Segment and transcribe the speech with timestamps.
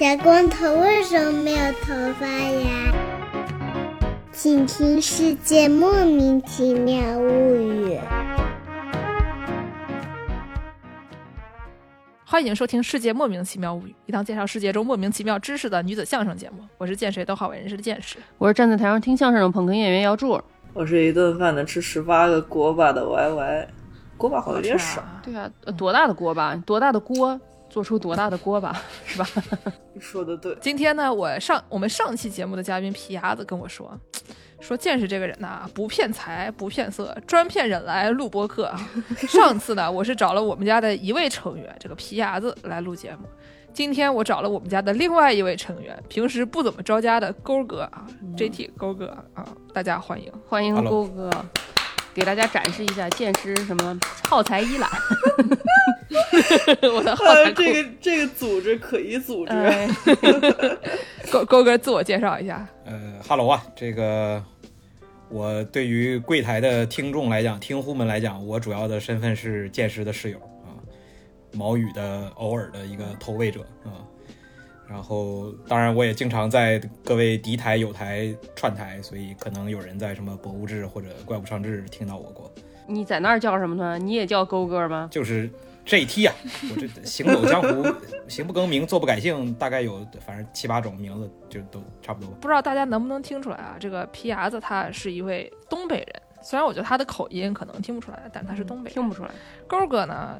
[0.00, 2.90] 小光头为什么没有头发呀？
[4.32, 7.98] 请听《世界莫名其妙物语》。
[12.24, 16.66] 欢迎收听《世界莫名其妙物语》，一档介绍世界中莫名其妙知识的女子相声节目。
[16.78, 18.16] 我是见谁都好为人师的见识。
[18.38, 20.40] 我是站在台上听相声的捧哏演员姚柱。
[20.72, 23.66] 我是一顿饭能吃十八个锅巴的 YY，
[24.16, 25.04] 锅巴好像有点少。
[25.22, 26.56] 对啊，呃多大的锅巴？
[26.64, 27.38] 多大的锅
[27.70, 29.26] 做出多大的锅巴， 是吧？
[29.94, 30.54] 你说的对。
[30.60, 33.96] 今天呢，我上我们上期节目的嘉宾皮牙子跟我说，
[34.60, 38.90] 说见识这个人呐，不骗财不骗色，专骗人来录播客啊。
[39.28, 43.28] 上次呢，我是找了我们家的一位成员这个皮牙子来录节目，
[43.72, 48.04] 今天我找了我们家的另外一位成员，平时不怎么着家的勾哥啊
[48.36, 50.32] ，JT 勾哥啊，大家欢迎。
[50.48, 51.30] 欢迎勾哥，
[52.14, 54.90] 给大家展示一下剑师什么耗材一览。
[56.94, 59.88] 我的后呃，台这个这个组织可疑组织，哎，
[61.30, 62.66] 勾勾哥自我介绍一下。
[62.84, 64.42] 呃哈喽啊，这个
[65.28, 70.74] 我对于柜台的听众来讲，听户们来讲，我主要的身份是剑师的室友啊，
[71.52, 74.02] 毛宇的偶尔的一个投喂者啊。
[74.90, 82.52] 然后，当然我也经常在各位敌台、友台串台，所以可能有人在什么博物志或者怪物上志听到我过，
[82.88, 83.96] 你在那儿叫什么呢？
[83.96, 85.08] 你也叫勾哥吗？
[85.12, 85.48] 就是
[85.86, 86.34] JT 啊，
[86.70, 87.86] 我这 行走江湖，
[88.26, 92.30] 行不更名，坐不改姓，大概有反正七八种名字，就都差不多。
[92.40, 93.76] 不知道大家能不能听出来啊？
[93.78, 98.94] 这个皮牙子他是一位东北人，虽然我觉得他的口音可能听不出来，但他是东北人。
[98.94, 99.30] 听不出来。
[99.68, 100.36] 勾哥呢，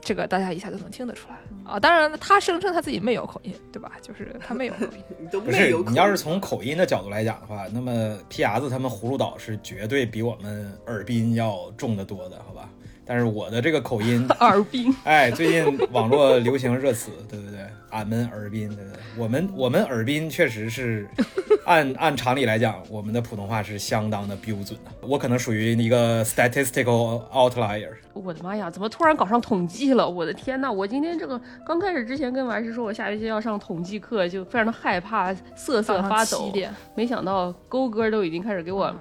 [0.00, 1.78] 这个大家一下就能听得出来啊。
[1.78, 3.92] 当然了，他声称他自己没有口音，对吧？
[4.02, 5.02] 就是他没有口音。
[5.20, 12.68] 你都不是没有你要是从口音的角度来讲的话，那么皮牙子他们葫芦岛是绝对比我们尔滨要重得多的，好吧？
[13.04, 17.58] 但是我的这个口音，尔滨，哎，最近网络流行热词，对不对，
[17.90, 21.08] 俺们尔滨，对对对，我们我们尔滨确实是
[21.66, 24.90] 按按常理来讲，我们的普通话是相当的标准的。
[25.02, 30.08] 我可能属于一个 statistical outlier，我的妈呀，怎么突然搞上统计了？
[30.08, 36.52] 我的天呐，我今天这个刚开始之前跟完师说我下学期要上统计课，就非常的害怕，瑟瑟发抖
[36.96, 38.94] 没想到勾哥都已经开始给我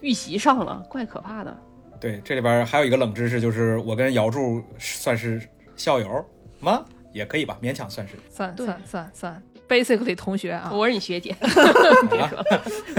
[0.00, 1.56] 预习上了，怪可怕的。
[2.00, 5.40] 对，这里边还有一个冷知识，就是我跟姚柱算是
[5.76, 6.24] 校友
[6.58, 6.82] 吗？
[7.12, 8.14] 也可以吧，勉强算是。
[8.28, 10.68] 算算算算，basically 同学啊。
[10.72, 11.34] 我是你学姐，
[12.10, 12.44] 别说了，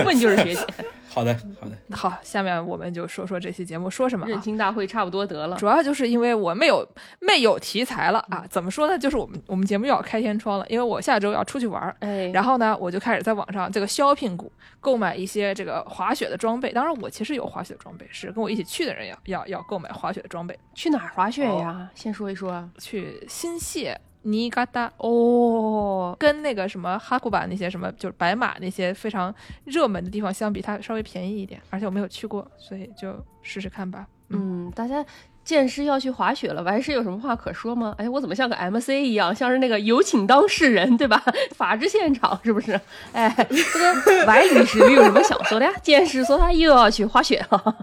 [0.06, 0.66] 问就是学姐。
[1.14, 1.76] 好的，好的。
[1.94, 4.42] 好，下面我们就说说这期节目说什么、认啊。
[4.42, 5.58] 亲大会差不多得了。
[5.58, 6.88] 主要就是因为我没有
[7.20, 8.98] 没有题材了啊，怎么说呢？
[8.98, 14.50] 就是我们我们节目又要开天窗了，因为我下周要出去玩儿，哎，然后呢，我就开始在网上这个 shopping 谷
[14.80, 16.72] 购买一些这个滑雪的装备。
[16.72, 20.58] 当然，我其实有滑雪的装备，是跟我一起去的人要要要购买滑雪的装备。
[20.74, 21.90] 去哪儿滑雪呀？
[21.94, 22.70] 先说一说。
[22.80, 23.94] 去新泻、
[24.24, 29.34] 尼嘎达哦，跟那个什么哈库巴那些什么就是白马那些非常
[29.66, 34.06] 热门的地方相比，它稍微便宜一点，而且我没有去过，所以就试试看吧。
[34.30, 35.04] 嗯，大家
[35.44, 37.94] 见师要去滑雪了，完师有什么话可说吗？
[37.98, 41.22] 哎，我怎么像个 MC 一样，像是那个有请当事人，对吧？
[41.54, 42.80] 法制现场是不是？
[43.12, 45.72] 哎，这个歪律师你有什么想说的呀？
[45.82, 47.76] 见师说他又要去滑雪了。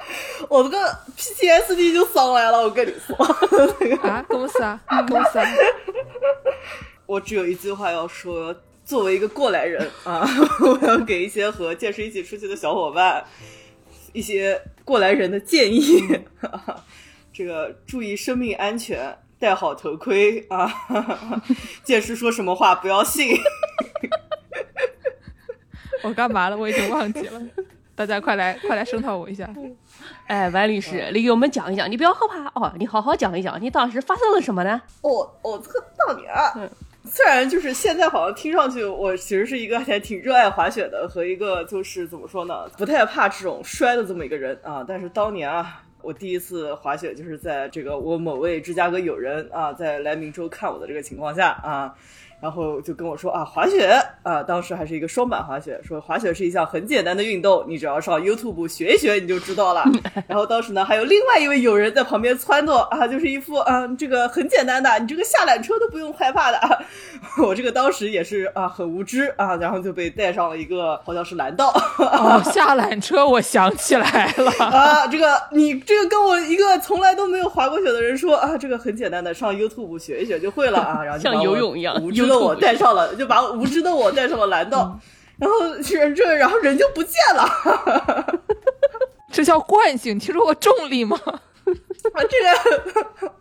[0.48, 3.16] 我这个 PTSD 就上来了，我跟你说，
[4.02, 5.46] 啊，公司啊，公司啊，
[7.06, 8.54] 我只有一句话要说。
[8.84, 10.26] 作为一个过来人啊，
[10.64, 13.22] 我要给一些和剑师一起出去的小伙伴
[14.14, 16.02] 一些过来人的建议。
[17.30, 20.72] 这个注意生命安全，戴好头盔啊！
[21.84, 23.36] 剑师说什么话不要信。
[26.02, 26.56] 我干嘛了？
[26.56, 27.42] 我已经忘记了。
[27.98, 29.50] 大家快来快来声讨我一下！
[30.28, 34.80] 哎，王律师，你给我们讲一讲，你不要害怕哦，你好好讲一讲，你当时发生了什么呢？
[35.02, 36.54] 我我这个当年啊，
[37.04, 45.82] 虽然就是现在好像听上去我其实是一个还挺热爱滑雪的，和一个就是怎么说呢，不太怕这种摔的这么一个人啊，但是当年啊。
[46.00, 51.92] 我第一次滑雪就是在这个我某位芝加哥友人啊，在来明州看我的这个情况下啊，
[52.40, 59.84] 然后就跟我说啊，滑雪啊，当时还是一个双板滑雪，说滑雪是一项很简单的运动，你只要上 YouTube 学一学你就知道了。
[60.28, 66.58] 然后当时呢，还有另外一位友人在旁边撺掇啊，就是一副啊，这个很简单的，你这个下缆车都不用害怕的。
[66.58, 66.78] 啊、
[67.42, 71.70] 我这个当时也是啊，很无知啊，然后就被带上了一个好像是蓝道。
[71.98, 74.52] 哦，下缆车，我想起来了。
[74.64, 84.98] 啊，这个你这个跟我一个从来都没有滑过雪的人说啊，这个很简单的，上 YouTube 学一学就会了啊，然后就像游泳一样无知的我带上了，就把无知的我带上了蓝道，
[85.38, 88.40] 然后人这然后人就不见了。
[89.32, 91.18] 这叫惯性，听说过重力吗？
[92.12, 93.32] 啊，这个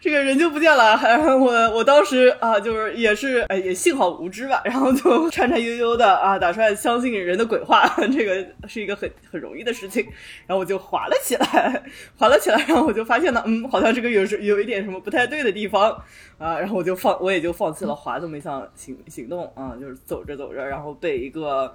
[0.00, 0.98] 这个人就不见了。
[1.02, 10.04] 然 后我我当时啊，就是也是哎，也幸好无知吧，然后就 颤颤悠悠的啊，打算相信人的鬼话，这个是一个很很容易的事情。
[10.46, 11.82] 然后我就滑了起来，
[12.16, 15.90] 滑了起来，然后我就发现呢，嗯，好像这个有是有一点什么不太对的地方
[16.38, 21.72] 啊，然后我就放，我也就放弃了滑这么一项行行动啊，就是走着走着，然后被一个。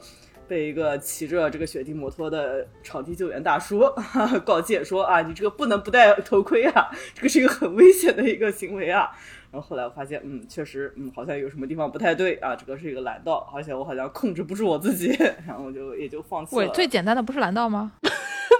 [0.52, 3.90] 被一个骑着这个雪地摩托的场地救援大叔
[4.44, 9.10] 告诫说啊，你这个不能不戴头盔啊， 这个是一个很危险的一个行为啊。
[9.50, 15.08] 然后后来我发现，嗯，确实，嗯，好像有什么地方不太对啊，这个是一个蓝道，而且我好像控制不住我自己，
[15.48, 16.62] 然后我就也就放弃了。
[16.64, 17.94] 喂，最简单的不是蓝道吗？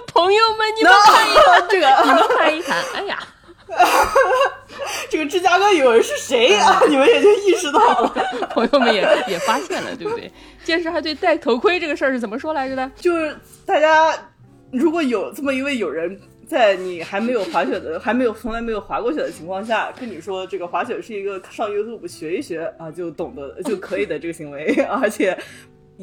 [0.06, 3.18] 朋友们，你们看一看这个，你们看一看，哎呀，
[5.12, 6.80] 这个芝加哥有人是谁啊？
[6.88, 8.14] 你们也就意识到了，
[8.48, 10.32] 朋友们也也发现了，对不对？
[10.64, 12.90] 剑师还对戴头盔这个事儿是怎么说来着的？
[12.96, 13.36] 就是
[13.66, 14.10] 大家
[14.70, 25.36] 如果有这么一位友人，在你还没有滑雪的、还没有从来没有滑过雪的情况下，跟你说这个滑雪是一个上 YouTube 学一学啊就懂得就可以的这个行为， 而且。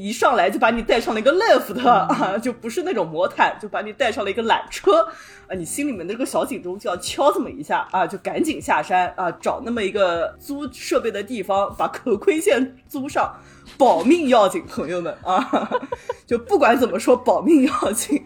[0.01, 5.06] 一上来就把你带上了一个 lift 啊，就不是那种魔毯，就把你带上了一个缆车
[5.48, 13.36] 啊，你心里面的这个小警钟就要敲这么一下啊，就赶紧下山啊，找那么一个租设备的地方，把可亏线租上，
[13.78, 15.69] 保命要紧，朋友们啊，
[16.25, 18.24] 就不管怎么说，保命要紧。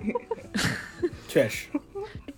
[1.27, 1.69] 确实，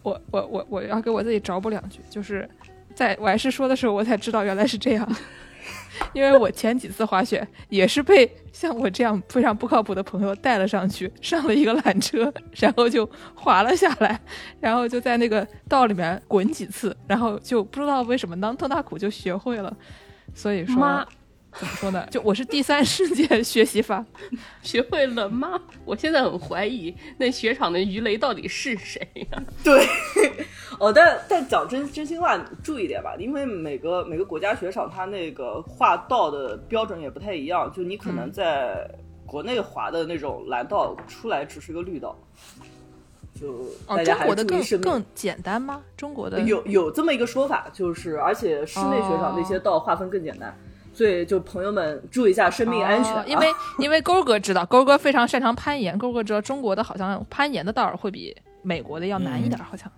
[0.01, 2.49] 我我我我要给我自己找补两句，就是
[2.93, 5.05] 在我还是说的时候，我才知道原来是这样。
[6.13, 14.19] 因为我前几次滑雪也是被像我这样非常不靠谱的朋友带了上去，上了一个缆车，然后就滑了下来，
[14.59, 19.75] 然后就在那个道里面滚几次，然后就不知道为什么囊特大苦就学会了。
[20.33, 21.05] 所以说，妈
[21.53, 22.05] 怎么说呢？
[22.11, 24.05] 就我是第三世界学习法，
[24.61, 25.57] 学会了吗？
[25.85, 29.87] 我现在很怀疑那雪场的鱼雷到底是谁呀、对，
[30.79, 38.89] 哦，但但讲真真心话，注意点吧，因为每个每个国家雪场它那个划道的标准也不太一样，就你可能在
[39.25, 42.15] 国内滑的那种蓝道出来只是个绿道，
[43.39, 43.51] 就
[43.87, 44.81] 哦，大家还中国的更。
[44.81, 45.81] 更简单吗？
[45.97, 50.55] 中国的有有这么一个说法，就是而且室内雪场那些道划分更简单，
[50.93, 53.47] 所以就朋友们注意一下生命安全、啊哦因为
[53.79, 59.91] 因为勾哥知道，勾哥非常擅长攀岩，勾哥知道中国的好像攀岩的道儿会比美国的要难一点，好像。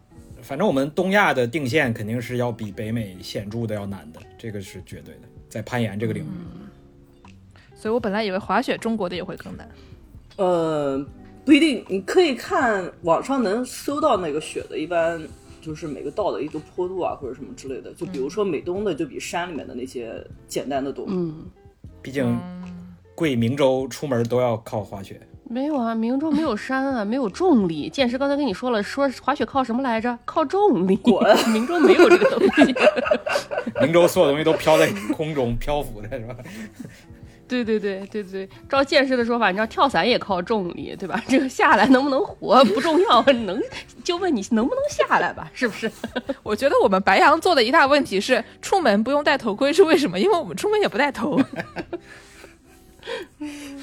[0.48, 7.30] 反正我们东亚的定线肯定是要比北美显著的要难的，这个是绝对的，在攀岩这个领域。
[7.76, 9.70] 所以我本来以为滑雪中国的也会更难。
[10.38, 11.06] 呃，
[11.44, 15.22] 不一定，你可以看网上能搜到那个雪的，一般
[15.62, 17.94] 就是每个道的一个坡度啊，或者什么之类的。
[17.96, 21.06] 就比如说美东的，就比山里面的那些简单的多。
[21.10, 21.44] 嗯，
[22.02, 22.40] 毕竟
[23.14, 27.90] 贵明州出门都要靠滑雪，没有啊，明州没有山啊， 没有重力。
[27.90, 30.18] 剑师刚才跟你说了，说滑雪靠什么来着？
[30.26, 30.96] 靠重力。
[30.98, 31.16] 滚
[31.50, 32.76] 明州没有这个东西。
[33.82, 36.36] 明州所有东西都飘在空中漂浮的是吧？
[37.48, 41.24] 对对对对对，照剑师的说法，你知道跳伞也靠重力，对吧？
[41.30, 43.58] 这个下来能不能活不重要，能
[44.04, 45.90] 就问你能不能下来吧，是不是？
[46.44, 50.20] 我觉得我们白羊座的一大问题是出门不用戴头盔，是为什么？
[50.20, 51.40] 因为我们出门也不戴头。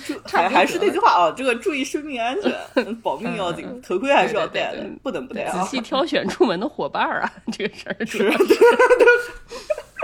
[0.07, 5.63] 就还还是那句话啊，这个注意生命安全， 保命要紧，头盔还是要戴的对对对，不能不戴啊。
[5.63, 8.47] 仔细挑选出门的伙伴啊， 这个事儿主是要是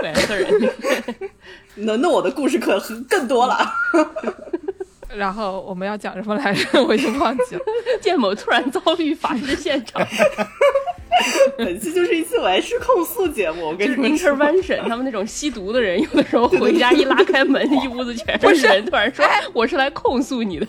[0.01, 0.69] 两个人。
[1.75, 3.71] 那那我的故事可更多了。
[5.13, 6.81] 然后我们要讲什么来着？
[6.83, 7.61] 我已经忘记了。
[8.01, 10.01] 建某突然遭遇法制现场，
[11.57, 14.31] 本期就是一期完事控诉节目，我跟就是你们说。
[14.31, 20.65] intervention，他们那种吸毒的人，有的时候回家一拉开门，一屋子全是人，突然说我是来控诉你的。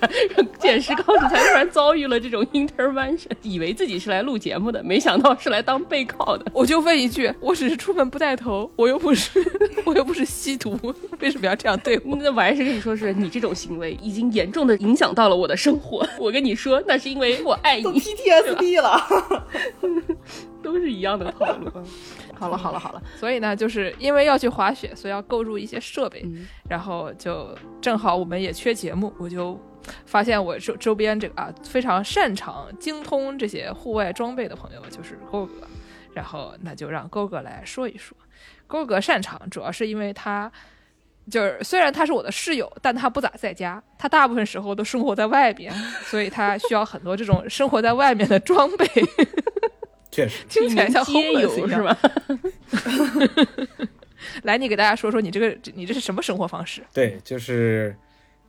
[0.59, 6.45] 剑师刚才突然遭遇了这种 intervention，以为自己是来录节目的，没想到是来当被告的。
[6.53, 9.31] 我就问一句，我只是出门不带头，我又不是
[9.85, 10.79] 我又不是吸毒，
[11.21, 12.17] 为什么要这样对我？
[12.21, 16.07] 那我还是跟你说，是你这种行为已经严重的影响到了我的生活。
[16.19, 19.01] 我跟你说，那是因为我爱你，PTSD 了，
[20.63, 21.71] 都是一样的套路。
[22.35, 29.61] 好了好了好了， 所以呢，就是因为要去滑雪，所以要购入一些设备，嗯然后就正好我们也缺节目，我就
[30.07, 35.53] 发现我周周边这个啊非常擅长、精通这些户外装备的朋友就是勾哥，
[36.15, 38.17] 然后那就让勾哥来说一说。
[38.67, 40.51] 勾哥擅长主要是因为他
[41.31, 45.73] 就是虽然他是我的室友，但他不咋在家，他大部分时候都生活在外边，
[46.07, 48.87] 所以他需要很多这种生活在外面的装备，
[50.13, 51.99] 确实， 听起来像街 homeless 友一样是吧？
[54.45, 56.83] 来，你给大家说说你这个你这是什么生活方式？
[56.95, 57.97] 对，就是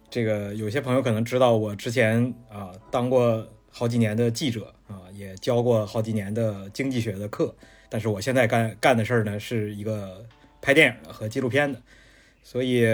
[0.09, 7.55] 这个有些朋友可能知道，我之前啊、当过好几年的记者啊、也教过好几年的经济学的课，
[7.89, 10.23] 但是我现在干干的事儿呢，是一个
[10.61, 11.81] 拍电影的和纪录片的，
[12.43, 12.85] 所以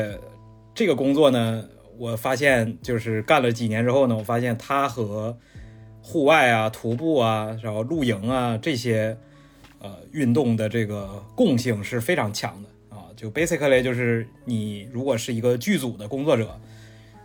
[0.73, 5.37] 这个工作呢，我发现就是干了几年之后呢，我发现它和
[6.09, 9.15] 户外啊、徒步啊、然后露营啊这些
[9.77, 13.05] 呃运动的这个共性是非常强的啊。
[13.15, 16.59] 就 basically 就是你如果是一个剧组的工作者，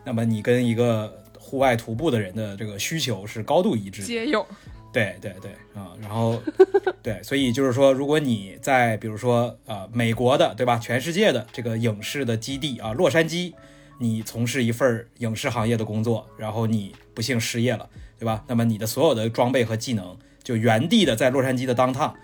[0.05, 4.07] 那么你跟一个户外徒步的人的这个需求是高度一致的。
[4.07, 4.47] 皆有。
[4.93, 6.39] 对对对啊，然后
[7.03, 13.55] 对，所以就是说，如果你在比如说呃美国的对吧，全世界的这个影视的基地啊，洛杉矶，
[13.99, 17.89] 你从事一份影视行业的工作，然后你不幸失业了，
[18.25, 18.43] 对吧？
[18.49, 22.15] 那么你的所有的装备和技能就原地的在洛杉矶的当趟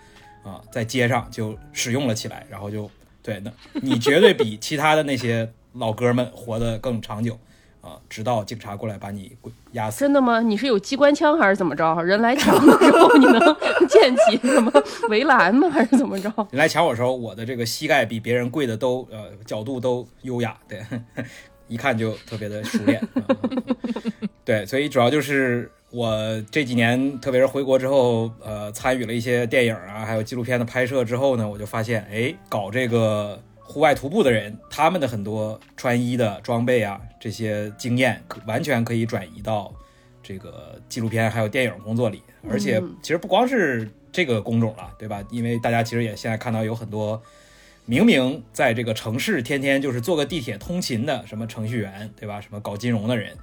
[0.43, 2.89] 啊，在街上就使用了起来，然后就
[3.21, 3.51] 对，那
[3.83, 7.37] 你绝对比其他的那些老哥们活得更长久。
[7.81, 9.35] 啊，直到警察过来把你
[9.71, 10.01] 压死。
[10.01, 10.39] 真的吗？
[10.39, 11.99] 你是有机关枪还是怎么着？
[12.03, 13.39] 人来抢的时候你能
[13.89, 14.71] 建起什么
[15.09, 15.67] 围栏吗？
[15.67, 16.31] 还是怎么着？
[16.51, 20.79] 人来抢我的时候，我的这个膝盖比别人跪的都呃角度都优雅，对，
[21.71, 23.01] 一看就特别的熟练。
[24.45, 26.13] 对，所以主要就是我
[26.51, 33.41] 这几年，特别是回国之后，呃，参与了一些电影啊，还有纪录片的拍摄之后呢，我就发现，哎，搞这个。
[33.63, 39.73] 户外徒步的人，他们的很多穿衣的装备啊，这些经验可完全可以转移到
[40.21, 42.21] 这个纪录片还有电影工作里。
[42.49, 45.23] 而且，其实不光是这个工种了，对吧？
[45.31, 47.21] 因为大家其实也现在看到有很多
[47.85, 52.39] 明明在这个城市天天就是坐个地铁通勤的什么程序员，对吧？
[52.39, 53.37] 什么搞金融的人，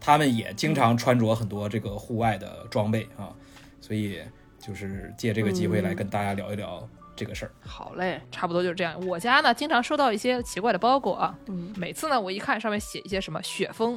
[0.00, 3.32] 他们也经常穿着很多这个户外的装备啊。
[3.80, 4.20] 所以，
[4.58, 6.86] 就是借这个机会来跟大家聊一聊。
[7.16, 8.98] 这个事儿好嘞，差不多就是这样。
[9.06, 11.38] 我家呢，经常收到一些奇怪的包裹啊。
[11.46, 13.96] 嗯，每次呢，我一看上面写一些什么雪峰，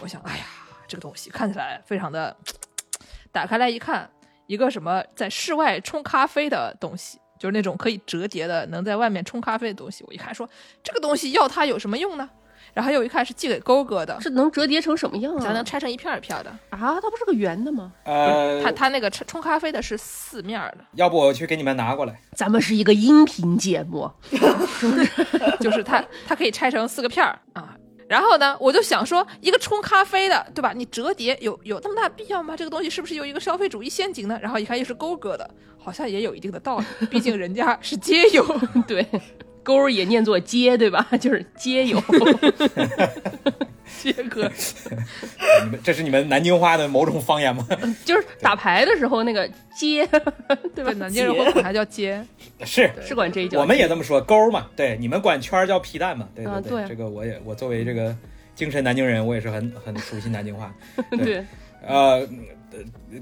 [0.00, 0.44] 我想，哎呀，
[0.88, 2.36] 这个东西看起来非常的。
[3.30, 4.10] 打开来一看，
[4.48, 10.04] 一个什么在室外冲咖啡的东西，就是那种可以折叠的，能在外面冲咖啡的东西。
[10.06, 10.48] 我一看说，
[10.82, 12.28] 这个东西要它有什么用呢？
[12.74, 15.40] 然后又一看是寄给勾哥的，是能折叠成什么样啊？
[15.40, 17.00] 咱能拆成一片一片的啊？
[17.00, 17.90] 它不是个圆的吗？
[18.04, 20.84] 呃，它它那个冲咖啡的是四面的。
[20.92, 22.20] 要不我去给你们拿过来？
[22.34, 24.10] 咱们是一个音频节目，
[25.58, 27.74] 就是它它可以拆成四个片儿啊。
[28.08, 30.72] 然后呢，我就想说，一个冲咖啡的，对吧？
[30.74, 32.56] 你折叠有有那么大必要吗？
[32.56, 34.38] 这个东西是不是有一个消费主义陷阱呢？
[34.40, 35.48] 然后一看又是勾哥的，
[35.78, 38.44] 好像也有一定的道理，毕竟人家是街友，
[38.86, 39.06] 对。
[39.66, 41.04] 勾儿也念作接，对吧？
[41.18, 42.00] 就是街友，
[44.00, 44.48] 接哥。
[45.64, 47.66] 你们这是你们南京话的某种方言吗？
[48.06, 50.06] 就是打牌的时候那个街，
[50.72, 50.92] 对吧？
[50.92, 52.24] 南京人会管它叫接，
[52.64, 53.58] 是是管这一叫。
[53.58, 54.68] 我们也这么说，勾嘛。
[54.76, 56.28] 对，你们管圈叫皮蛋嘛？
[56.32, 56.88] 对对对。
[56.88, 58.16] 这个我也，我作为这个
[58.54, 60.72] 精神南京人，我也是很很熟悉南京话。
[61.10, 61.44] 对，
[61.84, 62.24] 呃。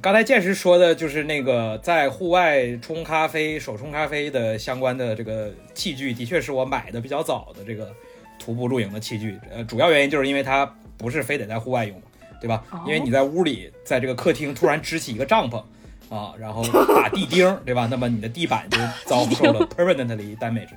[0.01, 7.93] 刚才剑师说的就是那个在户外冲咖啡、手冲咖啡的相关的这个器具，的确是我买的比较早的这个
[8.39, 9.39] 徒步露营的器具。
[9.51, 12.03] 呃，主要原因就是因为它不是非得在户外用，
[12.41, 12.65] 对吧？
[12.87, 15.63] 因为你在屋里，在这个客厅突然支起一个帐篷
[16.09, 17.87] 啊，然后打地钉，对吧？
[17.91, 20.71] 那么你的地板就遭受了 permanently damage。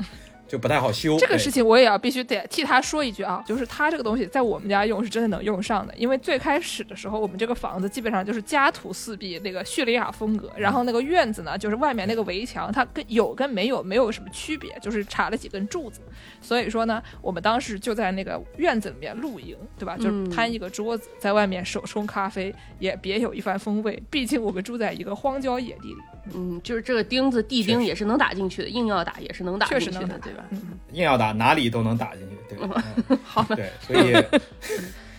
[0.47, 1.17] 就不太好修。
[1.17, 16.01] 这个事情我也要必须得替他说一句啊，就是他这个东西在我们家用是真的能用上的，因为最开始的时候我们这个房子基本上就是家徒四壁那个叙利亚风格，然后那个院子呢就是外面那个围墙它跟有跟没有没有什么区别，就是插了几根柱子，
[16.41, 19.97] 所以说呢我们当时就在那个院子里面露营，对吧？
[19.97, 26.01] 就是摊一个桌子在外面手冲咖啡也别有一番风味，毕竟我们住在一个荒郊野地里。
[26.33, 30.43] 嗯，就是这个钉子地钉也是能打进去的，硬要打也是能打进去的，对吧？
[30.93, 32.83] 硬要打哪里都能打进去，对吧？
[33.09, 34.41] 嗯好的，对，所以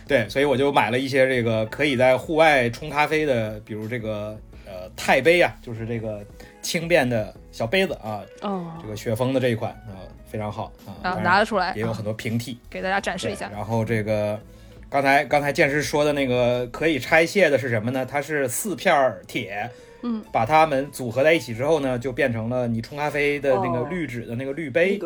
[0.06, 6.24] 对，所以我就买了一些这个可以在户外冲咖啡的，比如这个呃钛杯啊，就是这个
[6.62, 10.72] 轻便的小杯子啊，哦，这个雪峰的这一款啊非常好
[11.02, 13.50] 啊，拿得出来，也有很多平替，给大家展示一下。
[13.50, 14.40] 然后这个
[14.88, 18.06] 刚才刚才剑师说的那个可以拆卸的是什么呢？
[18.06, 19.70] 它是四片铁。
[20.02, 25.00] 嗯，把它们组合在一起之后呢，就变成了你冲咖啡的那个滤纸的那个滤杯。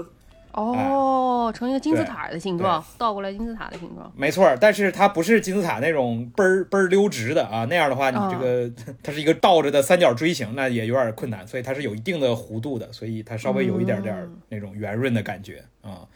[0.54, 4.12] 哦，成一个金字塔的形状，倒过来金字塔的形状。
[4.14, 8.70] 没错，但是它不是金字塔那种倍儿倍儿溜直的啊，那样的话你这个
[9.02, 16.06] 它是一个倒着的三角锥形，那也有点困难，所以它是有一定的弧度的，所以它稍微有一点点那种圆润的感觉啊。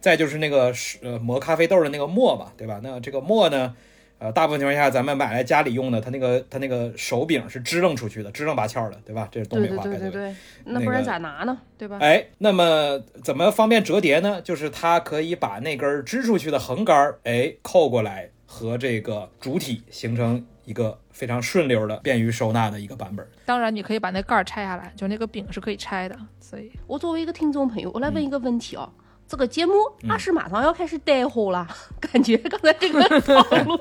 [0.00, 0.72] 再就是那个
[1.02, 2.80] 呃磨咖啡豆的那个磨吧，对吧？
[2.82, 3.74] 那这个磨呢？
[4.22, 9.28] 呃，大部分情况下，咱们买来家里用的，它那个它那个手柄是支棱出去的，支棱八翘的，对吧？
[9.32, 10.34] 这是东北话，对对对对。
[10.64, 11.58] 那不然咋拿呢？
[11.76, 11.98] 对吧？
[12.00, 14.40] 哎，那么怎么方便折叠呢？
[14.42, 23.26] 就是它可以把那根支出去的横杆儿，哎，扣过来，和这个主体形成一个非常顺溜的、便于收纳的一个版本。
[23.44, 26.16] 当然，你可以把那盖儿拆下来，就那个柄是可以拆的。
[26.38, 28.88] 所以，我作为一个听众朋友，我来问一个问题哦。
[29.32, 29.72] 这个节目
[30.10, 31.66] 阿是马上要开始带货了，
[31.98, 33.78] 感觉刚才这个套路，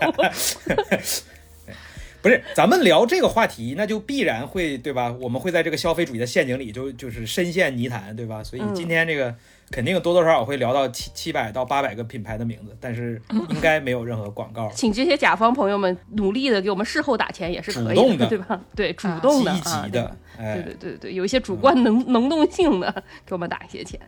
[2.23, 5.13] 不是咱们聊这个话题，那就必然会对吧？
[5.19, 8.41] 我们会在这个消费主义的陷阱里就就是深陷泥潭，对吧？
[8.41, 9.35] 所以今天这个
[9.69, 14.71] 肯定多多少少会聊到七七百到八百个品牌的名字，但是应该没有任何广告。
[14.73, 18.61] 请这些甲方朋友们努力的给我们事后打钱也是可以主动的对吧？
[18.73, 23.99] 对，主动的积极的，哎，对对对对，有一些主观能能动性的，给我们打一些钱。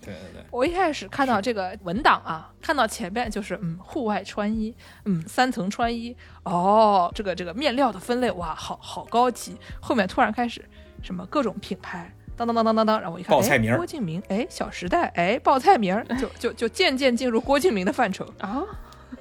[0.00, 4.74] 对对对，我一开始看到这个文档啊，看到前面就是嗯，户外穿衣，
[5.04, 9.56] 嗯，三层穿衣，哦，这个这个面料的分类，哇，好好高级。
[9.80, 10.64] 后面突然开始
[11.02, 13.76] 什么各种品牌，当当当当当当，然后我一看，哎，报菜名儿。
[13.76, 18.24] 郭敬明，哎，小时代，哎，报菜名儿，就就就渐渐进入郭敬明的范畴。
[18.38, 18.62] 啊，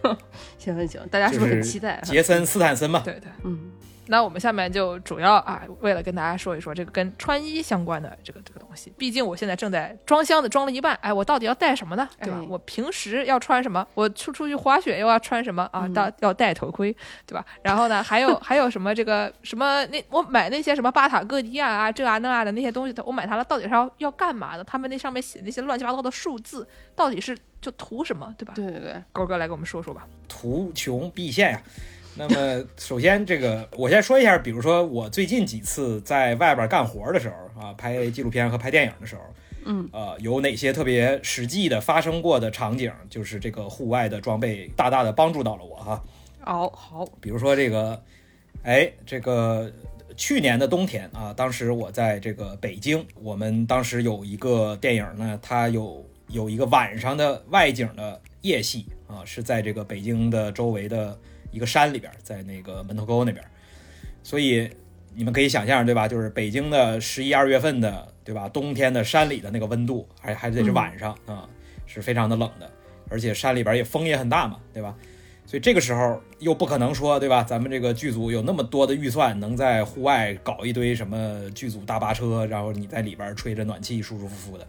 [0.57, 2.01] 行行行，大家是不是很期待啊？
[2.03, 3.71] 杰森斯坦森嘛，对对，嗯，
[4.09, 12.07] 那我们下面就主要啊，为了跟大家说一说这个跟穿衣相关的这个这个东西，毕竟我现在正在装箱子装了一半，哎，我到底要带什么呢？
[12.21, 12.39] 对吧？
[12.41, 13.85] 哎我平时要穿什么？
[13.93, 15.81] 我出出去滑雪又要穿什么啊？
[15.85, 16.95] 嗯到要戴头盔，
[17.25, 17.45] 对吧？
[17.61, 24.63] 然后呢，还有 还有什么这个什么那我买那些什么巴塔哥尼亚啊这啊那啊的那些东西，我买它了到底是要要干嘛的？
[24.63, 28.33] 他们那上面写那些乱七八糟的数字，到底是就图什么？
[28.37, 28.53] 对吧？
[28.55, 30.07] 对对对，高哥来给我们说说吧。
[30.27, 31.61] 图穷匕现呀。
[32.17, 39.21] 那么，首先这个我先说一下，比如说我最近几次在外边干活的时候啊，拍纪录片和拍电影的时候，
[39.65, 46.03] 嗯，呃，有哪些特别实际的发生过的场景，就是这个户外的装备大大的帮助到了我哈。
[46.39, 48.01] 好好，比如说这个，
[48.63, 49.71] 哎，这个
[50.15, 61.15] 去年的冬天啊，当时我在这个北京，我们当时有一个电影呢，它有有一个晚上的外景的夜戏啊，是在这个北京的周围的
[61.51, 63.43] 一个山里边，在那个门头沟那边，
[64.23, 64.69] 所以
[65.15, 66.07] 你们可以想象对吧？
[66.07, 68.47] 就是北京的十一二月份的对吧？
[68.49, 71.47] 冬天的山里的那个温度，还还得是晚上啊，
[71.85, 72.69] 是非常的冷的，
[73.09, 74.95] 而且山里边也风也很大嘛，对吧？
[75.45, 77.41] 所以这个时候又不可能说，对吧？
[77.41, 84.67] 咱们这个剧组有那么多的预算，能在户外搞一堆什么剧组大巴车，然后你在里边吹着暖气，舒舒服服的，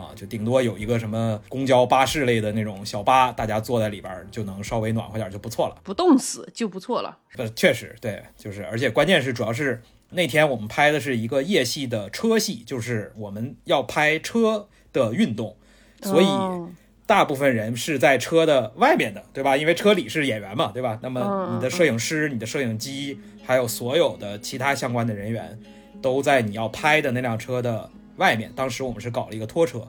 [0.00, 5.76] 啊，就顶多有一个什么公交巴士类的那种小巴，大家坐在里边就能稍微暖和点就不错了。
[5.82, 7.18] 不冻死就不错了。
[7.36, 15.56] 呃，确实对，就是，而且关键是主要是那天我们拍的是一个夜戏的车戏，就是我们要拍车的运动，
[16.02, 16.24] 所以。
[16.24, 16.70] 哦
[17.10, 19.56] 大部分人是在车的外面的，对吧？
[19.56, 20.96] 因为车里是演员嘛，对吧？
[21.02, 25.58] 那么嗯你的摄影师、你的摄影机，还有所有的其他相关的人员，
[26.00, 28.52] 都在你要拍的那辆车的外面。
[28.54, 29.80] 当时我们是搞了一个拖车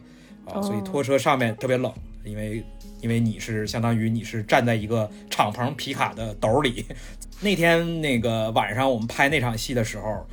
[0.46, 2.63] 啊，所以拖车上面特别冷，因为
[3.02, 6.86] 因为你是相当于你是站在一个敞篷皮卡的斗里。
[7.39, 10.26] 那天那个晚上我们拍那场戏的时候，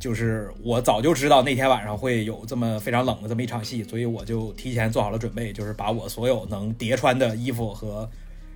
[0.00, 8.08] 就是我早就知道那天晚上会有这么非常冷的这么一场戏，所以我就提前做好了准备，就是把我所有能叠穿的衣服和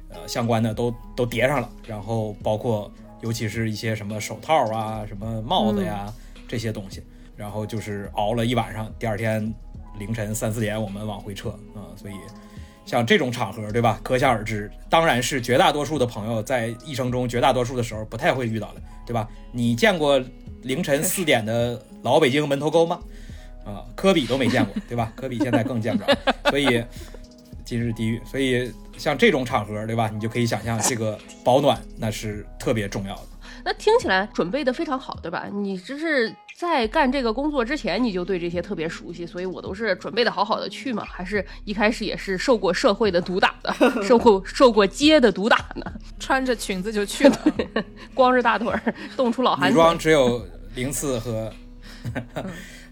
[0.09, 6.13] 呃相关的都都叠上了，然后包括尤其是一些什么手套啊、什么帽子呀、
[6.49, 7.01] 这些东西，
[7.41, 9.53] 然后就是熬了一晚上，第二天
[9.99, 12.15] 凌晨三四点我们往回撤啊、所以。
[12.87, 14.01] 像这种场合，对吧？
[14.03, 19.29] 可想而知，当然是绝大多数的朋友在一生中绝大多数的时候不太会遇到的，对吧？
[19.53, 20.21] 你见过
[20.63, 22.99] 凌晨四点的老北京门头沟吗？
[23.65, 25.13] 啊，科比都没见过，对吧？
[25.15, 26.19] 科比现在更见不着，
[26.51, 26.85] 所以
[27.65, 28.21] 今日地狱。
[28.25, 30.11] 所以像这种场合，对吧？
[30.13, 33.23] 你就可以想象这个保暖那是特别重要的。
[33.65, 35.47] 那听起来准备的非常好，对吧？
[35.53, 45.93] 你这是在干这个工作之前你就对这些特别熟悉，所以我都是准备的好好的去嘛，还是一开始也是受过社会的毒打的， 受过受过街的毒打呢？
[46.19, 47.39] 穿着裙子就去了，
[48.15, 49.83] 光着大腿儿冻出老寒女腿。
[49.83, 51.53] 装只有零次和，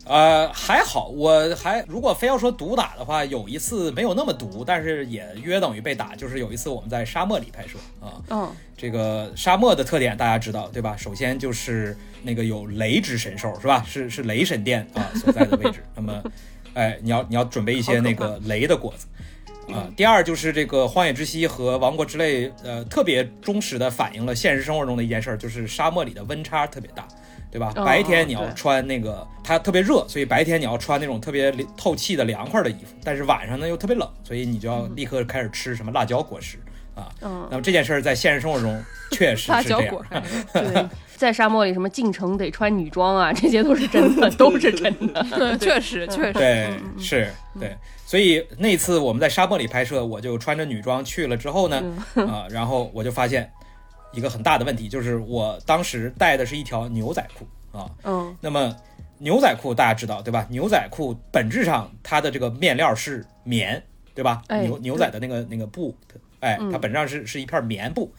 [0.09, 10.97] 呃，还好，我还如果非要说毒打的话，有一次没有那么毒，但是也约等于被打，就是有一次我们在沙漠里拍摄啊，嗯，这个沙漠的特点大家知道对吧？
[10.97, 13.85] 首先就是那个有雷之神兽是吧？
[13.87, 15.85] 是是雷神殿啊所在的位置。
[15.94, 16.23] 那么，
[16.73, 19.07] 哎，你要你要准备一些那个雷的果子
[19.71, 19.87] 啊。
[19.94, 27.07] 第二就是这个《荒野之息》和《王国之泪》，呃，特别忠实的反映了现实生活中的一件事儿，就是沙漠里的温差特别大。
[27.51, 27.73] 对吧？
[27.77, 36.59] 哦白天你要穿那个，它特别热，所以白天你要穿那种特别透气的凉快的衣服，但是晚上呢又特别冷，所以你就要立刻开始吃什么辣椒果实
[36.95, 37.09] 啊。
[37.23, 38.83] 嗯那么这件事儿在现实生活中
[39.13, 40.05] 确实辣是这样椒果。
[40.53, 45.27] 对，在沙漠里什么进城得穿女装啊，这些都是真的，都是真的。
[45.59, 51.83] 确实确实，对，是，对，所以那次我们在沙漠里拍摄，我就穿着女装去了之后呢，
[52.15, 53.51] 啊、然后我就发现
[54.12, 57.90] 一个很大的问题，就是我当时带的是一条牛仔裤啊。
[58.05, 58.75] 嗯那么
[59.18, 60.47] 牛仔裤大家知道对吧？
[60.51, 63.83] 牛仔裤本质上它的这个面料是棉，
[64.14, 64.42] 对吧？
[64.49, 65.97] 哎牛牛仔的那个那个布，
[66.40, 68.12] 哎，嗯它本质上是是一片棉布，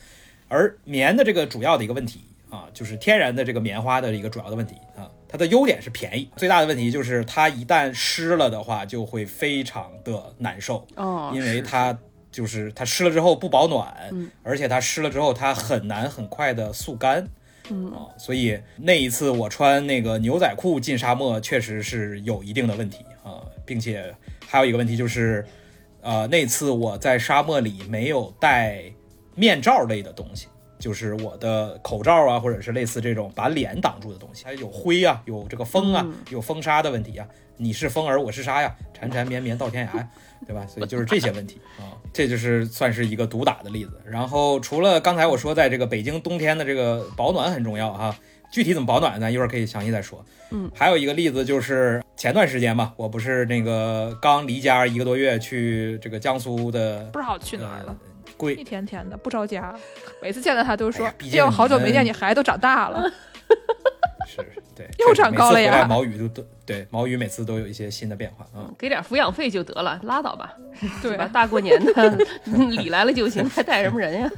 [0.48, 5.10] 而棉的这个主要的一个问题啊，就是天然的这个棉花的一个主要的问题啊。
[5.32, 10.88] 它的优点是便宜，最大的问题就是它一旦湿了的话，就会非常的难受。
[10.96, 11.96] 哦，因为它
[12.40, 17.28] 就是它湿了之后不保暖，嗯而且它湿了之后它很难很快的速干，
[17.70, 24.16] 嗯啊，所以那一次我穿那个牛仔裤进沙漠确实是有一定的问题啊，并且
[24.48, 25.46] 还有一个问题就是，
[26.00, 28.86] 呃，那次我在沙漠里没有带
[29.36, 30.48] 面罩类的东西。
[30.80, 37.28] 就是我的口罩啊，或者是类似这种把脸挡住的东西，还有灰啊，有这个风啊，有风沙的问题啊。
[37.58, 40.10] 你是风儿，我是沙呀，缠缠绵绵到天涯呀，
[40.46, 40.66] 对吧？
[40.68, 44.00] 所以就是这些问题 啊，这就是算是一个毒打的例子。
[44.06, 48.16] 然后除了刚才我说，在这个北京冬天的这个保暖很重要哈，
[48.52, 50.24] 具体怎么保暖，咱一会儿可以详细再说。
[50.52, 59.76] 嗯，还有一个例子就是前段时间吧，我不是那个刚离家一个多月去这个江苏的不知道去哪儿了呃，贵一天天的不着家，
[60.22, 63.12] 每次见到他都说哎呀：“毕竟好久没见，你你孩子都长大了。
[64.26, 64.42] 是
[64.80, 68.72] 对，又长高了呀回来毛宇都都对毛宇每次都有一些新的变化啊。
[68.80, 70.54] 给点抚养费就得了，拉倒吧，
[71.02, 71.30] 对吧？
[71.34, 74.32] 大过年的礼来了就行，还带什么人呀？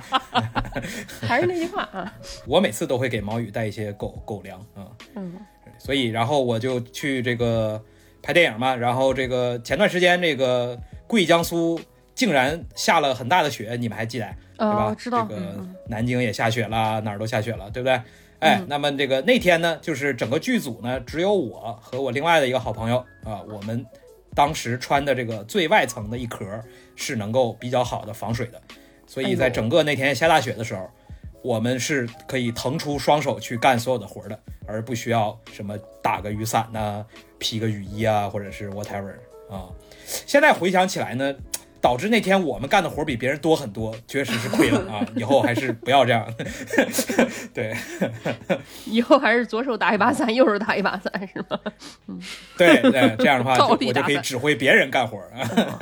[1.28, 2.10] 还是那句话啊，
[2.48, 5.34] 我每次都会给毛宇带一些狗狗粮啊，嗯，
[5.78, 7.78] 所以然后我就去这个
[8.22, 11.78] 拍电影嘛，然后这个前段时间这个贵江苏
[12.14, 14.24] 竟然下了很大的雪，你们还记得
[14.56, 14.86] 对吧？
[14.86, 18.00] 哦，知道，这个嗯南京也下雪了，哪儿都下雪了，对不对？
[18.42, 23.86] 哎，那么这个那天呢，就是整个剧组呢，只有我和我另外的一个好朋友啊，我们
[24.34, 26.44] 当时穿的这个最外层的一壳
[26.96, 28.60] 是能够比较好的防水的，
[29.06, 30.90] 所以在整个那天下大雪的时候，
[31.40, 37.06] 我们是可以腾出双手去干所有的活儿的，而不需要什么打个雨伞呐、
[37.38, 39.12] 披个雨衣啊，或者是 whatever
[39.48, 39.70] 啊。
[40.04, 41.32] 现在回想起来呢，
[41.82, 45.04] 导致那天我们干的活儿比别人多很多，确实是亏了啊！
[45.16, 46.24] 以后还是不要这样。
[47.52, 47.74] 对
[48.86, 51.58] 以后还是左手打一把伞，右手打一把伞，是吗？
[52.56, 55.78] 对对，这样的话就我就可以指挥别人干活儿啊。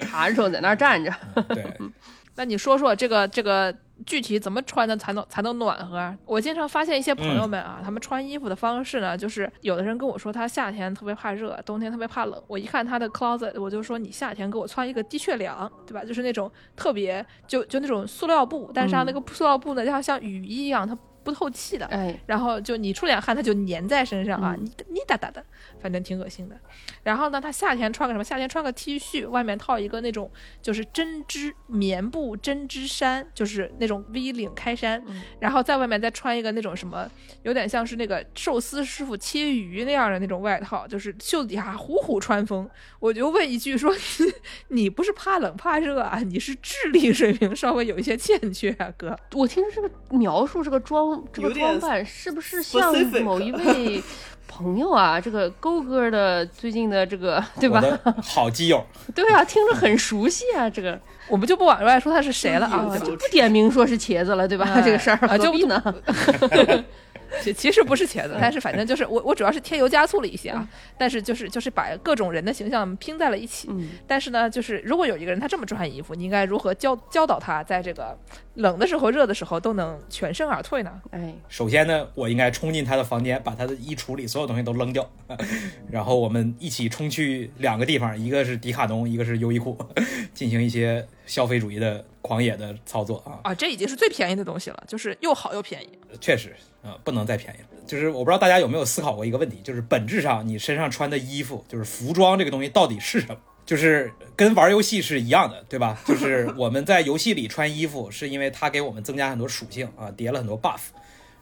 [0.00, 1.14] 查着时候在那儿站着，
[1.48, 1.64] 对，
[2.34, 3.72] 那你说说这个这个
[4.04, 6.16] 具体怎么穿的才能才能暖和？
[6.26, 12.42] 我经常发现一些朋友们啊，他们穿衣服的方式呢，就是有的人跟我说他夏天特别怕热，冬天特别怕冷。
[12.46, 16.04] 我一看他的 closet，我就说你夏天给我穿一个的确凉，对吧？
[16.04, 21.84] 就是那种特别就就那种塑料布，但是它那个塑料布呢，它像雨衣一样，它不透气的。
[21.86, 25.44] 哎，然后就你出点汗，它就粘在身上啊，嗯你你哒哒的，
[25.80, 26.56] 反正挺恶心的。
[27.02, 28.22] 然后呢，他夏天穿个什么？
[28.22, 30.30] 夏天穿个 T 恤，外面套一个那种
[30.62, 37.10] 就是针织棉布针织衫，就是那种 V 领开衫，嗯然后在外面再穿一个那种什么，
[37.42, 42.68] 有点像是那个寿司师傅切鱼那样的那种外套，就是袖子底下虎虎穿风。
[43.00, 43.92] 我就问一句说，
[44.68, 46.20] 你不是怕冷怕热啊？
[46.20, 49.16] 你是智力水平稍微有一些欠缺啊，哥。
[49.32, 50.80] 我听着这个描述，这个
[51.16, 54.02] 装这个装扮是不是像某一位
[54.48, 55.20] 朋友啊？
[55.20, 57.82] 这个勾哥的最近的这个对吧
[58.22, 60.98] 好基友， 对啊，听着很熟悉啊，这个
[61.28, 64.64] 我们就不往外说他是谁了啊，就不点名说是茄子了，对吧？
[64.74, 65.82] 哎这个事儿啊就何必呢？
[67.42, 73.68] 其其实不是茄子，但是反正就是我我主要是添油加醋了一些啊，但是就是就是把各种人的形象拼在了一起。
[73.70, 78.16] 嗯，但是呢，就是如果有一个人他这么穿衣服，你应该如何教教导他，在这个
[78.54, 81.00] 冷的时候、热的时候都能全身而退呢？
[81.10, 85.08] 哎，首先呢，我应该冲进他的房间，把他的衣橱里所有东西都扔掉，
[85.90, 89.76] 然后我们一起冲去两个地方，一个是迪卡侬，一个是优衣库，
[90.32, 93.38] 进行一些消费主义的狂野的操作啊。
[93.44, 95.88] 啊，这已经是最便宜的东西了，就是又好又便宜。
[96.20, 97.68] 确实啊、不能再便宜了。
[97.86, 103.36] 就是我不知道大家有没有思考过一个问题，就是本质上你身上穿的衣服，就是服装这个东西到底是什么？
[103.64, 106.00] 就是跟玩游戏是一样的，对吧？
[106.06, 110.80] 就是我们在游戏里穿衣服，是因为它给我们增加很多属性啊，叠了很多 buff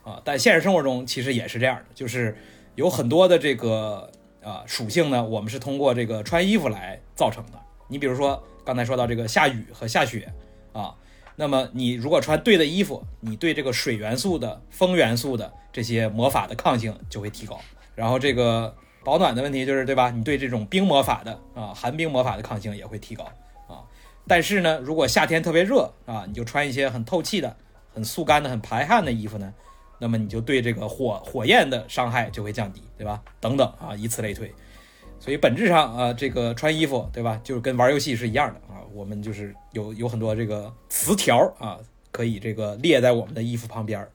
[0.03, 0.21] 啊。
[0.25, 2.35] 但现实生活中其实也是这样的，就是
[2.77, 4.11] 有很多的这个
[4.43, 7.61] 啊属性呢，我们是通过这个穿衣服来造成的。
[7.89, 10.33] 你比如说刚才说到这个下雨和下雪
[10.75, 10.95] 啊，
[11.37, 17.59] 那么你如果穿对的衣服，你对这个水元素的、风元素的这些魔法的抗性就会提高。
[17.95, 20.11] 然后这个保暖的问题就是，对吧？
[20.11, 23.25] 你对这种冰魔法的啊、寒冰魔法的抗性也会提高
[23.69, 23.81] 啊。
[24.27, 27.57] 但是呢，如果夏天特别热啊，你就穿一些很透气的、
[27.95, 29.55] 很速干的、很排汗的衣服呢，
[30.01, 33.23] 那么你就对这个火火焰的伤害就会降低，对吧？
[33.39, 34.53] 等等啊，以此类推。
[35.25, 37.41] 所以本质上啊，这个穿衣服，对吧？
[37.43, 38.85] 就是跟玩游戏是一样的啊。
[38.93, 41.79] 我们就是有有很多这个词条啊，
[42.11, 44.07] 可以这个列在我们的衣服旁边，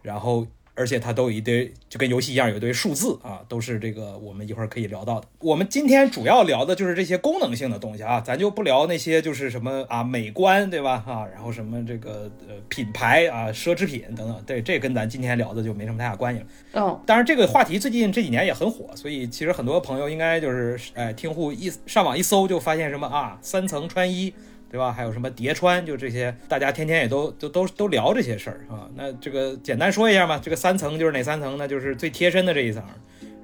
[0.00, 5.26] 然后而且它都有一堆就跟游戏一样有一堆数字啊，都是这个我们一会儿可以聊到的。
[5.38, 16.46] 我们今天主要聊的就是这些功能性的东西啊，咱就不聊那些就是什么啊美观对吧啊，然后什么这个呃品牌啊奢侈品等等，对，这跟咱今天聊的就没什么太大关系了。
[16.82, 24.34] 哦，当然，这个话题最近这几年也很火，所以其实很多朋友应该就是，哎，听户一上网一搜就发现什么啊，三层穿衣，
[24.74, 24.90] 对吧？
[24.90, 28.90] 还有什么叠穿，就这些，大家天天也都都都都聊这些事儿啊。
[28.96, 31.68] 那这个简单说一下吧，这个三层就是哪三层呢？
[31.68, 32.82] 就是最贴身的这一层，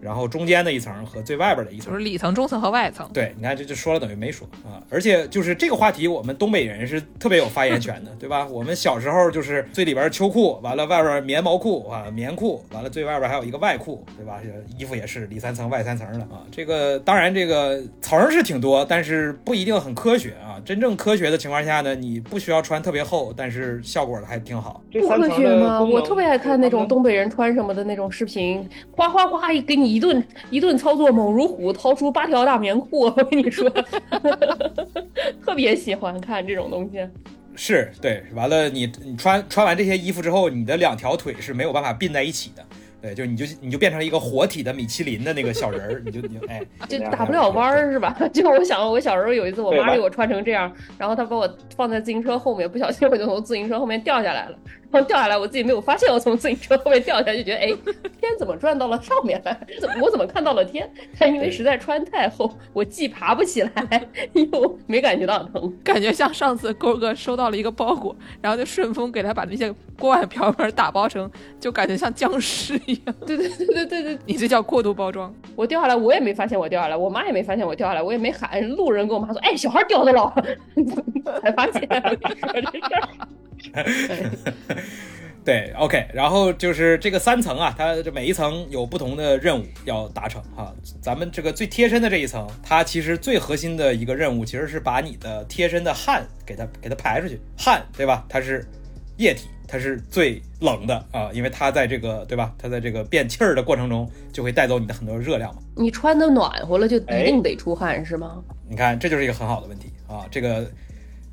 [0.01, 2.05] 然后中间的一层和最外边的一层就是。
[2.05, 3.09] 里层、中层和外层。
[3.13, 4.83] 对，你看这就说了等于没说啊！
[4.89, 8.47] 而且就是这个话题，我们东北人是特别有发言权的， 对吧？
[8.47, 14.41] 我们小时候就是最里边秋裤，完了外边棉毛裤啊，棉裤，完了最外边还有一个外裤，对吧？
[14.79, 16.43] 衣服也是里三层外三层的啊。
[16.51, 20.61] 这个当然这个层是挺多，但是不一定很科学啊。
[20.65, 24.83] 真正科学的情况下呢，你不需要穿特别厚，但是效果还挺好。
[24.93, 25.81] 不科学吗？
[25.83, 33.01] 我特别爱看那种东北人穿什么的那种视频，哗哗哗一给你一顿一顿操作，猛如虎，掏出八条大棉裤。
[33.01, 33.69] 我跟你说，
[35.45, 37.07] 特别喜欢看这种东西。
[37.57, 42.65] 是对，完了你你穿穿完这些衣服之后，你的两条腿是没有办法并在一起的。
[43.01, 48.15] 对，就你就你就变成了一个活体的米其林的那个小人儿，你就你就哎， 就打不了弯儿是吧？
[48.33, 54.57] 就我想，我小时候有一次，我妈给我穿成这样，然后她把我放在自行车后面，不小心我就从自行车后面掉下来了。
[54.93, 57.67] 然后掉下来，我自己没有发现我从自行车后面掉下来，就觉得哎，
[58.21, 59.57] 天怎么转到了上面来？
[59.81, 60.91] 怎么我怎么看到了天？
[61.17, 65.73] 但因为实在穿太厚，我既爬不起来，又没感觉到疼。
[65.85, 73.15] 感觉像上次勾哥收到了一个包裹，然后就顺丰给他把那些锅碗瓢盆打包成，就感觉像僵尸一样。
[73.27, 75.33] 对对对对对对，你这叫过度包装。
[75.57, 80.33] 我掉下来，我也没发现我掉下来，我妈也没发现我掉下来，我也没喊路人跟我妈说，哎，小孩掉的了，
[81.43, 82.17] 才发现你说
[82.71, 84.31] 这事儿。
[85.43, 90.71] 对，OK，然后就是这个三层啊，它这每一层有不同的任务要达成哈。
[91.01, 97.41] 咱们这个最贴身的这一层，它其实最核心的一个任务，其实是把你的贴身的汗给它给它排出去。
[97.57, 98.23] 汗，对吧？
[98.29, 98.67] 它是
[99.17, 102.53] 液体，它是最冷的啊，因为它在这个对吧？
[102.59, 105.63] 它在这个变气儿的过程中，就会带走你的很多热量嘛。
[105.77, 108.43] 你穿的暖和了，就一定得出汗、是吗？
[108.69, 110.27] 你看，这就是一个很好的问题啊。
[110.29, 110.69] 这个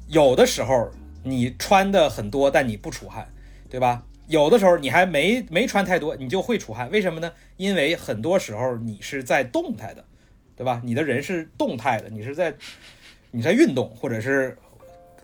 [0.08, 0.88] 有的时候
[1.24, 3.28] 你穿的很多，但你不出汗，
[3.72, 4.04] 对吧？
[4.28, 7.32] 有的时候你还没没穿太多，你就会出汗，为什么呢？
[7.56, 10.06] 因为很多时候你是在动态的，
[10.56, 10.80] 对吧？
[10.86, 12.54] 你的人是动态的，你是在
[13.32, 14.56] 你在运动，或者是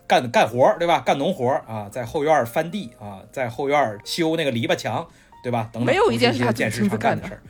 [0.07, 1.01] 干干活，对吧？
[1.05, 5.07] 干农活啊，在后院翻地啊，在后院修那个篱笆墙，
[5.43, 5.69] 对吧？
[5.71, 7.41] 等等，没有一件都是事他健身常亲自干的干的事儿。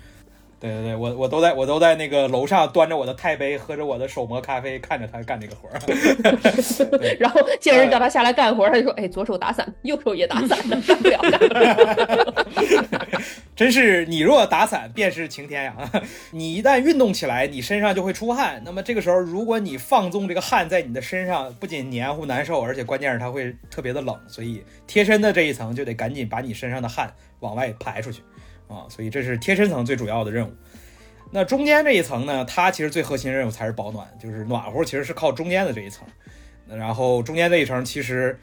[0.64, 5.78] 对对对，我我都在我都在那个楼上端着我的钛杯，喝着我的手磨咖啡，看着他干这个活儿。
[7.20, 11.20] 然后见人叫他下来干活，他就说：“哎，左手打伞，右手也打伞的，干不了。
[11.20, 13.22] 干不了
[13.54, 15.76] 真是你若打伞，便是晴天呀！
[16.32, 18.62] 你一旦运动起来，你身上就会出汗。
[18.66, 24.18] 那么这个时候，如果你放纵这个汗在你的身上，不仅黏糊难受，而且关键是它会特别的冷。
[24.28, 28.22] 所以贴身的这一层就得赶紧把你身上的汗往外排出去
[28.68, 28.86] 啊！
[28.90, 30.52] 所以这是贴身层最主要的任务。
[31.32, 36.08] 那中间这一层呢，它其实最核心任务才是保暖，就是暖和，其实是靠中间的这一层。
[36.68, 38.40] 然后中间这一层其实。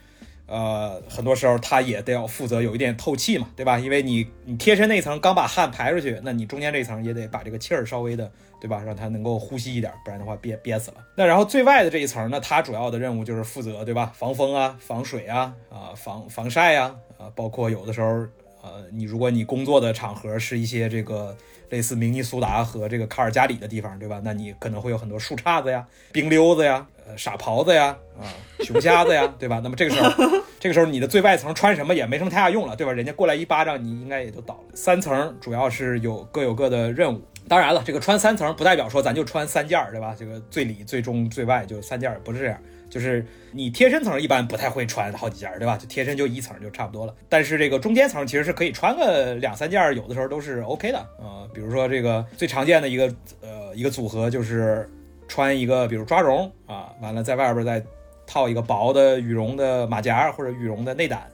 [0.47, 3.79] 呃，很多时候它也得要负责有一点透气嘛，对吧？
[3.79, 8.29] 因为你你贴身那一层刚把汗排出去，那你中间这一层也得把这个气儿稍微的，
[8.59, 8.83] 对吧？
[8.83, 10.97] 让它能够呼吸一点，不然的话憋憋死了。
[11.15, 14.11] 那然后最外的这一层呢，它主要的任务就是负责，对吧？
[14.13, 18.27] 防风啊，防水啊，啊防防晒呀，啊，包括有的时候，
[18.61, 21.35] 呃，你如果你工作的场合是一些这个
[21.69, 24.21] 类似明尼苏达和这个卡尔加里的地方，对吧？
[24.23, 29.59] 那你可能会有很多树杈子呀、冰溜子呀、呃傻狍子呀、啊熊瞎子呀， 对吧？
[29.63, 30.41] 那么这个时候。
[30.59, 32.93] 这个时候你的最外层穿什么也没什么太大用了，对吧？
[32.93, 34.75] 人家过来一巴掌，你应该也就倒了。
[34.75, 40.15] 三层主要是有各有各的任务，当然了，这个穿三层不代表说咱就穿三件，对吧？
[40.15, 42.59] 这个最里、最中、最外就三件，不是这样。
[42.91, 45.75] 就是你贴身层一般不太会穿好几件，对吧？
[45.77, 47.15] 就贴身就一层就差不多了。
[47.27, 54.87] 但是这个中间层其实是可以穿个两三件，有的时候都是 OK 的啊、比如说这个最常见的一个呃一个组合就是
[55.27, 57.83] 穿一个比如抓绒啊，完了在外边再。
[58.27, 61.29] 套一个薄的羽绒的马甲或者羽绒的内胆，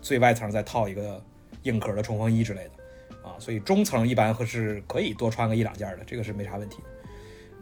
[0.00, 1.20] 最外层再套一个
[1.62, 6.76] 硬壳的冲锋衣之类的，啊，所以中层一般会是可以多穿个一两件的，这个是没啥问题。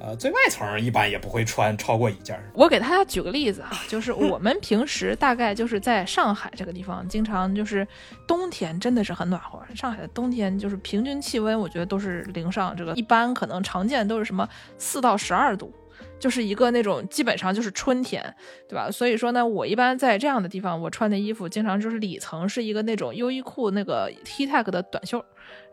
[0.00, 2.38] 呃，最外层一般也不会穿超过一件。
[2.52, 7.86] 我给大家举个例子啊，就是我们平时 大概就是在上海这个地方，经常就是
[8.26, 9.60] 冬天真的是很暖和。
[9.74, 15.72] 上海的冬天就是平均气温，我觉得都是零上，这个一般可能常见都是什么四到十二度。
[16.18, 18.34] 就是一个那种基本上就是春天，
[18.66, 18.90] 对吧？
[18.90, 25.22] 所以说呢，我一般在这样的地方，我穿的衣服经常就是里层是一个那种优衣库那个 T Tech 的短袖，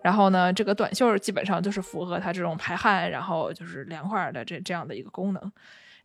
[0.01, 5.51] 然后呢，这个短袖基本上就是符合它这种排汗，然后就是凉快的这这样的一个功能。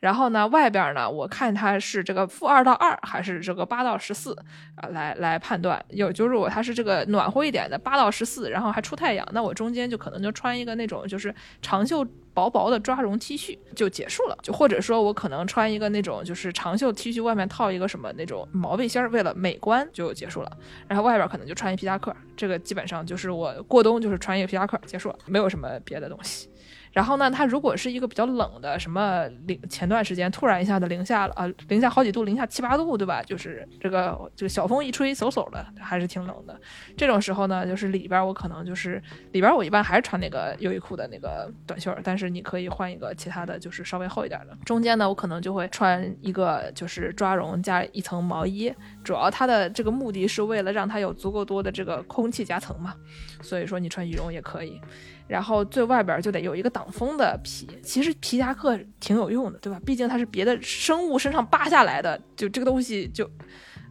[0.06, 4.32] 然后呢，外边呢，我看它是这个负二到二，还是这个八到十四
[4.76, 5.84] 啊，来来判断。
[5.88, 14.38] 有就是如果它是这个暖和一点的八到十四，然后还出太阳，那我中间就可能就穿一个那种就是长袖薄薄的抓绒 T 恤就结束了。
[14.44, 20.56] 就或者说我可能穿一个那种就是长袖 T 恤，外面套一个什么那种毛背心儿，为了美观就结束了。
[20.86, 26.48] 然后外边可能就穿一皮夹克，这个基本上就是我过冬就是穿一个皮夹克结束了，没有什么别的东西。
[26.96, 33.22] 然后呢，它如果是一个比较冷的，什么零前段时间突然一下子零下了啊，零下好几度，零下七八度，对吧？
[33.22, 36.58] 就是这个这个小风一吹，嗖嗖的，还是挺冷的。
[36.96, 44.56] 这种时候呢，就是里边我可能就是里边我一般还是穿那个优衣库的那个短袖，但是你可以换一个其他的就是稍微厚一点的。
[44.64, 48.72] 中间呢，我可能就会穿一个就是抓绒加一层毛衣，
[49.04, 52.94] 主要它的这个目的是为了让它有足够多的这个空气夹层嘛。
[53.42, 54.80] 所以说你穿羽绒也可以。
[55.28, 59.80] 然后最外边就得有一个挡风的皮，其实皮夹克挺有用的，对吧？
[59.84, 63.28] 毕竟它是别的生物身上扒下来的，就这个东西就，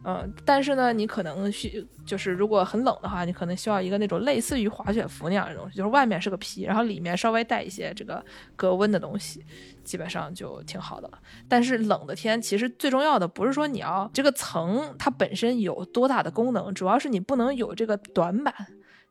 [0.05, 8.23] 嗯，但是呢，你可能需就是如果很冷的话，你可能需要一个那种类似于滑雪服那样的东西，就是外面是个皮，然后里面稍微带一些这个
[8.55, 9.43] 隔温的东西，
[9.83, 11.19] 基本上就挺好的了。
[11.49, 18.53] 但是冷的天，其实最重要的不是说你要这个层它本身有多大的功能，主要是你不能有这个短板。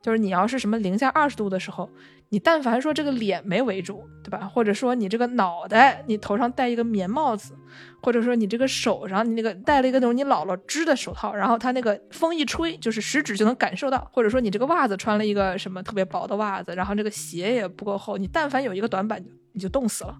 [0.05, 1.89] 就是你要是什么零下二十度的时候，
[2.29, 4.45] 你但凡说这个脸没围住，对吧？
[4.45, 7.55] 或者说你这个脑袋，你头上戴一个棉帽子，
[8.03, 20.15] 或者说你这个手上你那个戴了一个那种你姥姥织的手套，然后它那个风一吹，就是食指就能感受到，或者说你这个袜子穿了一个什么特别薄的袜子，然后这个鞋也不够厚，你但凡有一个短板，你就冻死了。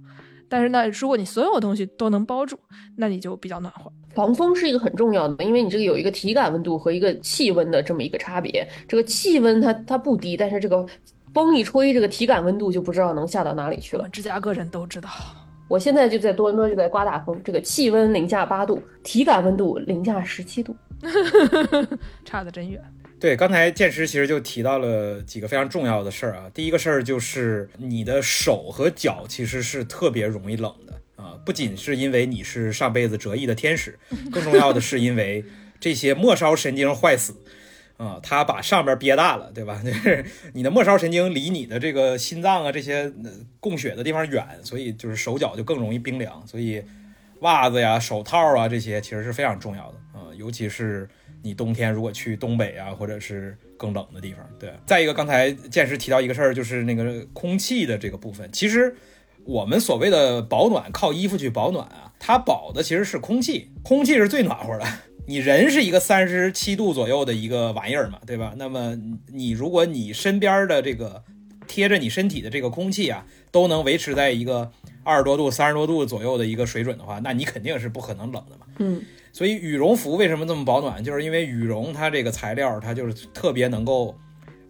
[0.47, 2.57] 但是呢，如果你所有东西都能包住，
[2.95, 3.91] 那你就比较暖和。
[4.13, 8.67] 防风是一个很重要的，因为你这个有一个体感温度和一个气温的这么一个差别。
[8.87, 10.85] 这个气温它它不低，但是这个
[11.33, 14.07] 风一吹，这个体感温度就不知道能下到哪里去了。
[14.09, 15.09] 芝加哥人都知道，
[15.67, 20.75] 我现在就在多伦多就在刮大风，这个气温零下八度，体感温度零下十七度，
[22.23, 22.81] 差的真远。
[23.17, 26.51] 对，刚才剑师其实就提到了几个非常重要的事儿啊。
[26.53, 33.97] 第一个事儿就是你的手和脚其实是特别容易冷的啊，不仅是因为你是上辈子折翼的天使，
[34.31, 35.43] 更重要的是因为
[35.79, 37.33] 这些末梢神经坏死
[37.95, 39.81] 啊，它把上边憋大了，对吧？
[39.83, 40.23] 就是
[40.53, 43.11] 你的末梢神经离你的这个心脏啊这些
[43.61, 46.45] 供血的地方远，所以就是手脚就更容易冰凉。
[46.45, 46.83] 所以
[47.39, 51.07] 袜子呀、手套啊这些其实是非常重要的啊，尤其是。
[51.45, 54.73] 你冬天如果去东北啊，或者是更冷的地方，对。
[54.87, 58.49] 再一个，刚才剑师提到一个事儿，就是那个空气的这个部分。
[58.51, 58.95] 其实
[59.43, 64.85] 我们所谓的保暖，靠衣服去保暖啊，它保的其实是空气，空气是最暖和的。
[65.27, 68.55] 你人是一个三十七度左右的一个玩意儿嘛，对吧？
[68.57, 68.99] 那么
[69.31, 71.23] 你如果你身边的这个
[71.67, 74.71] 贴着你身体的这个空气啊，都能维持在一个
[75.03, 78.65] 二十多度、三十多度左右的一个水准的话，那你肯定是不可能冷的嘛。
[78.79, 78.99] 嗯。
[79.35, 81.03] 所以羽绒服为什么这么保暖？
[81.03, 84.15] 就是因为羽绒它这个材料，它就是特别能够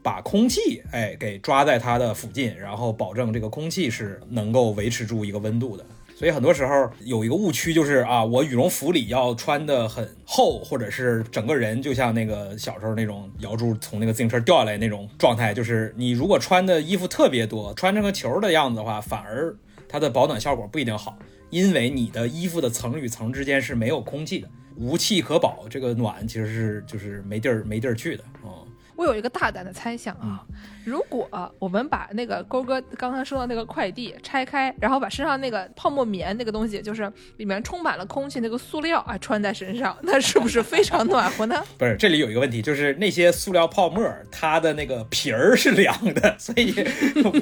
[0.01, 5.85] 把空气哎给抓在它的附近，然后保证这个空气是能够维持住一个温度的。
[6.15, 15.53] 所以很多时候有一个误区就是啊，我羽绒服里要穿的很厚，或者是整个人就像那个小时候那种摇柱从那个自行车掉下来那种状态。
[15.53, 19.55] 就是你如果穿的衣服特别多，穿成个球的样子的话，反而
[19.87, 21.15] 它的保暖效果不一定好。
[21.55, 28.64] 因为你的衣服的层与层之间是没有空气的，无气可保，这个暖其实是就是没地儿没地儿去的啊。
[28.95, 30.43] 我有一个大胆的猜想啊。
[30.83, 31.27] 如果
[31.57, 41.63] 我们把那个勾哥刚刚说的那个快递拆开，然后把身上那个泡沫棉那个东西，就是里面充满了空气那个塑料啊，穿在身上，那是不是非常暖和呢？
[41.79, 46.71] 不是，这里有一个问题，就是那些塑料泡沫，它的那个皮儿是凉的， 所以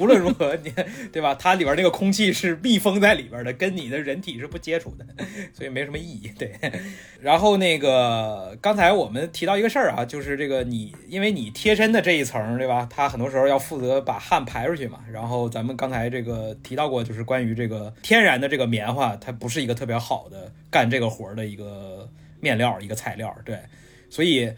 [0.00, 0.72] 无论如何，你
[1.12, 1.34] 对吧？
[1.34, 5.04] 它里边那个空气是密封在里边的，跟你的人体是不接触的，
[5.52, 6.32] 所以没什么意义。
[6.38, 6.58] 对。
[7.20, 12.88] 然后那个刚才我们提到一个事儿啊，就是这个你因为你你贴身的这一层，对吧？
[12.90, 22.08] 它很多时候要负责把汗排出去嘛，然后咱们刚才这个提到过，就是关于这个天然的这个棉花，它不是一个特别好的干这个活的一个
[22.40, 23.58] 面料，一个材料，对，
[24.08, 24.50] 所以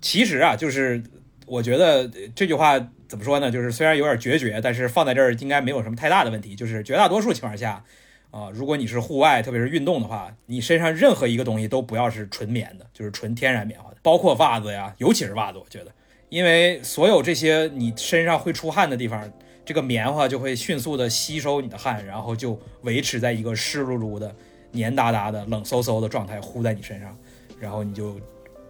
[0.00, 1.00] 其实啊，就是
[1.46, 2.76] 我觉得这句话
[3.06, 3.48] 怎么说呢？
[3.48, 6.56] 就是虽然有点决绝，但是放在这儿应该没有什么太大的问题。
[6.56, 7.84] 就是绝大多数情况下
[8.32, 15.92] 啊，如果你是户外，特别是运动的话，你身上任何一个东西都不要是纯棉的，就是纯天然棉花的，包括袜子呀，尤其是袜子，我觉得。
[16.28, 19.30] 因为所有这些你身上会出汗的地方，
[19.64, 24.34] 这个棉花就会迅速的吸收你的汗，然后就维持在一个湿漉漉的、
[24.72, 27.16] 黏哒哒的、冷飕飕的状态呼在你身上，
[27.60, 28.20] 然后你就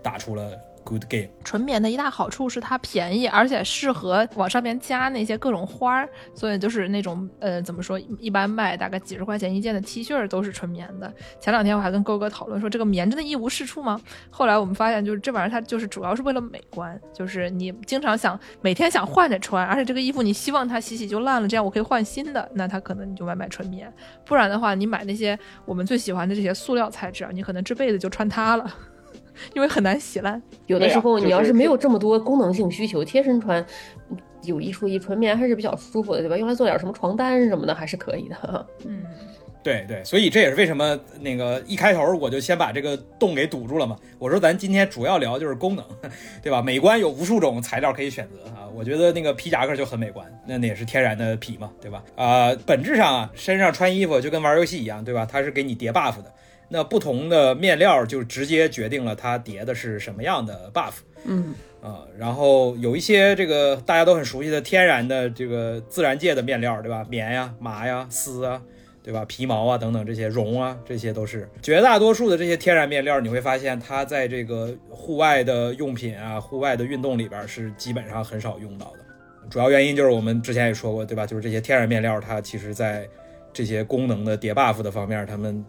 [0.03, 0.53] 打出了
[0.87, 1.29] good game。
[1.43, 11.13] 纯棉的一大好处是它便宜，而且适合往上面加那些各种花儿，所以就是那种呃怎么说，一般卖大概几十块钱一件的 T 恤都是纯棉的。
[11.41, 14.01] 前两天我还跟勾哥讨论说，这个棉真的一无是处吗？
[14.31, 23.93] 后来我们发现，就是这玩意儿它就是主要是为了美观，就是你经常想每天想换着穿，而且这个衣服你希望它洗洗就烂了，这样我可以换新的，那它可能你就买买纯棉，
[24.25, 28.71] 不然的话你买那些我们最喜欢的这些塑料材质啊，你可能这辈子就穿它了。
[29.55, 33.65] 因为很难洗烂，有的时候你要是是没有这么多功能性需求，贴身穿
[34.43, 36.37] 有一说一，纯棉还是比较舒服的，对吧？
[36.37, 38.67] 用来做点什么床单什么的还是可以的。
[38.87, 39.03] 嗯，
[39.63, 43.97] 对对，所以这也是为什么那个一开头我就先把这个洞给堵住了嘛。
[44.19, 45.85] 我说咱今天主要聊就是功能，
[46.43, 46.63] 对吧？
[46.63, 48.69] 美观有无数种材料可以选择啊。
[48.75, 52.05] 我觉得那个皮夹克就很美观，那那也是天然的皮嘛，对吧？
[52.15, 55.27] 啊、本质上啊，身上穿衣服就跟玩游戏一样，对吧？
[55.27, 56.33] 它是给你叠 buff 的。
[56.69, 60.95] 那不同的面料就直接决定了它叠的是什么样的 buff。
[61.25, 67.05] 嗯，啊，然后有一些这个大家都很熟悉的天然的这个自然界的面料，对吧？
[67.09, 68.63] 棉呀、麻呀、丝啊，
[69.03, 69.25] 对吧？
[69.25, 78.99] 皮毛啊等等这些绒啊，这些都是绝大多数的这些天然面料，你会发现它在这个户外的用品啊、户外的运动里边是基本上很少用到的。
[79.49, 81.25] 主要原因就是我们之前也说过，对吧？
[81.27, 83.09] 就是这些天然面料，它其实在
[83.53, 85.65] 这些功能的叠 buff 的方面，它们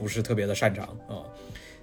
[0.00, 1.20] 不是特别的擅长啊。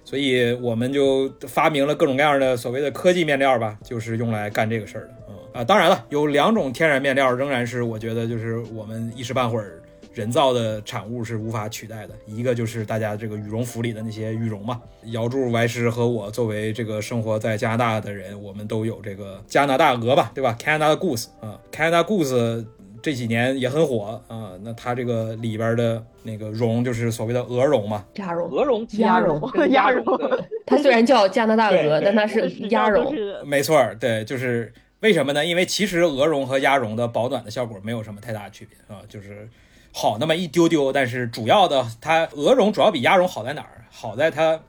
[0.04, 5.14] 所以我们就发明了各种各样的所谓的科技面料吧，就是用来干这个事儿的。
[5.28, 9.82] 嗯啊，当然了，有两种天然面料仍然是我觉得就是我们一时半会儿
[10.14, 12.14] 人造的产物是无法取代的。
[12.26, 14.80] 一个就是大家这个羽绒服里的那些羽绒嘛。
[15.06, 22.64] 姚柱、歪师和我作为这个生活在加拿大的人，我们都有这个加拿大鹅吧，对吧？Canada Goose 啊，Canada Goose
[23.02, 24.52] 这几年也很火啊。
[24.62, 30.04] 那它这个里边的那个绒就是所谓的鹅绒嘛，鸭绒，鹅绒、鸭绒绒、鸭绒，
[30.66, 33.14] 它虽然叫加拿大鹅，但它是鸭绒。
[33.44, 35.44] 没错儿，对，就是为什么呢？
[35.44, 39.48] 因为其实鹅绒和鸭绒的保暖的效果没有什么太大的区别啊，就是
[39.92, 43.84] 好那么一丢丢，但是主要的它鹅绒主要比鸭绒好在哪儿？
[43.90, 44.60] 好在它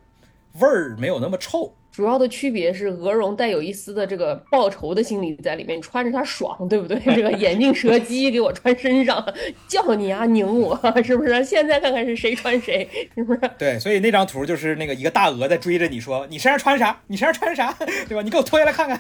[0.60, 1.74] 味儿没有那么臭。
[2.00, 6.98] 主要的区别是鹅绒带有一丝的这个报仇的心理在里面，你穿着它爽，对不对？
[7.14, 9.22] 这个眼镜蛇姬给我穿身上，
[9.68, 11.44] 叫你啊，拧我，是不是？
[11.44, 13.42] 现在看看是谁穿谁，是不是？
[13.58, 16.98] 对，所以那张图就是那个一个大鹅在追着你说：“你身上穿啥？
[17.08, 17.74] 你身上穿啥？
[18.08, 18.22] 对吧？
[18.24, 18.98] 你给我脱下来看看。”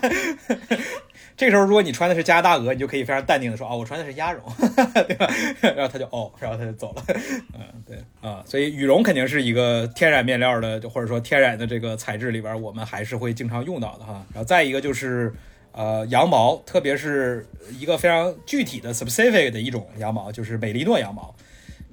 [1.39, 4.43] 这时候，如果你穿的是加拿大鹅，你就可以非常淡定的说：“哦，我穿的是鸭绒，
[5.07, 5.25] 对吧？”
[5.63, 7.03] 然后他就哦，然后他就走了。
[7.53, 14.25] 嗯，对啊，所以羽绒肯定是一个天然面料的，或者说天然的这个材质里边，我们还是会经常用到的哈。
[14.33, 15.33] 然后再一个就是。
[15.71, 17.45] 呃，羊毛，特别是
[17.79, 21.33] 一个非常具体的 specific 的一种羊毛，就是美利诺羊毛。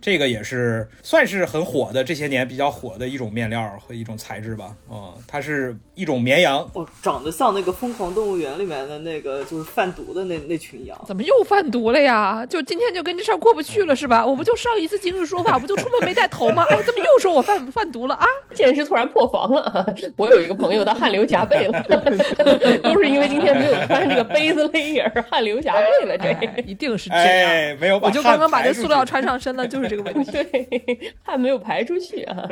[0.06, 4.72] 这个也是算是很火的，这些年比较火的一种面料和一种材质吧。
[4.88, 10.96] 嗯、它是一种绵羊，哦，长得像那个《疯狂动物园》里面的那个就是贩毒的那那群羊。
[11.08, 12.46] 怎么又贩毒了呀？
[12.48, 14.24] 就今天就跟这事儿过不去了是吧？
[14.24, 16.64] 我不就上一次今日说法，不就出门没带头吗？
[16.70, 18.26] 哎，怎么又说我贩贩毒了啊？
[18.54, 19.92] 剑师突然破防了。
[20.16, 21.82] 我有一个朋友，他汗流浃背了，
[22.80, 26.14] 都是因为今天没有穿这个杯子 layer，汗流浃背了。
[26.14, 27.24] 哎这，一定是这样。
[27.50, 30.30] 哎，没有把我就刚刚把这塑料穿上身了，就是这个 问题。
[30.30, 32.46] 对，还没有排出去啊。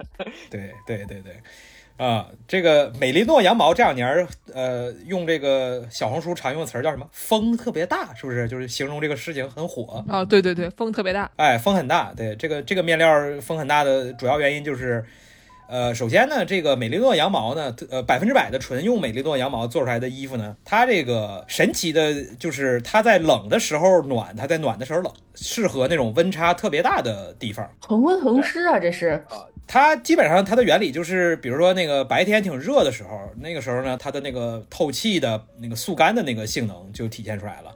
[0.50, 1.36] 对对对对，
[1.96, 7.06] 啊，这个美利诺羊毛这两年儿，呃，用这个小红书常用的词儿叫什么？
[7.12, 8.48] 风特别大，是不是？
[8.48, 10.04] 就是形容这个事情很火。
[10.08, 11.30] 啊，对对对，风特别大。
[11.36, 12.12] 哎，风很大。
[12.16, 15.04] 对，这个这个面料风很大的主要原因就是，
[15.70, 27.70] 呃，首先呢，这个美利诺羊毛呢，呃，百分之百的纯用美利诺羊毛做出来的衣服呢，它这个神奇的就是它在冷的时候暖，它在暖的时候冷，适合那种温差特别大的地方。
[27.86, 29.24] 恒温恒湿啊，这是。
[29.68, 37.70] 它基本上它的原理就是，比如说那个白天挺热的时候，那个时候呢，它的那个透气的那个速干的那个性能就体现出来了。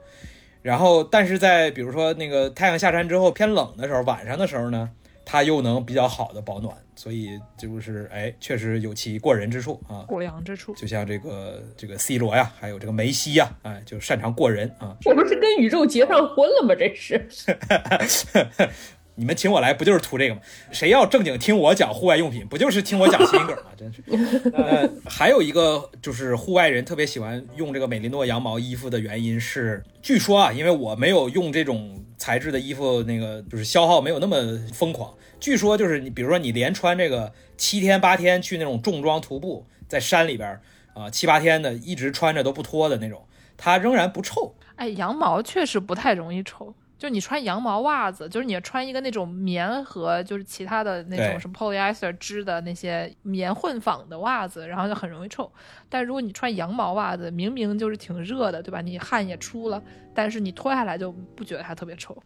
[0.61, 4.89] 然后，但是在比如说那个太阳下山之后偏冷的时候，晚上的时候呢，
[5.25, 10.05] 它又能比较好的保暖，所以就是哎，确实有其过人之处啊。
[10.07, 14.95] 过凉之处，就像这个这个 C 罗呀，还有这个梅西呀，哎，就擅长过人啊。
[15.05, 16.75] 我不是跟宇宙结上婚了吗？
[16.77, 17.27] 这是。
[19.15, 20.41] 你们请我来不就是图这个吗？
[20.71, 23.71] 谁要正经听我讲户外用品，不就是听我讲谐音梗吗？
[23.77, 24.03] 真是。
[24.51, 34.37] 呃，还有一个就是户外人特别喜欢用这个美利诺羊毛衣服的原因是，据说啊，因为我没有用这种材质的衣服，那个就是消耗没有那么
[34.73, 35.13] 疯狂。
[35.39, 40.59] 据说就是你，比如说你连穿这个七天八天去那种重装徒步，在山里边
[40.93, 44.55] 啊、七八天的，一直穿着都不脱的那种，它仍然不臭。
[44.75, 46.73] 哎，羊毛确实不太容易臭。
[47.05, 55.51] 就你穿羊毛袜子，就是你穿一个那种棉和就是其他的那种什么 polyester 织的那些棉混纺的袜子，然后就很容易臭。
[55.87, 58.81] 但如果你穿羊毛袜子，明明就是挺热的，对吧？
[58.81, 59.79] 你汗也出了，
[60.15, 62.17] 但是你脱下来就不觉得它特别臭。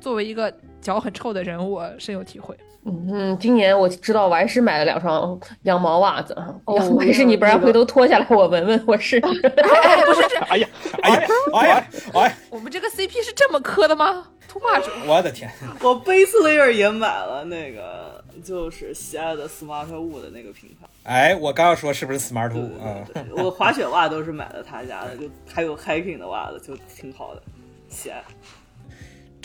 [0.00, 2.56] 作为一个脚很臭的人，我深有体会。
[2.88, 6.32] 嗯，今年我知道我还是买了两双羊毛袜子，
[6.66, 9.26] 哦完师你不然回头脱下来我闻闻，我试试。
[9.48, 10.68] 哎，不是这，哎呀，
[11.02, 14.84] 哎呀，哎呀，哎呀，我们这个 CP 是这么磕的吗？too much。
[15.04, 15.50] 我的天！
[15.82, 20.86] 我 Base Layer 也买了那个，就是喜爱的 Smart Wool 的那个品牌。
[21.02, 22.70] 哎，我刚要说是不是 Smart 对 Wool
[23.12, 23.26] 对啊？
[23.44, 27.42] 我滑雪袜都是买的他家的，就还有 hiking 的袜子，就挺好的，
[27.88, 28.22] 喜爱。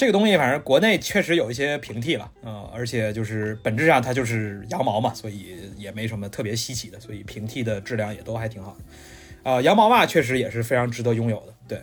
[0.01, 9.51] 这个东西反正国内确实有一些平替了，嗯、而且就是本质上它就是羊毛嘛，所以也没什么特别稀奇的，所以平替的质量也都还挺好的。
[9.51, 11.81] 啊、羊毛袜确实也是非常值得拥有的，对。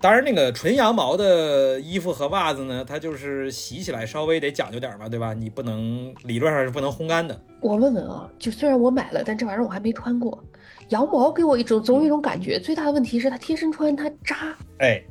[0.00, 5.34] 当然，那个纯羊毛的衣服和袜子呢，它就是洗起来稍微得讲究点嘛，对吧？
[5.34, 7.38] 你不能理论上是不能烘干的。
[7.60, 10.42] 我问问啊，就虽然我买了，但这玩意儿我还没穿过。
[10.88, 14.56] 羊毛给我一种总有一种感觉，最大的问题是它贴身穿它扎。
[14.78, 15.02] 哎，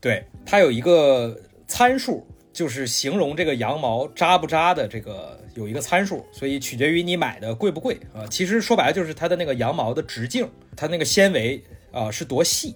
[0.00, 8.26] 对，它有一个参数，就是形容这个羊毛扎不扎的这个有一个参数，所以取决于你买的贵不贵啊。
[8.30, 11.62] 其实说白了就是它的那个羊毛的直径，它那个纤维
[11.92, 12.74] 啊是多细。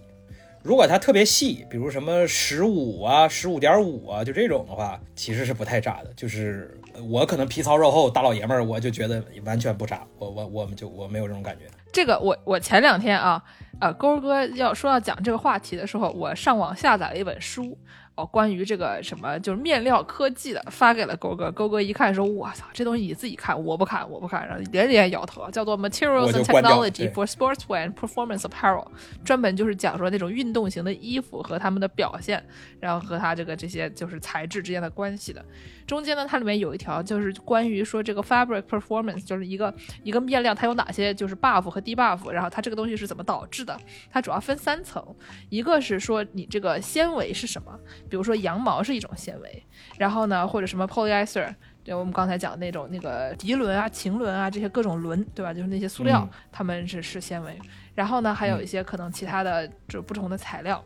[0.63, 6.13] 如果它特别细，比如什么十五啊、十五点五啊，就这种的话，其实是不太扎的。
[6.15, 6.79] 就是
[7.09, 11.65] 我可能皮糙肉厚大老爷们儿，我就觉得完全不扎，我我我们就我没有这种感觉。
[11.91, 13.43] 这个我我前两天啊，
[13.81, 17.79] 呃，勾哥要说要讲这个话题的时候，我上网下载了一本书，
[18.21, 21.51] 哦，关于这个什么就是面料科技的，发给了勾哥。
[21.53, 28.85] 勾哥一看说：“我操，这东西你自己看，我不看，我不看。”然后连连摇头，叫做《Materials and Technology for Sportswear and Performance Apparel》，
[29.25, 32.45] 专门就是讲说那种运动型的衣服和他们的表现，
[32.79, 35.43] 然后和它这个这些就是材质之间的关系的。
[35.91, 39.75] 中间呢，它里面有一条就是关于说这个 fabric performance，就是一个
[40.05, 43.77] 一个面料它有哪些就是 buff 和 debuff，然后它这个东西是怎么导致的。
[44.09, 45.05] 它主要分三层，
[45.49, 47.77] 一个是说你这个纤维是什么，
[48.09, 49.67] 比如说羊毛是一种纤维，
[49.99, 51.53] 然后呢或者什么 polyester。
[51.83, 55.53] 就我们刚才讲的那种那个涤纶啊、腈纶啊这些各种纶，对吧？
[55.53, 57.59] 就是那些塑料，嗯它们是是纤维。
[57.97, 60.85] 然后呢，还有一些可能其他的就不同的材料。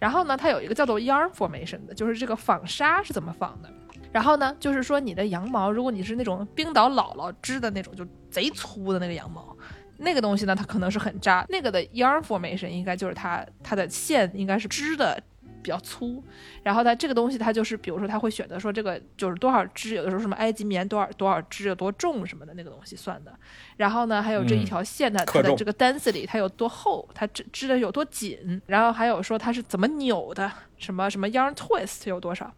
[0.00, 3.70] 然后呢，它有一个叫做 yarn formation 的，就是这个纺纱是怎么纺的。
[4.12, 9.56] 然后呢，就是说你的羊毛，如果你是那种冰岛姥姥织的那种，就贼粗的那个羊毛，
[9.98, 11.44] 那个东西呢，它可能是很扎。
[11.48, 15.22] 那个的 yarn formation 应该就是它它的线应该是织的
[15.62, 16.22] 比较粗，
[16.62, 23.32] 然后它这个东西它就是，比如说它会选择说这个就是多少支，有的时候什么埃及棉多少多少支有多重什么的那个东西算的。
[23.76, 32.52] 然后呢，还有这一嗯条线呢、它的这个 density 它有多厚，它织织的有多紧，然后还有说它是怎么扭的，什么什么 yarn twist 有多少。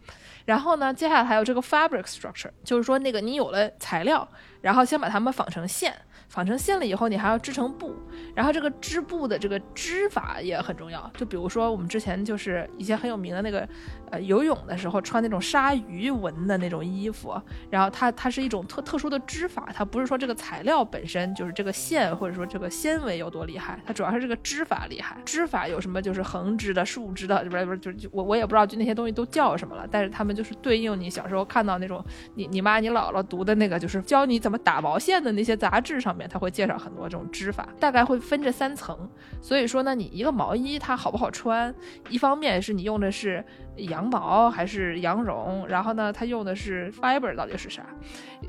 [0.44, 4.26] 然后呢，接下来还有这个 fabric structure，就是说那个你有了材料，
[4.60, 5.94] 然后先把它们纺成线，
[6.32, 7.94] 纺成线了以后，你还要织成布，
[8.34, 11.10] 然后这个织布的这个织法也很重要。
[11.14, 13.68] 就比如说我们之前就是以前很有名的那个，
[14.10, 25.18] 呃，游泳的时候穿那种鲨鱼纹的那种衣服，然后它它是一种特特殊的织法，它不是说这个材料本身就是这个线或者说这个纤维有多厉害，它主要是这个织法厉害。
[25.26, 32.02] 织法有什么就是横织的、竖织的，不是不是就就我我也不知道就那些东西都叫什么了，但是他们就是对应你小时候看到那种
[32.36, 39.08] 你你妈你姥姥读的那个就是教你怎么打毛线的那些杂志上面，它会介绍很多这种织法，大概会分这三层。
[39.40, 41.74] 所以说呢，你一个毛衣它好不好穿，
[42.08, 43.44] 一方面是你用的是
[43.76, 47.84] 羊毛还是羊绒，然后呢，它用的是 fiber 到底是啥，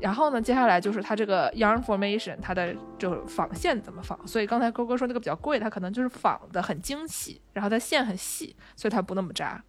[0.00, 4.18] 然后呢，接下来就是它这个 yarn formation，它的就是纺线怎么纺。
[4.26, 9.62] 所以刚才勾勾说那个比较贵，它可能就是纺的很精细，然后它线很细，所以它不那么扎。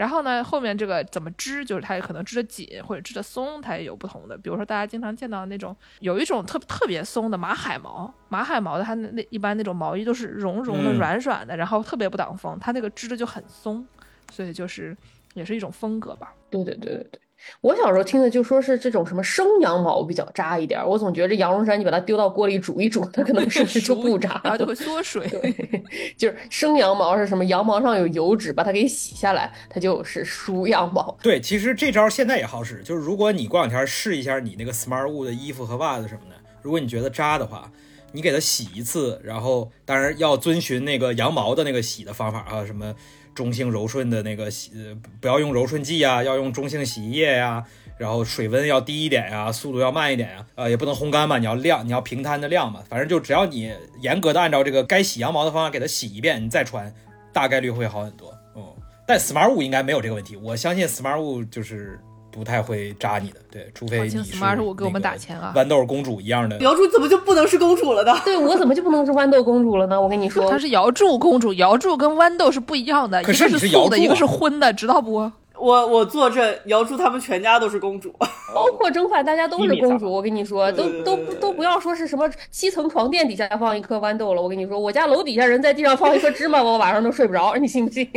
[0.00, 4.34] 然后呢，后面这个怎么织，就是它也可能织的紧或者织的松，它也有不同的。
[4.34, 13.86] 比如说大家经常见到那种有一种特特别松的马海毛，马海毛的它那那一般那种毛衣都是绒绒的、嗯软软的，然后特别不挡风，它那个织的就很松，
[14.32, 14.96] 所以就是
[15.34, 16.32] 也是一种风格吧。
[16.48, 17.20] 对对对对对，
[17.60, 25.26] 我小时候听的就说是这种什么生羊毛比较扎一点儿，我总觉得这羊绒衫你把它丢到锅里煮一煮，它可能是不是就不扎然 后就会缩水。
[25.28, 25.84] 对，
[26.16, 27.44] 就是生羊毛是什么？
[27.44, 31.16] 羊毛上有油脂，把它给洗下来，它就是熟羊毛。
[31.22, 37.70] 对，其实这招现在也好使，就是如果你过两天试一下你那个 Smart Wool 的衣服和袜子什么的，如果你觉得扎的话，
[38.12, 42.94] 你给它洗一次，然后当然要遵循那个羊毛的那个洗的方法啊，什么
[43.40, 47.64] 中性柔顺的那个洗，呃不要用柔顺剂啊，要用中性洗衣液呀、
[47.96, 53.72] 然后水温要低一点呀、速度要慢一点呀、呃，也不能烘干嘛，你要晾，你要平摊的晾嘛，反正就只要你
[54.02, 56.94] 严格的按照这个该洗羊毛的方法给它洗一遍，你再穿，
[57.32, 58.76] 大概率会好很多哦。
[59.06, 61.98] 但 Smart 物应该没有这个问题，我相信 Smart 物就是
[62.30, 66.58] 不太会扎你的，对，除非你是 Smart 物给我们打钱啊豌豆公主一样的。
[66.60, 68.14] 瑶柱怎么就不能是公主了呢？
[68.24, 70.00] 对我怎么就不能是豌豆公主了呢？
[70.00, 75.30] 我跟你说她，是瑶柱公主，瑶柱跟豌豆是不一样的，可是一个是素的，一个是荤的，知道不？
[75.60, 78.14] 我我坐镇，瑶柱他们全家都是公主。
[78.52, 80.10] 包括蒸饭，大家都是公主。
[80.10, 84.42] 我跟你说，都都都不要说是什么七层床垫底下放一颗豌豆了。
[84.42, 88.10] 我跟你说，我家楼底下人在地上放一颗芝麻，我晚上都睡不着，你信不信？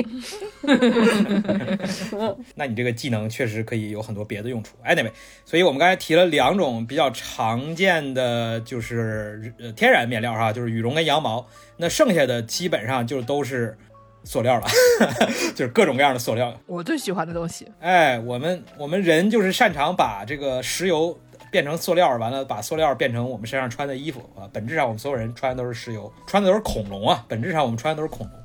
[2.56, 4.76] 那你这个技能确实可以有很多别的用处。
[4.86, 5.12] Anyway，
[5.46, 11.46] 所以我们刚才提了两种比较常见的，就是呃天然面料哈，就是羽绒跟羊毛。
[11.78, 13.78] 那剩下的基本上就都是
[14.24, 14.68] 塑料了，
[15.56, 16.54] 就是各种各样的塑料。
[16.66, 21.18] 我最喜欢的东西，哎，我们我们人就是擅长把这个石油
[21.52, 24.50] 变成塑料，完了把塑料变成我们身上穿的衣服啊。
[24.52, 27.24] 本质上我们所有人穿的都是石油，穿的都是恐龙啊。
[27.28, 28.36] 本质上我们穿的都是恐龙。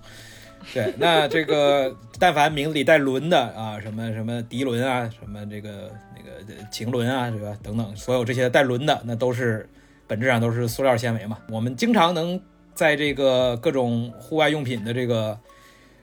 [0.74, 9.66] 对，那这个但凡名字里带轮的啊，什么什么涤纶啊，什么这个那个腈纶啊，这个等等，所有这些带轮的，那都是
[10.06, 11.38] 本质上都是塑料纤维嘛。
[11.48, 12.38] 我们经常能
[12.74, 15.38] 在这个各种户外用品的这个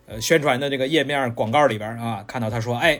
[0.08, 3.00] 呃宣传的这个页面广告里边啊，看到他说，哎，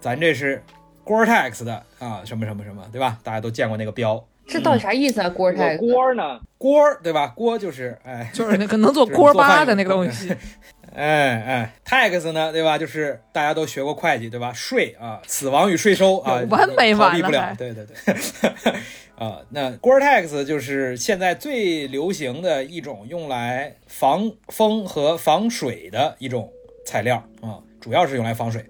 [0.00, 0.62] 咱这是
[1.04, 3.18] Gore-Tex 的啊，什么什么什么，对吧？
[3.22, 4.24] 大家都见过那个标。
[4.46, 5.28] 这到底啥意思啊？
[5.30, 6.38] 锅我太锅呢？
[6.58, 7.28] 锅对吧？
[7.28, 10.34] 锅就是哎，就是那个能做 锅巴的那个东西。
[10.94, 12.78] 哎哎，tax 呢，对吧？
[12.78, 14.52] 就是大家都学过会计，对吧？
[14.52, 17.54] 税啊，死亡与税收啊， 完美完逃避不了。
[17.58, 18.72] 对对对，
[19.18, 26.52] 啊，那 Gore-Tex 就是现在最流行的一种用来防风和防水的一种
[26.86, 28.64] 材料啊，主要是用来防水。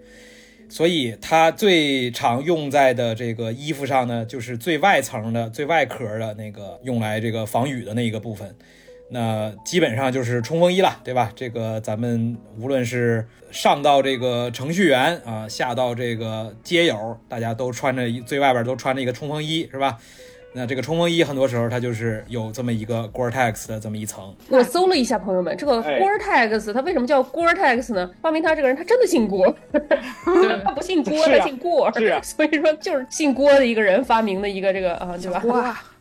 [0.70, 8.56] 所以它最常用在的这个衣服上呢，就是最外层的、最外壳的那个用来这个防雨的那一个部分。
[9.10, 11.30] 那基本上就是冲锋衣了，对吧？
[11.36, 19.98] 这个咱们无论是上到这个程序员啊，下到这个街友，大家都穿着最外边都穿着一个冲锋衣，是吧？
[20.56, 28.08] 那这个冲锋衣很多时候它就是有这么一个 Gore-Tex 的这么一层，我搜了一下，朋友们，这个哎 Gore-Tex 它为什么叫 Gore-Tex 呢？
[28.22, 29.52] 发明它这个人他真的姓郭，
[30.64, 35.42] 他不姓郭，他姓郭，是啊所以说就是姓郭的一个人发明的一个这个啊，对吧？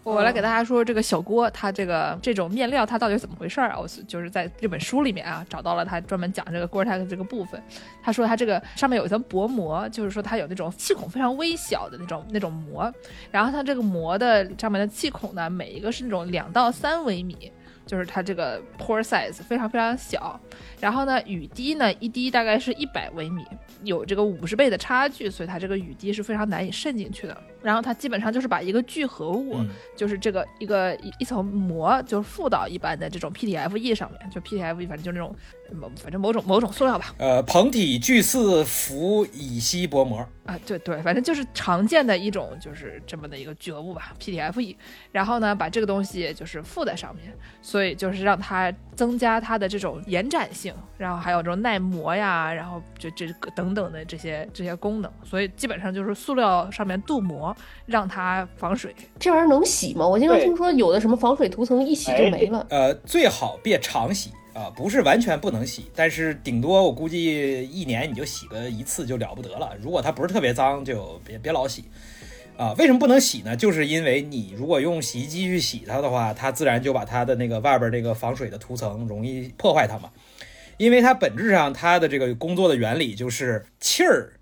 [0.04, 3.80] 我来给大家说这个小锅，它这个这种面料它到底怎么回事儿啊？
[3.80, 7.62] 我就是在这本书里面啊找到了它专门讲这个 Gore-Tex 这个部分。
[8.02, 12.94] 他说它这个上面有一层薄膜，就是说它有那种气孔非常微小的那种那种膜，
[13.32, 17.52] 然后它这个膜的上面的气孔呢，每一个是那种两到三微米。
[17.86, 20.40] 就是它这个 pore size 非常非常小，
[20.80, 23.44] 然后呢，雨滴呢一滴大概是一百微米，
[23.84, 27.38] 有这个五十倍的差距，所以它这个雨滴是非常难以渗进去的。
[27.64, 35.36] 然后它基本上就是把一个聚合物，嗯就是这个一个一一层膜，就是附到一般的这种 PTFE 上面，就 PTFE 反正就是那种
[35.72, 44.76] 某反正某种某种塑料吧，呃，膨体聚四氟乙烯薄膜，啊，对对，反正就是常见的一种，就是这么的一个聚合物吧，PTFE。
[45.12, 55.12] 然后呢，把这个东西就是附在上面，所以就是让它增加它的这种延展性，然后还有这种耐磨呀，然后就这个等等的这些这些功能。
[55.24, 57.53] 所以基本上就是塑料上面镀膜，
[57.86, 58.96] 让它防水。
[59.20, 60.08] 这玩意儿能洗吗？
[60.08, 62.66] 我经常听说有的什么防水涂层一洗就没了。
[62.70, 69.72] 呃，最好别常洗啊，不是完全不能洗，但是顶多我估计一年你就洗个一次就了不得了。
[69.82, 71.86] 如果它不是特别脏，就别别老洗。
[72.56, 73.56] 啊，为什么不能洗呢？
[73.56, 80.12] 就是因为你如果用洗衣机去洗它的话，它自然就把它的那个外边这个防水的涂层容易破坏它嘛。
[80.78, 84.34] 因为它本质上它的这个工作的原理就是气儿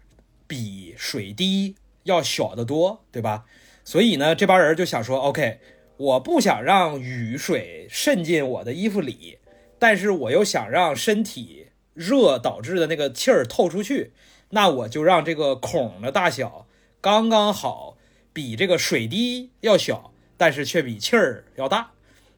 [0.46, 3.46] 比水滴要小得多，对吧？
[3.84, 5.60] 所以呢，这帮人就想说，OK，
[5.98, 9.40] 我不想让雨水渗进我的衣服里，
[9.80, 14.14] 但是我又想让身体热导致的那个气儿透出去，
[14.50, 16.68] 那我就让这个孔的大小
[17.02, 17.98] 刚刚好，
[18.32, 21.92] 比这个水滴要小，但是却比气儿要大，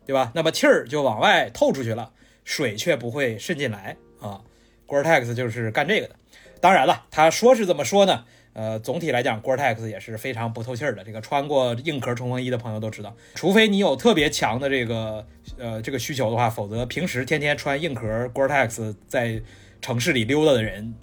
[0.05, 0.32] 对吧？
[0.36, 4.41] 那么气儿就往外透出去了，水却不会渗进来啊。
[4.88, 6.16] Gore-Tex 就是干这个的。
[6.61, 11.04] 当然了，他说是这么说呢，呃，总体来讲，Gore-Tex 也是非常不透气儿的。
[11.04, 15.26] 这个穿过硬壳冲锋衣的朋友都知道，除非你有特别强的这个
[15.58, 19.41] 呃这个需求的话，否则平时天天穿硬壳 Gore-Tex 在
[19.82, 20.93] 城市里溜达的人，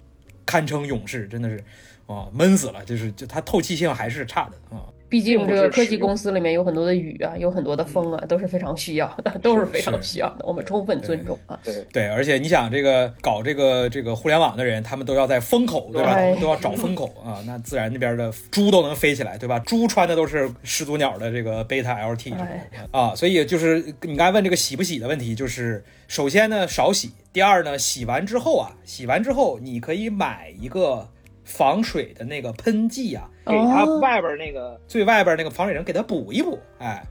[0.45, 1.63] 堪称勇士，真的是
[2.07, 2.83] 啊、闷死了。
[2.85, 4.85] 就是就它透气性还是差的啊。
[5.11, 11.59] 毕竟这个科技公司里面有很多的雨啊，有很多的风啊，都是非常需要的，都是非常需要的，我们充分尊重啊。
[11.65, 16.15] 对，对，而且你想，这个搞这个这个互联网的人，他们都要在风口，对吧？
[16.15, 19.59] 对他们都要找风口啊，那自然那边的猪都能飞起来，对吧？
[19.59, 22.33] 猪穿的都是始祖鸟的这个贝塔 LT
[22.91, 31.09] 啊，所以就是你刚才问这个洗不洗的问题，就是首先呢少洗，第二呢洗完之后啊，洗完之后你可以买一个
[31.43, 37.03] 防水的那个喷剂啊，给它哦外边那个最外边那个防水层给它补一补，哎，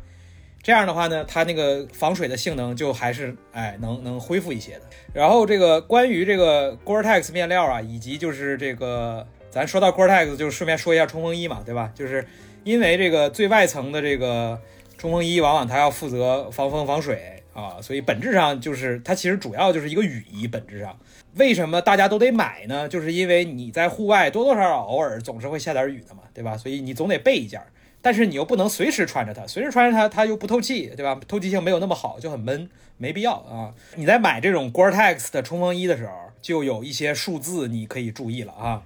[0.62, 4.83] 这样的话呢，它那个防水的性能就还是哎能能恢复一些的。
[5.12, 11.91] 然后这个关于这个 Gore-Tex 面料啊，以及就是这个咱说到 Gore-Tex，就顺便说一下冲锋衣嘛，对吧？
[11.95, 12.24] 就是
[12.62, 14.61] 因为这个最外层的这个
[14.97, 20.97] 冲锋衣，往往它要负责防风防水啊，所以本质上就是它其实主要就是一个雨衣，本质上。
[21.37, 22.89] 为什么大家都得买呢？
[22.89, 26.57] 就是因为你在户外多多少少偶尔总是会下点雨的嘛，对吧？
[26.57, 27.66] 所以你总得备一件儿，
[28.03, 31.20] 但是你又不能随时穿着它，随时穿着它它又不透气，对吧？
[31.28, 33.72] 透气性没有那么好，就很闷，没必要啊。
[33.95, 36.12] 你在买这种 Gore-Tex 的冲锋衣的时候，
[36.43, 38.83] 就有一些数字你可以注意了啊。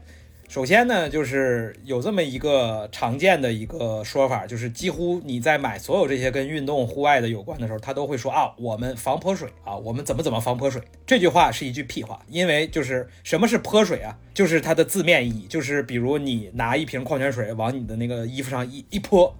[0.55, 10.80] 首先呢，就是有这么一个常见的一个说法，就是几乎你在买所有这些跟运动、户外的有关的时候，他都会说啊，我们防泼水啊，我们怎么怎么防泼水。
[11.05, 14.16] 这句话是一句屁话，因为就是什么是泼水啊？
[14.32, 19.34] 就是它的字面意义，就是比如你拿一瓶矿泉水往你的那个衣服上一一泼，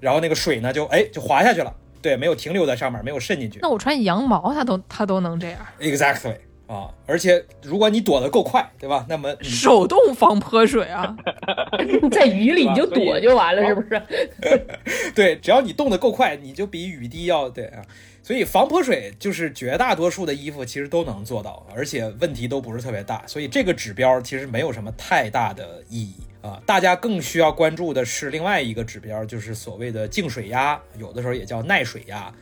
[0.00, 1.72] 然后那个水呢就哎就滑下去了，
[2.02, 3.60] 对，没有停留在上面，没有渗进去。
[3.62, 6.34] 那我穿羊毛，它都它都能这样，Exactly
[6.70, 9.04] 啊，而且如果你躲得够快，对吧？
[9.08, 11.16] 那么手动防泼水啊！
[12.12, 14.00] 在雨里你就躲就完了，是不是？
[15.12, 17.82] 对，只要你动得够快，你就比雨滴要对啊。
[18.22, 26.62] 所以防泼水就是绝大多数的衣服其实都能做到，而且问题都不是特别大，所以这个指标其实没有什么太大的意义啊。
[26.64, 32.32] 大家更需要关注的是另外一个指标，就是所谓的净水压，有的时候也叫耐水压。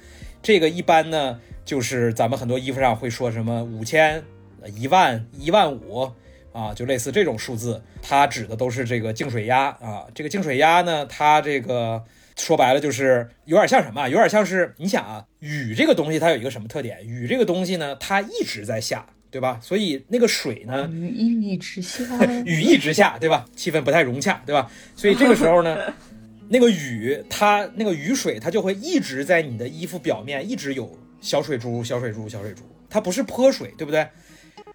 [0.48, 4.24] 这个一般呢，就是咱们很多衣服上会说什么五千、
[4.78, 6.10] 一万、一万五
[6.54, 10.06] 啊，就类似这种数字，它指的都是这个净水压啊。
[10.14, 12.02] 这个净水压呢，它这个
[12.34, 14.08] 说白了就是有点像什么啊？
[14.08, 17.06] 有点像是你想啊，雨这个东西它有一个什么特点？
[17.06, 19.60] 雨这个东西呢，它一直在下，对吧？
[19.62, 23.44] 所以那个水呢，雨一直下， 雨一直下，对吧？
[23.54, 24.70] 气氛不太融洽，对吧？
[24.96, 25.76] 所以这个时候呢，
[26.48, 34.06] 那个雨它那个雨水它就会一直在你的衣服表面一直有小水珠、小水珠、小水珠，它不是泼水，对不对？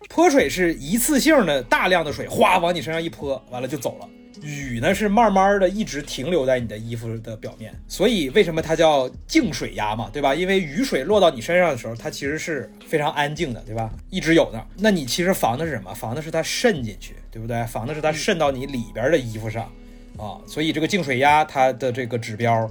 [0.09, 4.09] 泼水是一次性的大量的水哗往你身上一泼，完了就走了。
[4.41, 10.35] 雨呢是慢慢的一直停留在你的衣服的表面，所以为什么它叫静水压嘛，对吧？
[10.35, 13.89] 因为雨水落到你身上的时候，它其实是非常安静的，对吧？
[14.09, 14.61] 一直有的。
[14.77, 15.93] 那你其实防的是什么？
[15.93, 17.63] 防的是它渗进去，对不对？
[17.67, 19.71] 防的是它渗到你里边的衣服上
[20.23, 20.39] 啊。
[20.47, 22.69] 所以这个净水压它的这个指标，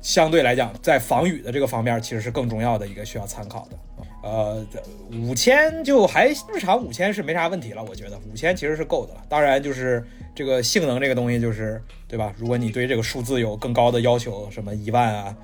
[0.00, 3.78] 相对来讲，在防雨的这个方面，其实是更重要的一个需要参考的。
[4.22, 4.64] 呃，
[5.12, 9.22] 五千就还日常五千是没啥问题了，我觉得五千其实是够的了。
[9.28, 10.02] 当然，就是
[10.34, 12.32] 这个性能这个东西，就是对吧？
[12.38, 15.36] 如果你对这个数字有更高的要求，什么一万啊、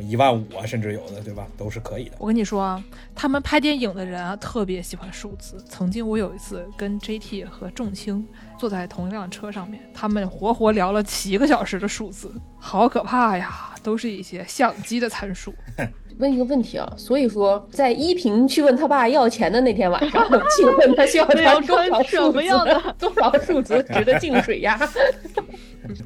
[0.00, 1.46] 一万五啊，甚至有的，对吧？
[1.56, 2.16] 都是可以的。
[2.18, 2.82] 我跟你说啊，
[3.14, 5.56] 他们拍电影的人啊，特别喜欢数字。
[5.68, 8.26] 曾经我有一次跟 JT 和仲青
[8.58, 13.70] 坐在同一辆车上面，他们活活聊了七个小时的数字，好可怕呀！
[13.82, 15.54] 都是一些相机的参数。
[16.18, 22.94] 问一个问题啊，所以说在依萍去问他爸要钱的那天晚上， 请问他需要要穿多少数字么样的？
[22.98, 24.78] 多少数值值的净水压？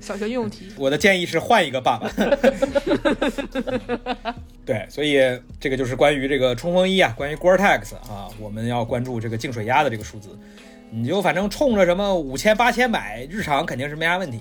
[0.01, 2.11] 小学应用题，我的建议是换一个爸爸。
[4.67, 5.21] 对，所以
[5.61, 10.31] 这个就是关于这个冲锋衣啊，关于 Gore-Tex 啊，我们要关注这个净水压的这个数字。
[10.91, 14.41] 你就反正冲着什么五千八千买，日常肯定是没啥问题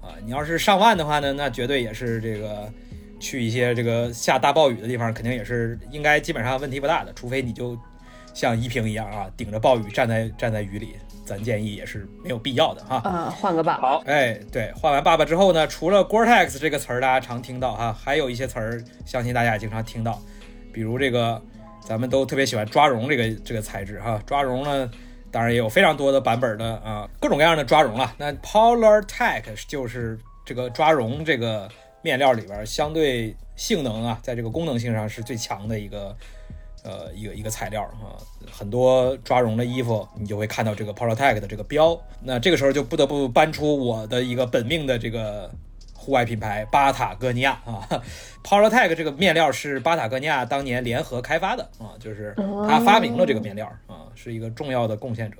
[0.00, 0.14] 啊。
[0.24, 2.70] 你要是上万的话呢，那绝对也是这个
[3.18, 7.78] 去一些这个下大暴雨的地方，肯定也是应该基本上问题不大的，除非你就
[8.34, 10.94] 像依萍一样啊，顶着暴雨站在站在雨里，
[11.24, 12.96] 咱建议也是没有必要的哈。
[12.98, 13.88] 啊，换个爸爸。
[13.88, 20.20] 好，哎，对，换完爸爸之后呢，除了 Gore-Tex 这个词儿大家常听到哈，还有一些词儿，相信大家也经常听到，
[20.72, 21.42] 比如这个
[21.80, 24.90] 咱们都特别喜欢抓绒这个这个材质哈，抓绒呢，
[25.32, 28.14] 当然也有非常多的版本的啊，各种各样的抓绒啊。
[28.16, 31.68] 那 Polar Tech 就是这个抓绒这个
[32.02, 36.16] 面料里边相对性能啊，在这个功能性上是最强的一个。
[36.84, 38.16] 呃，一个一个材料啊，
[38.50, 42.00] 很多抓绒的衣服，你就会看到这个 Polartec 的这个标。
[42.22, 45.50] 那这个时候就不得不搬出我的一个本命的这个
[45.92, 47.84] 户外品牌巴塔哥尼亚啊。
[48.44, 52.32] Polartec 这个面料是巴塔哥尼亚当年联合开发的啊，就是
[52.68, 55.38] 他发明了这个面料啊，是一个重要的贡献者。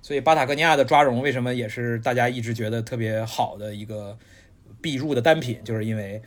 [0.00, 4.16] 所以巴塔哥尼亚的抓绒为什么也是大家一直觉得特别好的一个
[4.80, 6.20] 必入的单品，就是因为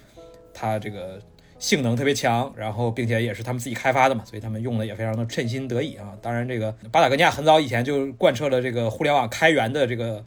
[0.54, 1.20] 它这个
[1.60, 6.18] 性能特别强，然后并且也是他们自己开发的嘛，所以他们用的也非常的称心得意啊。
[6.22, 10.24] 当然，这个巴塔哥尼亚很早以前就贯彻了这个互联网开源的这个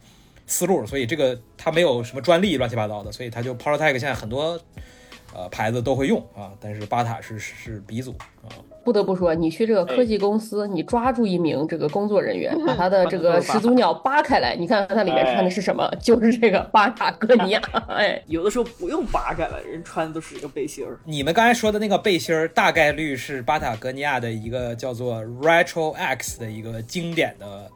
[0.47, 4.59] 思路，所以这个它没有什么专利乱七八糟的，所以它就 Polar Tech 现在很多
[5.35, 8.13] 呃牌子都会用啊，但是巴塔是是鼻祖
[8.43, 8.49] 啊。
[8.87, 17.61] 不得不说，你去这个科技公司，你抓住一名这个工作人员， 把他的这个始祖鸟扒开来，你看看它里面穿的是什么，就是这个巴塔哥尼亚。
[17.91, 20.97] 哎，有的时候不用扒开了，人穿的都是一个背心儿。
[21.05, 27.69] 你们刚才说的那个背心儿，大概率是巴塔哥尼亚的一个叫做 Retro X 的一个经典的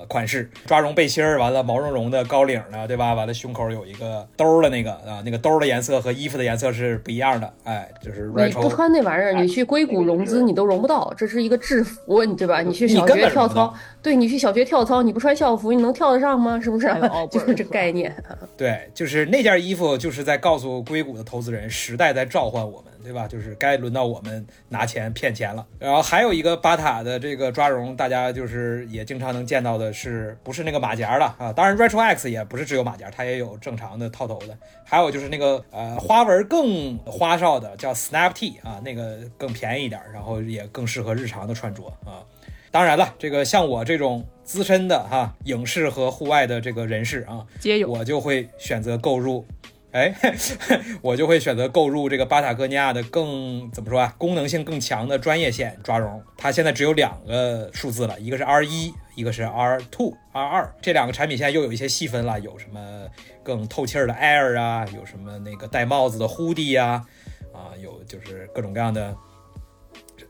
[0.00, 3.12] 呃款式，抓绒背心儿，完了毛茸茸的高领的，对吧？
[3.12, 8.70] 完了胸口有一个兜儿的那个啊，那个兜儿的颜色和衣服的颜色是不一样的，哎，就是你不。
[8.70, 12.62] 穿那玩意儿，你去硅谷融资你都融不到，这是一个制服，你对吧？
[12.62, 16.58] 你去小你根学跳操对你去小学跳操，你不穿校服，你能跳得上吗？
[16.62, 16.86] 是不是
[17.30, 18.14] 就是这概念。
[18.56, 23.26] 对，就是那件衣服，就是在告诉硅谷的投资人，时代在召唤我们，对吧？
[23.26, 25.66] 就是该轮到我们拿钱骗钱了。
[25.78, 31.52] 然后还有一个巴塔的这个抓绒，大家就是也经常能见到的是，不是那个马甲了啊？
[31.52, 34.56] 当然，Retro X 也不是只有马甲，它也有正常的套头的。
[34.84, 42.24] 还有就是那个呃花纹更花哨的，叫 Snap T 啊，那个更便宜一点，然后也更适合日常的穿着啊。
[42.72, 47.44] 当然了，这个像我这种资深的哈影视和户外的这个人士啊。
[47.86, 49.44] 我就会选择购入，
[49.92, 50.14] 哎，
[51.02, 56.22] 我就会选择购入这个巴塔哥尼亚的更怎么说啊，功能性更强的专业线抓绒。
[56.36, 60.74] 它现在只有两个数字了，一个是 R 一，一个是 R two R 二。
[60.80, 63.06] 这两个产品线又有一些细分了，有什么
[63.42, 67.04] 更透气儿的 Air 啊，有什么那个戴帽子的 Hoodie 呀、
[67.52, 69.16] 啊，有就是各种各样的。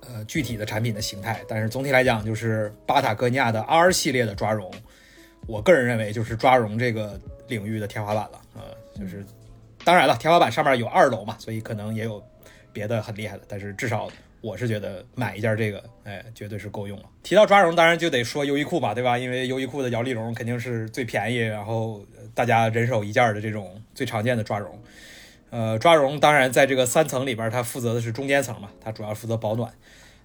[0.08, 4.68] 呃，具体的产品的形态，但是总体来讲，就是巴塔哥尼亚的 R 系列的抓绒，
[5.46, 9.24] 我个人认为就是抓绒这个领域的天花板了啊、呃就是
[9.90, 12.24] 当然了，天花板上面有二楼嘛，所以可能也有
[12.72, 14.08] 别的很厉害的，但是至少
[14.40, 17.06] 我是觉得买一件这个，哎，绝对是够用了。
[17.24, 19.18] 提到抓绒，当然就得说优衣库嘛，对吧？
[19.18, 24.80] 因为优衣库的摇粒绒肯定是最便宜，然后大家人手一件的这种最常见的抓绒。
[25.50, 29.74] 呃，抓绒当然在这个三层里边，它负责的是中间层嘛，它主要负责保暖。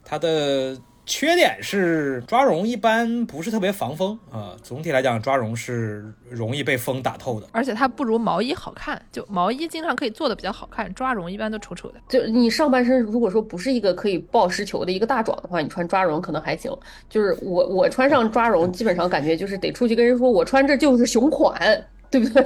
[0.03, 7.47] 它的缺点是抓绒一般不是特别防风啊、总体来讲抓绒是容易被风打透的。
[7.51, 11.99] 而且它不如毛衣好看，就毛衣经常可以做的比较好看，抓绒一般都丑丑的。
[12.10, 16.72] 就你上半身如果说不是一个可以抱实球的一个大壮的话，你穿抓绒可能还行。
[17.10, 21.56] 就是我我穿上抓绒，基本上感觉就是得出去跟人说我穿这就是熊款，
[22.10, 22.43] 对不对？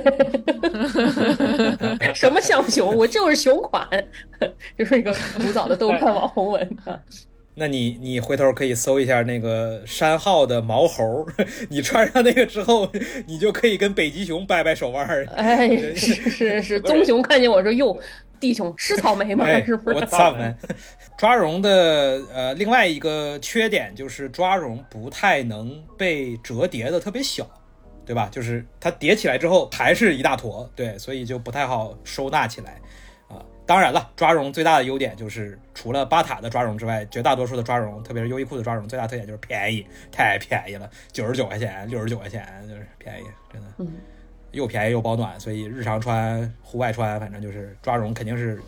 [2.14, 3.88] 什么像熊，我就是熊款，
[4.78, 6.78] 就是一个古早的豆瓣网红文。
[7.60, 11.28] 那你你回头可以搜一下那个山号的毛猴，
[11.70, 12.90] 你穿上那个之后，
[13.28, 15.26] 你就可以跟北极熊掰掰手腕儿。
[15.36, 18.00] 哎，是是是，棕熊看见我说哟，
[18.40, 19.44] 弟兄吃草莓吗？
[19.46, 20.06] 哎是不，是我？
[20.06, 20.56] 操们！
[21.18, 27.46] 抓绒的呃另外一个缺点就是抓绒不太能被折叠的特别小，
[28.06, 28.30] 对吧？
[28.32, 32.80] 就是它叠起来之后还是一大坨，对，所以就不太好收纳起来啊。
[33.70, 43.68] 当然了，抓绒最大的优点就是除了巴塔的抓绒之外，绝大多数的抓绒，特别是优衣库的抓绒，最大特点就是便宜，太便宜了，九十九块钱、六十九块钱，就是便宜，真的。
[43.78, 43.94] 嗯
[44.52, 48.60] 又便宜又保暖，所以日常穿、户外穿，反正就是抓绒肯定是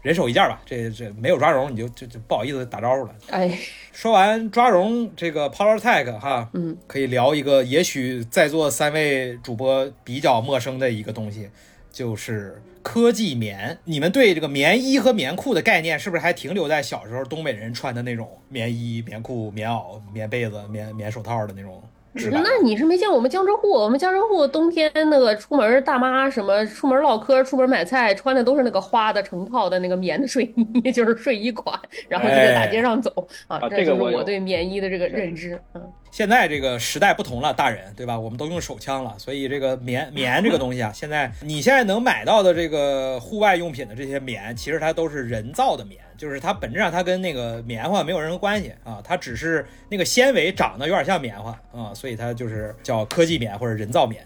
[0.00, 0.62] 人手一件吧。
[0.64, 3.14] 这这没有抓绒，你就就就不好意思打招呼了。
[3.28, 3.58] 哎，
[3.92, 11.50] 说完抓绒这个 PowerTech 哈，嗯，可以聊一个也许在座三位主播比较陌生的一个东西，
[11.92, 13.78] 就是科技棉。
[13.84, 21.82] 你们对这个棉衣和棉裤的概念是不是还停留在小时候东北人穿的那种棉衣、棉裤、棉袄、棉被子、棉棉手套的那种？
[22.12, 30.52] 那你是没见过我们江浙沪，我们江浙沪冬天那个出门大妈什么出门唠嗑、出门买菜，穿的都是那个花的成套的那个棉的睡
[30.82, 33.10] 衣， 就是睡衣款，然后就在大街上走
[33.46, 33.58] 啊。
[33.58, 35.60] 啊这就是我对棉衣的这个认知。
[35.74, 38.18] 嗯，现在这个时代不同了，大人对吧？
[38.18, 54.22] 我们都用手枪了，所以这个棉棉这个东西啊，现在你现在能买到的这个户外用品的这些棉，其实它都是人造的棉，就是它本质上它跟那个棉花没有任何关系啊，它只是那个纤维长得有点像棉花啊，所以它就是叫科技棉或者人造棉。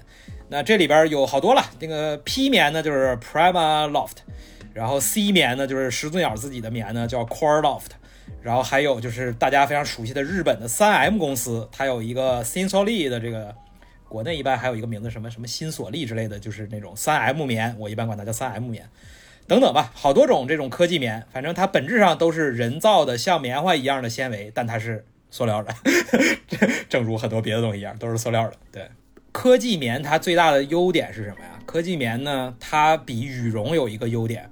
[0.49, 4.16] 那这里边有好多了，那个 P 棉呢就是 Prima Loft，
[4.72, 7.92] 然后 C 棉呢就是始祖鸟自己的棉呢叫 Core Loft。
[8.42, 13.55] 然后还有就是大家非常熟悉的日本的三 M 公司，它有一个 s i n s o l i 的这个，
[14.09, 18.86] 国内一般还有一个名字什么什么新索利之类的，就是那种三 M 棉，我一般管它叫三 M 棉，
[19.47, 25.74] 等等吧，好多种这种科技棉，反正它本质上都是人造的像棉花一样的纤维，但它是塑料的，
[26.88, 28.55] 正如很多别的东西一样，都是塑料的。
[28.72, 28.88] 对，
[29.32, 31.59] 科技棉它最大的优点是什么呀？
[31.66, 34.51] 科技棉呢，它比羽绒有一个优点，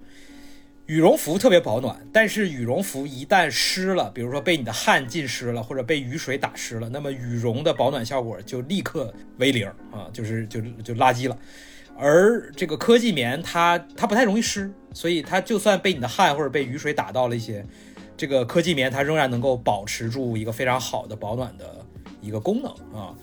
[0.87, 11.39] 羽绒服特别保暖，但是羽绒服一旦湿了，比如说被你的汗浸湿了，或者被雨水打湿了，那么羽绒的保暖效果就立刻为零啊，就是就就垃圾了。
[11.97, 17.65] 而这个科技棉它它不太容易湿，所以它就算被你的汗或者被雨水打到了一些，
[18.17, 21.85] 这个科技棉它仍然能够保持住一个非常好的保暖的
[22.21, 23.15] 一个功能啊。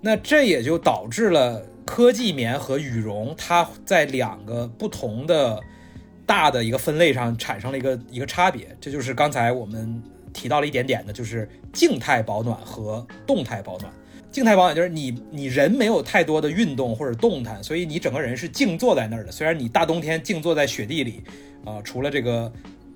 [0.00, 5.60] 那这也就导致了科技棉和羽绒它在两个不同的
[6.24, 13.92] 大的一个分类上产生了一个一个差别，这就是刚才我们提到了一点点的，就是静态保暖和动态保暖。
[14.36, 19.32] 静态保暖就是你你人没有太多的运动或者动弹，所以你整个人是静坐在那儿的。
[19.32, 21.22] 虽然你大冬天静坐在雪地里，
[21.64, 22.52] 啊、除了这个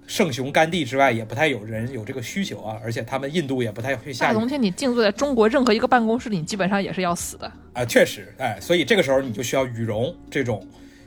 [0.07, 2.79] 圣雄甘地之外，也不太有人有这个需求啊。
[2.85, 7.51] 而且他们印度也不太会下雨大冬天你静坐在中国任何一个办公室里，你基本上也是要死的。
[7.73, 10.63] 啊，确实，哎，所以这个时候你就需要羽绒这种，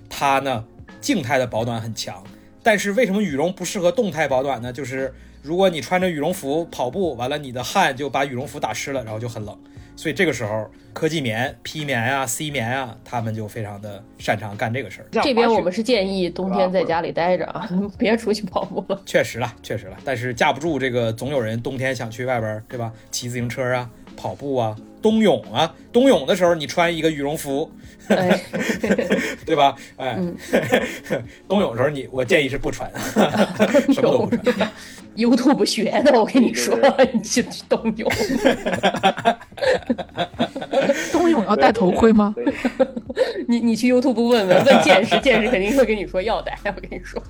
[0.09, 0.65] 它呢
[0.99, 2.23] 静态的保暖很强。
[2.63, 4.73] 但是为什么羽绒不适合动态保暖呢？
[4.73, 5.13] 就是
[5.43, 9.55] 如果你穿着羽绒服跑步，完了你的汗就把羽绒服打湿了，然后就很冷。
[9.95, 15.07] 所以这个时候，科技棉、P 棉啊、C 棉啊，他们就非常的擅长干这个事儿。
[15.11, 19.01] 这边我们是建议冬天在家里待着啊， 别出去跑步了。
[19.05, 22.91] 确实了，确实了，但是架不住这个总有人冬天想去外边，对吧？
[23.11, 27.71] 骑自行车啊，跑步啊，冬泳啊，冬泳的时候你穿一个羽绒服，
[28.07, 28.39] 哎，
[29.45, 29.75] 对吧？
[29.97, 30.17] 哎，
[31.47, 32.91] 冬泳的时候你，我建议是不穿，
[33.93, 34.71] 什么都不穿。
[35.15, 36.77] YouTube 学的，我跟你说，
[37.13, 38.11] 你去冬泳，
[41.11, 42.33] 冬泳要戴头盔吗？
[43.47, 46.57] 你你去 YouTube 问问问见识，见识肯定会跟你说要戴。
[46.65, 47.21] 我跟你说，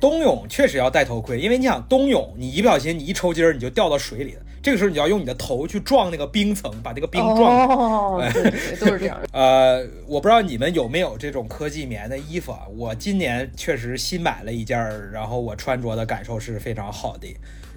[0.00, 4.40] 冬泳确实要戴头盔，因为你想冬泳，你一不小心你一抽筋儿，你就掉到水里了。
[4.62, 7.74] 这个时候你要用你的头去撞那个冰层，把这个冰撞开。
[7.74, 9.18] 哦，对对对，都是这样。
[9.32, 12.60] 呃，我不知道你们有没有这种科技棉的衣服啊？
[12.76, 17.26] 我今年确实新买了一件儿，然后我穿着的感受是非常好的。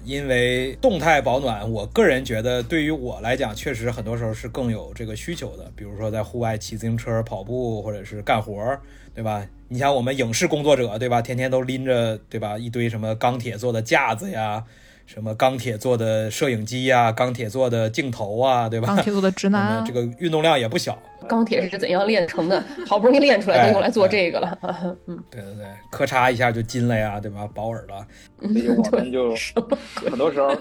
[0.04, 5.72] 因为动态保暖，我个人觉得对于我来讲，确实很多时候是更有这个需求的。
[5.74, 8.78] 比如说在户外骑自行车、跑步，或者是干活，
[9.14, 9.46] 对吧？
[9.68, 11.22] 你像我们影视工作者，对吧？
[11.22, 12.58] 天天都拎着，对吧？
[12.58, 14.62] 一堆什么钢铁做的架子呀，
[15.06, 18.88] 什么钢铁做的摄影机呀，钢铁做的镜头啊，对吧？
[18.88, 20.98] 钢铁做的直男 这个运动量也不小。
[21.28, 22.62] 钢铁是怎样炼成的？
[22.86, 24.58] 好不容易炼出来，就用来做这个了。
[25.06, 27.48] 嗯，对对对，咔嚓一下就金了呀，对吧？
[27.54, 28.06] 保尔了，
[28.40, 29.34] 所以我们就
[29.94, 30.54] 很多时候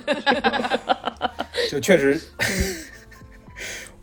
[1.69, 2.19] 就确实，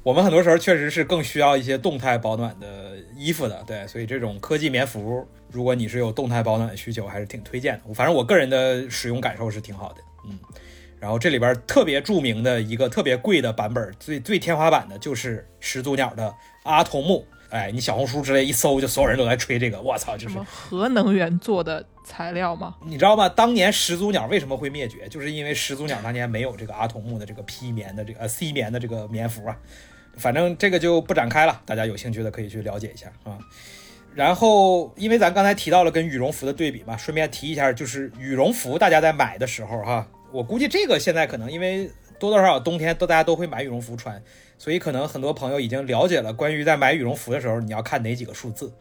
[0.02, 7.94] 我们很多时候确实是更需要一些动态保暖的衣服的，对，所以这种科技棉服，如果你是有动态保暖的需求，还是挺推荐的。
[7.94, 10.38] 反正我个人的使用感受是挺好的，嗯。
[10.98, 17.26] 然后这里边特别著名的一个特别贵的版本，最最天花板的就是始祖鸟的阿童木。
[17.48, 22.76] 哎，你小红书之类一搜，就所有人都在吹这个，我操，就是核能源做的材料吗？
[22.84, 23.28] 你知道吗？
[23.28, 25.08] 当年始祖鸟为什么会灭绝？
[25.08, 29.56] 就是因为始祖鸟当年没有这个阿童木的这个 P 棉的这个呃 C 棉的这个棉服啊。
[30.16, 33.36] 反正这个就不展开了，大家有兴趣的可以去了解一下啊。
[34.14, 44.22] 然后，因为咱刚才提到了跟羽绒服的对比嘛，顺便提一下，就是羽绒服大家在买的时候哈，我估计这个现在可能因为多多少少冬天都大家都会买羽绒服穿，
[44.58, 48.72] 所以可能很多朋友已经了解了关于在买羽绒服的时候你要看哪几个数字。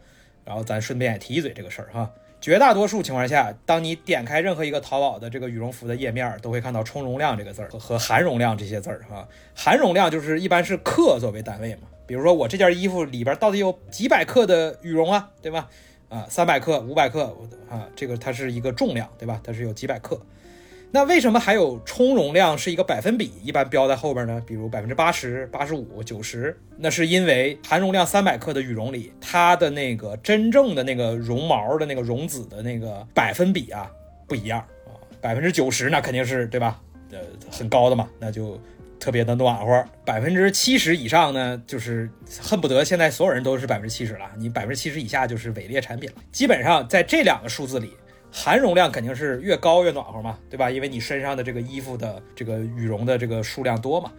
[0.46, 2.10] 然后咱顺便也提一嘴这个事儿哈。
[2.42, 9.28] 绝大多数情况下，当你点开任何一个淘宝的这个羽绒服的页面，都会看到充绒量这个字儿和和含绒量这些字儿哈。
[9.54, 15.70] 含绒量就是一般是克作为单位嘛，比如说我这件衣服里边到底有几百克的羽绒啊，对吧？
[16.10, 17.38] 啊，三百克、五百克
[17.70, 19.40] 啊，这个它是一个重量，对吧？
[19.44, 20.20] 它是有几百克。
[20.90, 24.42] 那为什么还有充绒量是一个百分比，一般标在后边呢？
[24.44, 33.92] 比如百分之八十、八十五、九十，那是因为含绒量三百克的羽绒里，它的那个真正的那个绒毛的那个绒子的那个百分比啊
[34.28, 36.82] 不一样啊，百分之九十那肯定是对吧？
[37.12, 37.20] 呃，
[37.52, 38.60] 很高的嘛，那就
[39.00, 39.86] 特别的暖和。
[40.06, 42.10] 百分之七十以上呢，就是
[42.42, 46.18] 恨不得现在所有人都是百分之七十了，你百分之七十以下就是伪劣产品了。
[46.32, 47.94] 基本上在这两个数字里。
[48.32, 50.70] 含绒量肯定是越高越暖和嘛，对吧？
[50.70, 54.12] 因为你身上的这个衣服的这个羽绒的这个数量多嘛。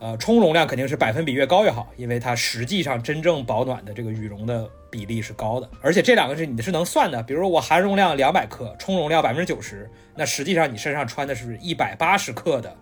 [0.00, 5.70] 呃，充绒量肯定是百分比越高越好，因为它实际上真正保暖的这个羽绒的比例是高的。
[5.80, 12.76] 而且这两个是你是能算的，比如说我含绒量两百克，充绒量百分之九十，那实际上你身上穿的是一百八十克的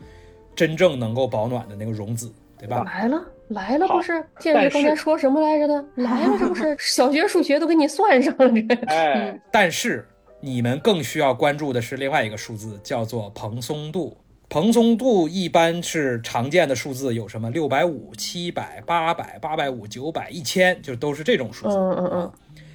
[0.55, 2.83] 真正能够保暖的那个绒子，对吧？
[2.85, 4.13] 来了来了，不是？
[4.39, 5.85] 建但是师刚才说什么来着的？
[6.03, 10.07] 来了，这不是小学数学都给你算上了，这 哎，但是
[10.41, 14.17] 你们更需要关注的是另外一个数字，叫做蓬松度
[14.49, 21.75] 蓬松度一般是常见的数字有什么六百五、七百、八百、八百五、九百、一千，就都是这种数字。
[21.75, 22.33] 嗯嗯嗯啊，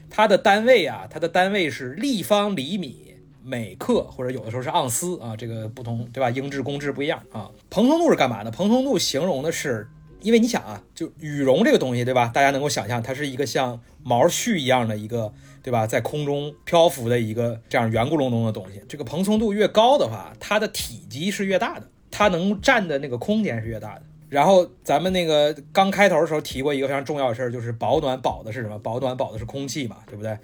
[0.10, 3.07] 它的单位啊，它的单位是立方厘米
[3.48, 6.30] 每克，或者有的时候是盎司啊，这个不同，对吧？
[6.30, 7.50] 英制、公制不一样啊。
[7.70, 8.52] 蓬松度是干嘛的？
[8.52, 9.88] 蓬松度形容的是，
[10.22, 12.30] 因为你想啊，就羽绒这个东西，对吧？
[12.34, 15.32] 大家能够想象，它是一个像毛絮一样的一个，
[15.64, 15.88] 对吧？
[15.88, 18.82] 在空中漂浮的一个这样圆咕隆咚的东西。
[18.90, 24.02] 这个蓬松度越高的话，它的体积是越大的，它能占的那个空间是越大的。
[24.28, 28.78] 然后咱们那个刚开头的时候提过一个非常重要的事儿，就是保暖保的是什么？
[28.80, 30.38] 保暖保的是空气嘛，对不对？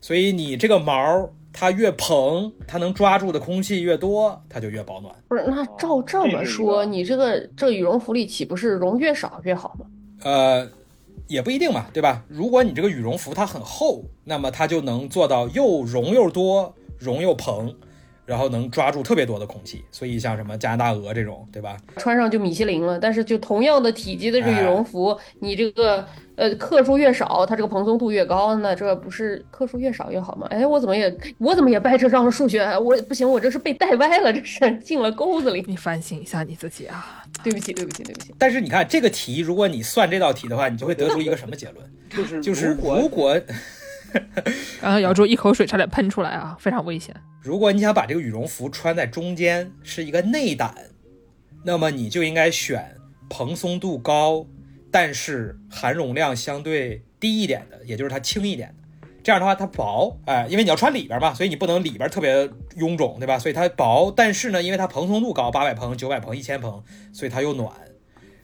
[0.00, 5.14] 所以你这个毛它越蓬，它能抓住的空气越多，它就越保暖。
[5.28, 9.86] 不是，那照这么说，你这个这个羽绒服里岂不是绒越少越好吗？
[10.22, 10.68] 呃，
[11.26, 12.24] 也不一定嘛，对吧？
[12.28, 17.74] 如果你这个羽绒服它很厚，那么它就能做到又绒又多，绒又蓬，
[18.24, 19.84] 然后能抓住特别多的空气。
[19.90, 21.76] 所以像什么加拿大鹅这种，对吧？
[21.96, 22.98] 穿上就米其林了。
[22.98, 26.06] 但是就同样的体积的这羽绒服，你这个
[26.36, 30.46] 呃克数越少，它这个蓬松度越高，那这不是克数越少越好吗？
[30.50, 32.62] 哎，我怎么也我怎么也掰扯上了数学？
[32.78, 35.64] 我不行，我这是被带歪了，这是进了沟子里。
[35.66, 37.22] 你反省一下你自己啊！
[37.42, 38.34] 对不起，对不起，对不起。
[38.38, 41.90] 但是你看这个题，如果你算这道题的话，你就会得出一个什么结论？
[42.10, 43.40] 就是就是如果
[44.12, 47.14] 如果刚刚姚柱一口水差点喷出来啊，非常危险。
[47.40, 50.74] 如果你想把这个羽绒服穿在中间是一个内胆，
[51.64, 52.96] 那么你就应该选
[53.28, 54.46] 蓬松度高，
[54.90, 58.74] 但是含绒量相对低一点的，也就是它轻一点的。
[59.22, 63.38] 这样的话它薄，哎，因为你要穿里边嘛，所以你不能里边特别臃肿，对吧？
[63.38, 66.82] 所以它薄，但是呢，因为它蓬松度高，八百蓬、九百蓬、一千蓬，
[67.12, 67.70] 所以它又暖。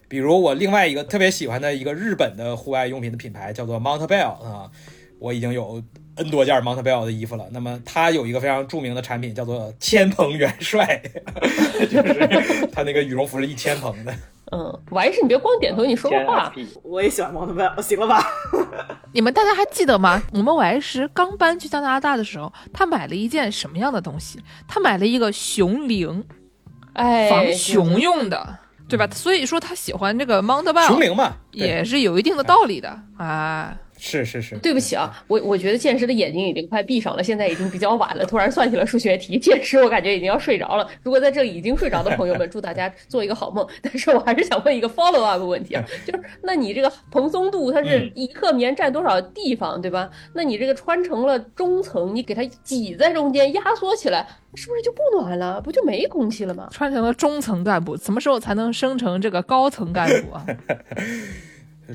[0.09, 4.71] 比如我另外一个特别喜欢的一个日本的户外用品的品牌叫做 Mount Bell 啊，
[5.19, 5.83] 我已经有
[6.17, 7.47] N 多件 Montbell 的衣服了。
[7.51, 11.01] 那么他有一个非常著名的产品叫做千蓬元帅，
[11.91, 14.15] 就是他那个羽绒服是一千蓬的。
[14.51, 16.51] 嗯，完事你别光点头，你说个话。
[16.83, 18.25] 我也喜欢毛特曼，行了吧？
[19.13, 20.23] 你们大家还记得吗？
[20.33, 24.41] 我们 Y 石刚搬去加拿大的时候，他买了一件什么样的东西？
[24.67, 26.25] 他买了一个熊铃，
[26.95, 28.59] 哎，防熊用的，
[28.89, 29.07] 对吧？
[29.13, 33.77] 所以说他喜欢这个 Mount 熊 Bell 铃嘛，也是有一定的道理的啊。
[33.99, 38.25] 是是是，对不起啊，我我觉得剑师的眼睛已经快闭上了，现在已经比较晚了。
[38.25, 40.89] 突然算起了数学题，剑师我感觉已经要睡着了。
[41.03, 43.67] 如果在这里已经睡着的朋友们， 祝大家做一个好梦。
[43.83, 50.09] 但是我还是想问一个 follow up 问题啊， 就是那你这个蓬松度它是一克棉占多少地方，对吧？
[50.35, 55.61] 那你这个穿成了中层，你给它挤在中间压缩起来，是不是就不暖了？
[55.61, 56.69] 不就没空气了吗？
[56.71, 60.47] 穿成了中层干部，什么时候才能升成这个高层干部啊？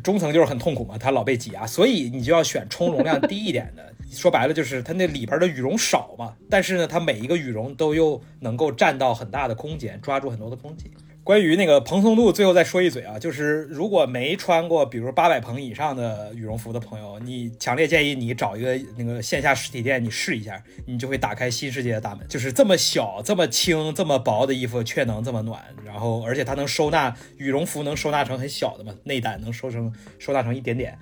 [0.02, 3.94] 中层就是很痛苦嘛，它老被挤压，所以你就要选充绒量低一点的。
[4.12, 10.91] 说白了就是它那里边的羽绒少嘛，但是呢，它每一个羽绒都又能够占到很大的空间，抓住很多的空气。
[11.24, 22.28] 关于那个蓬松度，最后再说一嘴啊，就是如果没穿过比如八百蓬以上的羽绒服的朋友，你强烈建议你找一个那个线下实体店，你试一下，你就会打开新世界的大门。
[22.28, 25.64] 就是这么小、这么轻、这么薄的衣服，却能这么暖，
[25.94, 30.98] 然后而且它能收纳羽绒服，能收纳成很小的嘛，内胆能收成收纳成一点点，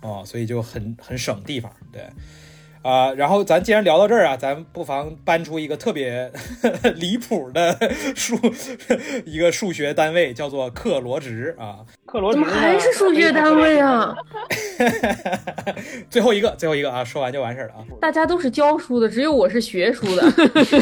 [0.00, 2.08] 哦，所以就很很省地方，对。
[2.86, 6.30] 啊、然后咱既然聊到这儿啊，咱不妨搬出一个特别
[6.94, 7.76] 离谱的
[8.14, 8.36] 数
[9.24, 11.78] 一个数学单位，叫做克罗值啊。
[12.06, 14.14] 克罗值怎么还是数学单位啊？
[16.08, 17.82] 最后一个，最后一个啊，说完就完事儿了啊。
[18.00, 20.30] 大家都是教书的，只有我是学书的，
[20.64, 20.80] 是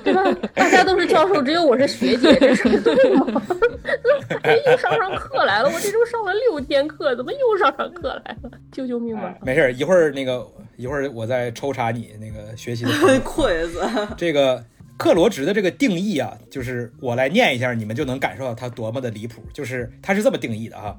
[0.00, 0.22] 对吧？
[0.54, 3.42] 大家都是教授，只有我是学姐，这是对吗？
[3.48, 3.56] 怎
[4.44, 5.70] 么又上上课来了？
[5.72, 8.50] 我这周上了六天课，怎么又上上课来了？
[8.70, 9.34] 救救命吧！
[9.42, 10.46] 没事儿，一会儿那个
[10.76, 12.90] 一会儿我再抽查你那个学习的
[13.68, 14.64] 子，这个
[14.96, 19.42] 克罗值的这个定义啊，就是我来念一下，你们就能感受到它多么的离谱。
[19.52, 20.98] 就是它是这么定义的哈，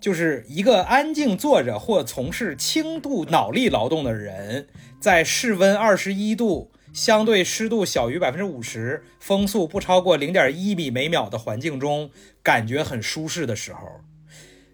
[0.00, 4.68] 就是一个安静坐着或从事轻度脑力劳动的人，
[5.00, 12.10] 在室温二十一度、相对湿度小于百分之五十、风速不超过零点一米每秒的环境中，
[12.42, 13.80] 感觉很舒适的时候，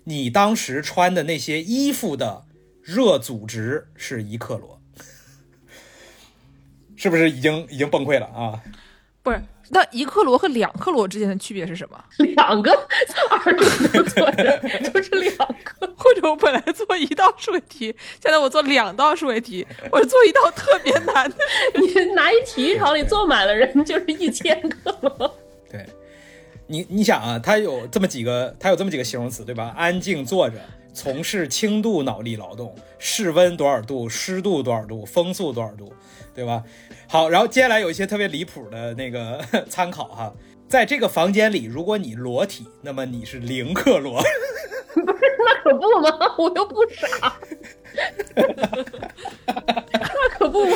[0.05, 2.45] 你当时穿的那些衣服的
[2.83, 4.81] 热阻值是一克罗。
[6.97, 8.61] 是不是已经已经崩溃了啊？
[9.23, 9.41] 不是，
[9.71, 12.05] 那一克罗和两克罗之间的区别是什么？
[12.19, 12.71] 两个
[13.31, 14.61] 二度都坐着，
[14.93, 15.95] 就是两个。
[15.97, 17.87] 或者我本来做一道数学题，
[18.21, 21.37] 现在我做两道数学题，我做一道特别难的。
[21.81, 25.35] 你拿一体育场里坐满了人，就是一千个了。
[25.71, 25.87] 对，
[26.67, 29.73] 你你想啊，它有这么几个，它有这么几个形容词，对吧？
[29.75, 30.57] 安静坐着，
[30.93, 35.91] 从事轻度脑力劳动，室温多少度，湿度多少度，风速多少度，
[36.35, 36.63] 对吧？
[37.09, 39.41] 好，然后接下来有一些特别离谱的那个
[39.71, 40.33] 参考哈，
[40.69, 44.23] 在这个房间里，如果你裸体，那么你是零克罗。
[44.97, 46.35] 那可不吗？
[46.39, 47.37] 我又不傻。
[48.35, 50.67] 那可不，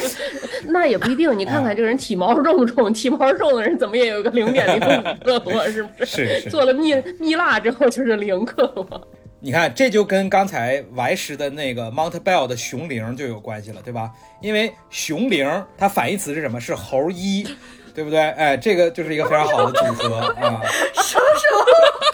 [0.66, 1.36] 那也不一定。
[1.39, 2.90] 你看看这个人体毛重不重？
[2.94, 6.26] 体毛重的人怎么也有个零点零五克罗，是不是？
[6.26, 9.09] 是是做了蜜蜜蜡之后就是零克罗。
[9.40, 14.10] 你看，这就跟刚才 Y 十的那个 Mount Bell 的熊铃就有关系了，对吧？
[14.43, 16.60] 因为熊铃它反义词是什么？
[16.60, 17.47] 是猴一，
[17.94, 18.19] 对不对？
[18.31, 20.60] 哎，这个就是一个非常好的组合啊。
[21.02, 21.62] 什么什么？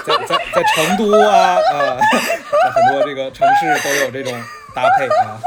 [0.05, 4.39] 在在在成都啊，啊， 在很多这个城市都有这种
[4.75, 5.41] 搭配啊。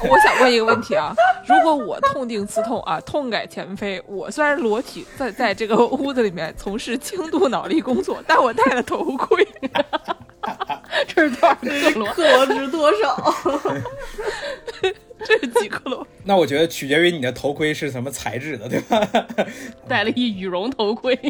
[0.00, 1.14] 我想问一个问题啊，
[1.46, 9.46] 如果我痛定思痛啊，痛改前非，我虽然裸体在在这个屋子里面从事轻度脑力工作，但我戴了头盔，
[11.06, 11.68] 这是多少克
[11.98, 12.08] 罗？
[12.12, 13.34] 克罗值多少？
[15.24, 16.04] 这是几克罗？
[16.24, 19.06] 那我觉得取决于你的头盔是什么材质的，对吧？
[19.86, 21.16] 戴了一羽绒头盔。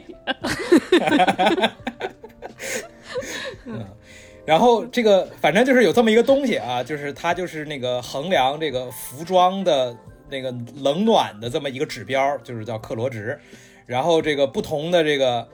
[4.52, 9.96] 然后这个反正就是有这么一个东西啊，就是它就是那个衡量这个服装的
[10.28, 13.40] 那个冷暖的这么一个指标，就是叫克罗值。
[13.86, 15.48] 然后这个不同的这个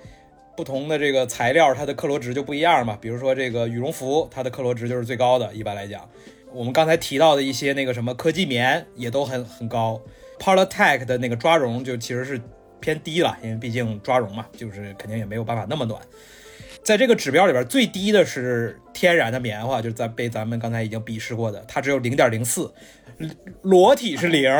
[0.57, 2.99] 不同的这个材料，它的克罗值就不一样嘛。
[3.01, 6.03] 比如说这个羽绒服，它的克罗值就是最高的，一般来讲。
[6.53, 10.01] 我们刚才提到的一些那个什么科技棉也都很很高
[10.41, 12.41] Polar Tech 的那个抓绒就其实是
[12.81, 16.03] 偏低了，因为毕竟抓绒嘛，就是肯定也没有办法那么暖。
[16.89, 22.73] 在这个指标里边，最低的是天然的棉花，就是在被咱们刚才已经鄙视过的，它只有零点零四，
[23.60, 24.51] 裸体是零，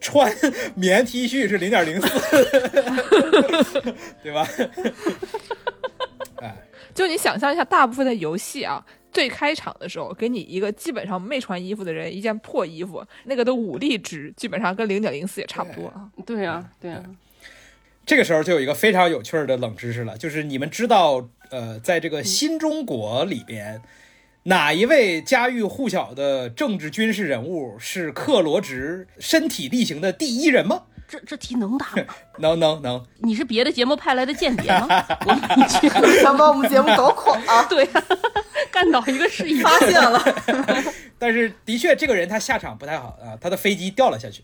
[0.00, 0.32] 穿
[0.76, 2.08] 棉 T 恤是零点零四，
[4.22, 4.46] 对吧？
[6.40, 6.54] 哎，
[6.94, 8.80] 就你想象一下，大部分的游戏啊，
[9.10, 16.08] 最开场的时候给你一个基本上没穿衣服的人一件破衣服，那个的武力值基本上跟零点零四也差不多啊。
[16.24, 17.02] 对呀、对呀、
[18.04, 23.82] 这个时候就有一个非常有趣儿的冷知识了，就是你们知道，呃，在这个新中国里边，
[24.44, 30.82] 哪一位家喻户晓的政治军事人物是克罗值身体力行的第一人吗？
[31.08, 32.02] 这这题能答吗？
[32.38, 34.88] 能能能，你是别的节目派来的间谍吗？
[35.24, 35.88] 我你去，
[36.20, 37.62] 想把我们节目搞垮啊！
[37.70, 38.04] 对呀、
[38.72, 39.68] 干倒一个是一个。
[39.68, 40.20] 发现了，
[41.16, 44.42] 但是的确这个人他下场不太好啊，他的飞机掉了下去。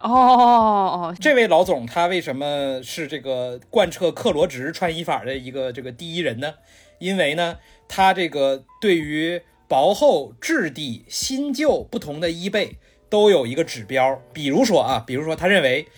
[0.00, 6.54] 哦哦哦，这位老总他为什么是这个贯彻克罗值穿衣法的一个这个第一人呢？
[6.98, 7.56] 因为呢，
[7.88, 12.76] 他这个对于薄厚、质地、新旧不同的衣被
[13.08, 14.20] 都有一个指标。
[14.32, 15.88] 比如说啊，比如说他认为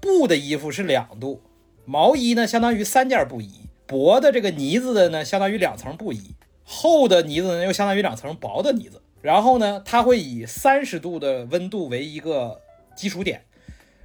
[0.00, 1.42] 布的衣服是两度，
[1.84, 3.50] 毛衣呢相当于三件布衣，
[3.86, 9.02] 薄的这个呢子的呢相当于两层布衣，厚的呢子呢又相当于两层薄的呢子。
[9.22, 12.60] 然后呢，他会以三十度的温度为一个
[13.00, 13.44] 基础点。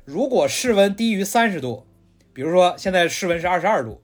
[0.06, 1.86] 如果室温低于三十度，
[2.32, 4.02] 比如说现在室温是二十二度，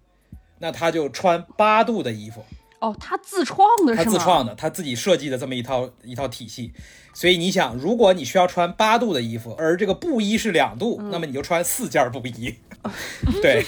[0.60, 2.44] 那他就穿八度的衣服，
[2.80, 4.18] 哦，他自创的他是吗？
[4.18, 6.74] 自创的，他自己设计的这么一套一套体系。
[7.14, 12.54] 所以你想，如果你需要穿八度的衣服，而这个布衣是两度，那么你就穿四件布衣。
[13.42, 13.64] 对，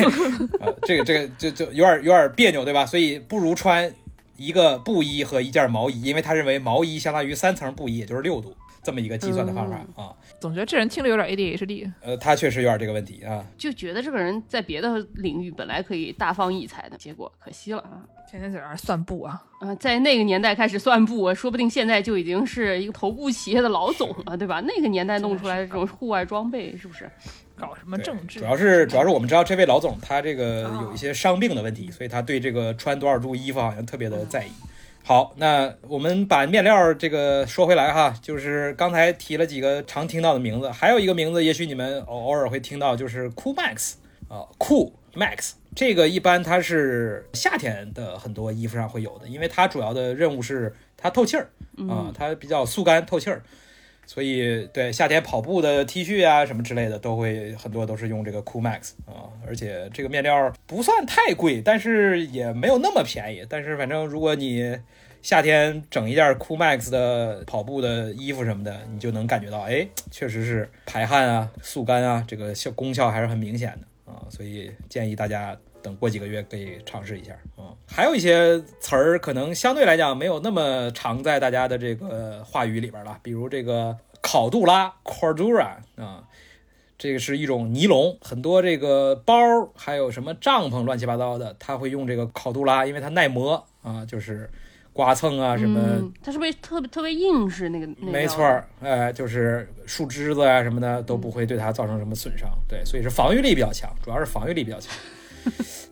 [0.60, 2.86] 呃，这个这个就就有点有点别扭，对吧？
[2.86, 3.94] 所以不如穿
[4.38, 10.14] 一个布衣和一件毛衣，因为他认为毛衣相当于三层布衣，也就是六度这么一个计算的方法啊。
[10.40, 11.92] 总觉得这人听着有点 ADHD。
[12.02, 13.46] 呃，他确实有点这个问题啊。
[13.58, 18.04] 就觉得这个人在别的领域本来可以大放异彩的，结果可惜了啊。
[18.30, 24.60] 天天在那儿算布啊，啊，在那个年代开始算布，说不定现在就已经是一个头部企业的老总了，对吧？
[24.62, 27.08] 那个年代弄出来的这种户外装备，是不是？
[27.56, 28.46] 搞什么政治主？
[28.46, 34.50] 要是主要是我们知道这位老总他这个有一些伤病的问题，所以他对这个穿多少度衣服好像特别的在意。
[35.06, 43.96] 好，那我们把面料这个说回来哈，就是刚才提了几个常听到的名字，还有一个名字，也许你们偶偶尔会听到，就是 Cool Max
[44.30, 51.50] 啊，Cool Max 这个一般它是夏天的很多衣服上会有的，因为它主要的任务是它透气儿
[51.90, 53.44] 啊，它比较速干透气儿。
[54.06, 63.46] 所以，对夏天跑步的 T 恤啊什么之类的，都会很多都是用这个 Cool Max 啊，而且这个面料不算太贵，但是也没有那么便宜。
[63.50, 64.78] 但是反正如果你
[65.22, 74.28] 夏天整一件 Cool Max 的跑步的衣服什么的，你就能感觉到，哎，确实是排汗啊、速干啊，这个效功效还是很明显的啊。
[74.30, 77.76] 所以建议大家等过几个月可以尝试一下啊。
[77.86, 86.24] 还有一些词儿可能相对来讲没有那么常在大家的这个话语里边了，比如这个考杜拉 （Cordura） 啊。
[86.96, 94.50] 这个是一种尼龙，很多这个包儿还有什么帐篷乱七八糟的，它会用这个考杜拉，因为它耐磨啊，就是
[94.94, 97.68] 刮蹭啊什么，嗯，它是不是特别特别硬实？
[97.68, 104.94] 那个那个没错儿，哎，就是树枝子啊什么的都不会对它造成什么损伤，对，所以是防御力比较强，主要是防御力比较强。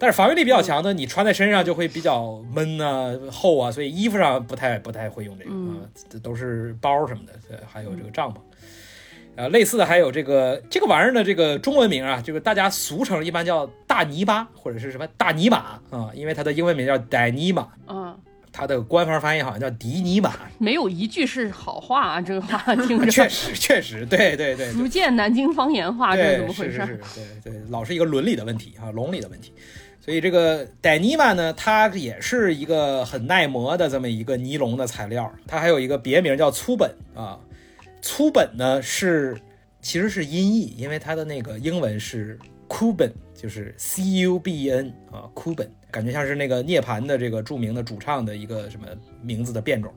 [0.02, 5.78] 但是防御力比较强的，你穿在身上就会比较闷啊、厚啊，所以衣服上不太不太会用这个啊，
[6.10, 8.38] 这都是包什么的，对还有这个帐篷。
[9.36, 18.18] 呃，类似的还有这个这个玩意儿的这个中文名啊，这个大家俗称一般叫大泥巴或者是什么大泥马啊，因为它的英文名叫 Dyneema，嗯，
[18.52, 20.34] 它的官方翻译好像叫迪尼玛。
[20.57, 26.72] 没有一句是好话啊，这个话听着 确实确实，对对对，福建南京方言话，这是对怎么回事？
[26.72, 29.53] 是是是，对对，老是一个伦理的问题啊，伦理的问题。
[30.03, 37.40] 所以这个 d y n m a 呢，它也是一个很耐磨的这么一个尼龙的材料，它还有一个别名叫粗本啊。
[38.02, 39.38] 粗本呢是
[39.80, 48.88] 其实是音译，因为它的那个英文是 Cuban，就是 C U B N 啊，Cuban，感觉像是那个涅槃的这个著名的主唱的一个什么
[49.22, 49.94] 名字的变种。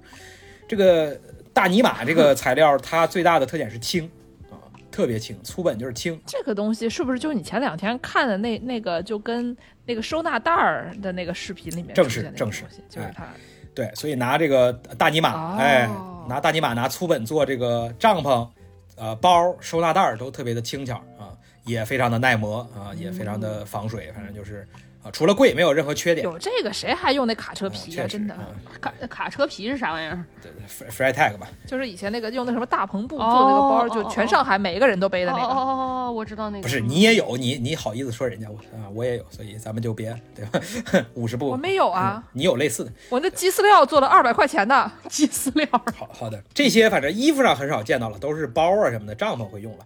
[0.68, 1.18] 这个
[1.54, 4.04] 大尼玛这个材料，它最大的特点是轻
[4.50, 6.20] 啊，特别轻，粗本就是轻。
[6.26, 13.26] 这个东西是不是就你前两天看的那那个，就跟那个收纳袋儿的那个视频里面正是正是就是它。
[13.74, 15.90] 对，所以拿这个大尼玛，哦哎，
[16.28, 18.48] 拿大尼玛拿粗本做这个帐篷、
[18.96, 21.34] 呃包、收纳袋儿都特别的轻巧啊，
[21.64, 24.64] 也非常的耐磨啊，也非常的防水，反正就是
[25.04, 26.24] 啊，除了贵没有任何缺点。
[26.24, 28.06] 有这个谁还用那卡车皮啊？
[28.08, 30.24] 真的，嗯卡卡车皮是啥玩意儿？
[30.42, 35.44] 对对，Fre- Freitag 吧，就是以前那个用那什么大篷布做那个包，哦就全上海每一个人都背的那个。
[35.44, 36.62] 哦哦哦哦，我知道那个。
[36.62, 40.60] 不是你也有，你你好意思说人家我啊，我也有，所以咱们就别对吧？
[41.14, 42.90] 五十步，我没有啊嗯，你有类似的。
[43.10, 45.66] 我那鸡饲料做了二百块钱的， 鸡饲料。
[45.96, 49.84] 好好的，这些反正衣服上很少见到了，都是包啊什么的，帐篷会用了。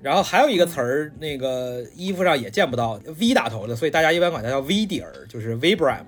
[0.00, 6.04] 然后还有一个词儿，那个衣服上也见不到 V 打头的，所以大家一般管它叫 V 底儿，就是 Vibram。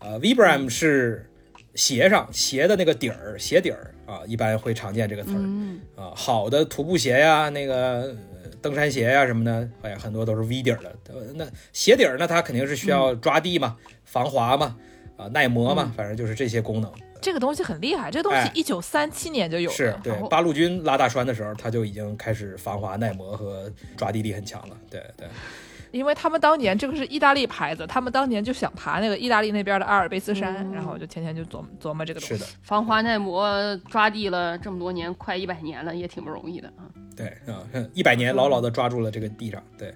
[0.00, 1.26] 呃，Vibram 是
[1.74, 6.12] 鞋上鞋的那个底儿，鞋底儿啊，一般会常见这个词儿嗯，啊。
[6.14, 10.92] 好的徒步鞋呀，那个呃登山鞋呀什么的，哎呀，很多都是 V 底儿的。
[11.08, 14.76] 呃那鞋底儿呢，它肯定是需要抓地嘛，防滑嘛，
[15.16, 16.90] 啊，耐磨嘛，反正就是这些功能。
[17.20, 18.10] 这个东西很厉害。
[18.10, 24.76] 这个东西哎一九三七年就有了，是对八路军拉大栓的时候，他就已经开始防滑耐磨和抓地力很强了。
[24.90, 25.26] 对对，
[25.90, 32.36] 因为他们当年这个是意大利牌子，他们当年就想爬那个意大利那边的阿尔卑斯山，然后就天天就琢磨琢磨这个东西。
[32.36, 36.88] 是的，防滑耐磨抓地了这么多年，快一百年了，也挺不容易的啊。
[37.16, 39.62] 对啊，一百年牢牢的抓住了这个地上。
[39.76, 39.94] 对，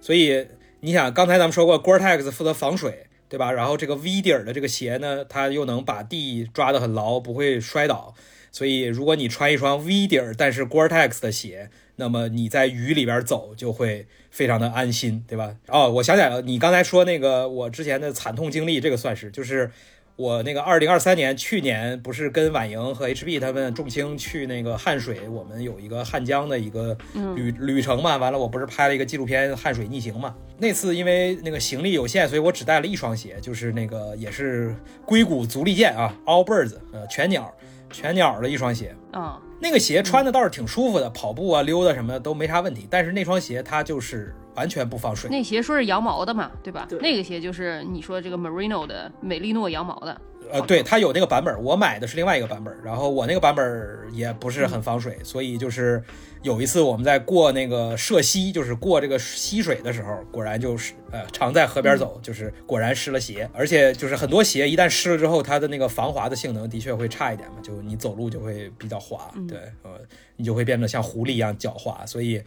[0.00, 0.46] 所以
[0.80, 3.52] 你想，刚才咱们说过，Gore-Tex 负责防水，对吧？
[3.52, 8.14] 然后这个 V 底儿的这个鞋呢，它又能把地抓得很牢，不会摔倒。
[8.52, 15.56] 所以，如果你穿一双 V 底儿但是 Gore-Tex 的鞋，那么你在雨里边走就会非常的安心，对吧？
[15.68, 19.70] 哦，我想起来了，你刚才说那个我之前的惨痛经历，这个算是就是
[20.16, 26.96] 我那个二零二三年去年不是跟婉莹和 HB 他们众卿去那个汉水，我们有一个汉江的一个
[27.34, 30.34] 旅、旅程嘛，完了我不是拍了一个纪录片《汉水逆行》嘛。
[30.56, 34.74] 那次因为那个行李有限，所以我只带了一双鞋，就是那个也是
[35.04, 37.54] 硅谷足力健啊，All Birds 呃全鸟
[37.90, 38.94] 全鸟的一双鞋。
[39.12, 42.86] 啊，那个鞋穿的倒是挺舒服的，跑步啊、溜达什么的都没啥问题。
[42.88, 45.30] 但是那双鞋它就是完全不防水。
[45.30, 46.86] 那鞋说是羊毛的嘛，对吧？
[46.88, 50.20] 对那个鞋就是你说这个 Merino 的美利诺羊毛的。
[50.48, 53.66] 呃，对，它有那个版本，我买的是另外一个版本，然后我那个版本
[54.12, 56.00] 也不是很防水，所以就是
[56.42, 69.98] 有一次我们在过那个涉溪，就是过这个溪水的时候，果然就是呃常在河边走，就是果然湿了鞋，而且就是很多鞋一旦湿了之后，它的那个防滑的性能的确会差一点嘛，就你走路就会比较滑，对，呃，
[70.36, 72.40] 你就会变得像狐狸一样狡猾，所以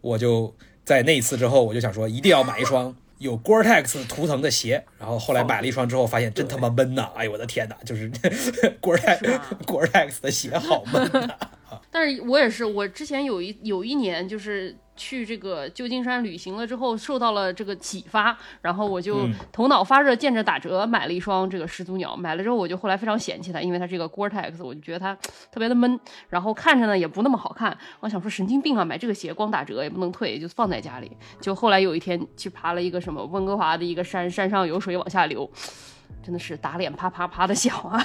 [0.00, 0.54] 我就
[0.84, 2.94] 在那一次之后，我就想说一定要买一双。
[3.18, 7.10] 有 Gore-Tex 图腾的鞋，然后后来买了一双之后，发现真他妈闷呐！
[7.16, 8.08] 哎呦我的天呐，就是
[8.80, 11.34] Gore-Tex Gore-Tex 的鞋好闷呐！
[11.90, 22.14] 但是我也是，我之前有一有一年就是去这个旧金山旅行了之后，受到了这个启发，然后我就嗯头脑发热，见着打折买了一双这个始祖鸟。
[22.16, 25.14] 买了之后，我就后来非常嫌弃它，因为它这个 Gore-Tex，我就觉得它
[25.50, 25.98] 特别的闷，
[26.28, 27.76] 然后看着呢也不那么好看。
[28.00, 31.10] 我想说神经病啊，买这个鞋光打折也不能退，就放在家里。
[31.40, 35.50] 就后来有一天去爬了一个什么温哥华的一个山，山上有水往下流。
[36.22, 37.98] 真的是打脸啪啪啪的响啊，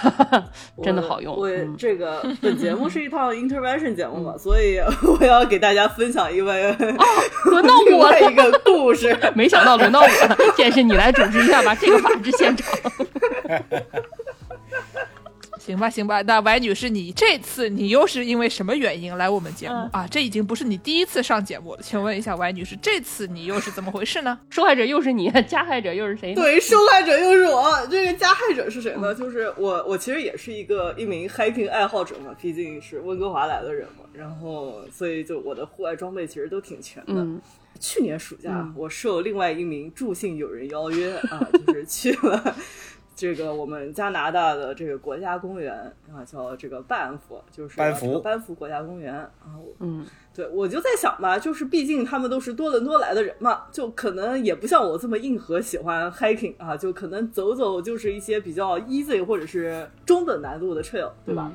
[0.82, 1.36] 真的好用。
[1.36, 4.80] 我嗯这个本节目是一套 intervention 节目嘛，所以
[5.20, 6.72] 我要给大家分享一位
[7.46, 9.16] 轮到我 一个故事。
[9.36, 12.74] 没想到轮到我了， 剑士你来主持一下吧，这个法制现场。
[15.68, 20.07] 行吧，行吧，那歪女士，你这次你又是因为什么原因来我们节目、嗯啊？
[20.10, 24.39] 这已经不是你第一次上节目了，请问一下，歪女士，这次你又是怎么回事呢？
[24.49, 26.34] 受害者又是你，加害者又是谁？
[26.34, 29.14] 对，受害者又是我，这个加害者是谁呢？
[29.14, 37.14] 就是我，我其实也是一个一名 hiking 爱好者嘛，毕竟是温哥华来的人嘛，然后所以就我的户外装备其实都挺全的。
[37.14, 37.41] 嗯，
[37.77, 42.56] 去年暑假，嗯我受另外一名助兴友人邀约啊，就是去了
[43.18, 45.73] 这个我们加拿大的这个国家公园
[46.14, 49.31] 啊，叫这个班夫，就是班夫班夫国家公园啊。
[49.60, 61.52] 我嗯，对，我就在想吧，就是毕竟他们都是多伦多来的人嘛，就可能也不像我这么硬核喜欢 hiking 啊，就可能走走就是一些比较 easy 或者是中等难度的 trail，对吧？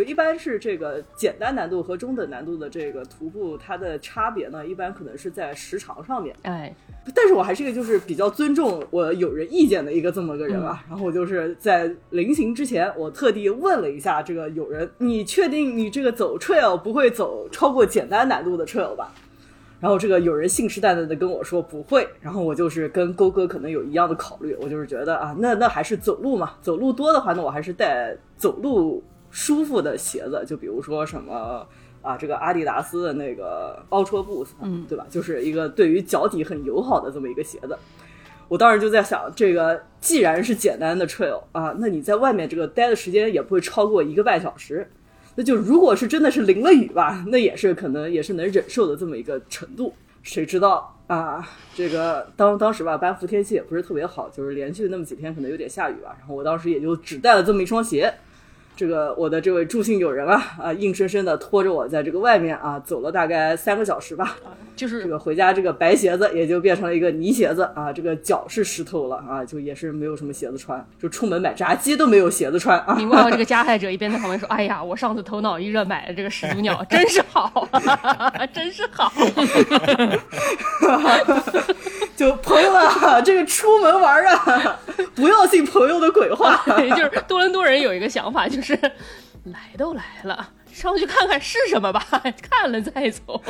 [0.00, 6.34] 就一般是这个简单难度和中等难度的这个徒步，它的差别呢，一般可能是在时长上面。
[6.40, 6.74] 哎，
[7.14, 10.82] 但是我还是一个就是比较尊重我友人意见的一个这么个人吧。
[10.88, 19.12] 然后我就是在临行之前，我特地问了一下这个友人：“你确定你这个走 trail 不会走超过简单难度的 trail 吧？”
[19.80, 31.66] 然后这个有人信誓旦旦的跟我说不会，然后我就是跟勾哥可能有一样的考虑，我就是觉得啊，那那还是走路嘛，走路多的话，那我还是带走路舒服的鞋子，就比如说什么
[32.02, 35.06] 啊，这个阿迪达斯的那个 Ultra Boost，嗯对吧？
[35.10, 37.76] 就是一个对于脚底很友好的这么一个鞋子。
[38.48, 44.90] 我当时就在想，这个既然是简单的 trail 啊，那你在外面这个待的时间也不会超过一个半小时。
[45.36, 49.94] 那就如果是真的是淋了雨吧，那也是可能也是能忍受的这么一个程度。
[50.22, 51.48] 谁知道啊？
[51.74, 56.16] 这个当当时吧，班夫天气也不是特别好，就是连续那么几天可能有点下雨吧。
[56.18, 58.12] 然后我当时也就只带了这么一双鞋。
[58.80, 64.38] 这个我的这位助兴友人啊啊，硬生生的拖着我在这个外面啊走了大概三个小时吧。
[64.74, 72.94] 就是这个回家这个白鞋子也就变成了一个泥鞋子啊，这个脚是湿透了啊，就也是没有什么鞋子穿，就出门买炸鸡都没有鞋子穿啊。
[72.94, 77.68] 明白这个加害者一边在旁边说：“哎呀，我上次头脑一热买的这个始祖鸟真是好，
[78.54, 79.12] 真是好。
[82.20, 84.78] 就朋友啊，这个出门玩啊，
[85.16, 86.62] 不要信朋友的鬼话。
[86.94, 88.78] 就是多伦多人有一个想法，就是
[89.44, 92.04] 来都来了，上去看看是什么吧，
[92.50, 93.42] 看了再走。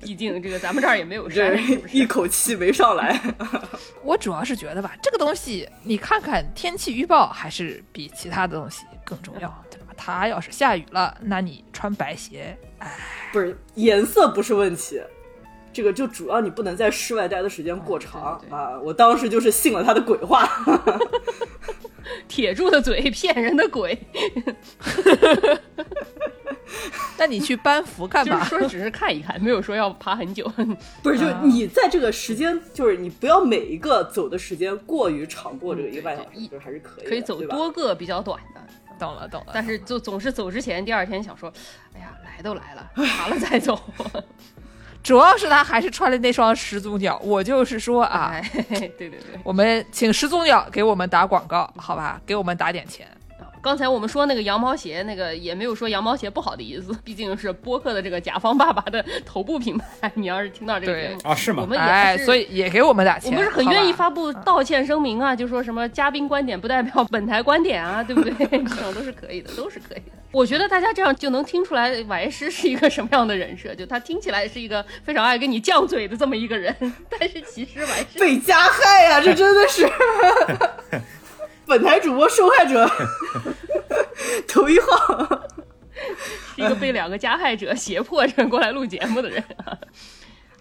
[0.00, 3.20] 毕竟这个咱们这儿也没有这山，一口气没上来，
[4.02, 9.92] 我主要是觉得吧，这个东西你看看天气预报还是比其他的东西更重要，对吧？
[9.98, 12.90] 它要是下雨了，那你穿白鞋，哎
[13.32, 14.98] 不是颜色不是问题，
[15.72, 18.78] 这个就主要你不能在室外待的时间过长、啊。
[18.82, 20.48] 我当时就是信了他的鬼话，
[22.28, 23.98] 铁柱的嘴骗人的鬼，
[27.18, 28.44] 那你去班服干 就是嘛？
[28.44, 30.50] 说只是看一看，没有说要爬很久。
[31.02, 38.60] 不是，就啊你在这个时间，就是你不要每一个走的时间过于长过这个一个半小时，就是还是可以，可以走多个比较短的，
[38.98, 39.52] 懂了懂了。
[39.54, 41.52] 但是就总是走之前第二天想说，
[41.94, 43.78] 哎呀，来都来了，爬了再走。
[45.02, 49.18] 主要是他还是穿了那双始祖鸟，我就是说啊，哎，对对对。
[49.42, 53.06] 我们请始祖鸟给我们打广告，好吧，给我们打点钱。
[53.62, 60.10] 刚才我们说那个羊毛鞋，那个也没有说羊毛鞋不好的意思，毕竟是播客的这个甲方爸爸的头部品牌。
[60.14, 61.66] 你要是听到这个节目，啊，是吗我？
[61.66, 63.30] 们也哎，所以也给我们打钱。
[63.30, 68.34] 我们是很愿意发布道歉声明啊，就说什么嘉宾观点不代表本台观点啊，对不对？
[68.50, 70.12] 这种都是可以的，都是可以的。
[70.32, 76.74] 我觉得大家这样就能听出来瓦耶师是一个什么样的人设，就他听起来是一个非常爱跟你犟嘴的这么一个人，
[77.08, 79.86] 但是其实瓦耶师被加害呀、这真的是
[81.72, 82.86] 本台主播受害者
[84.46, 85.26] 头一号。
[86.54, 89.42] 是一个被两个加害者胁迫着过来录节目的人。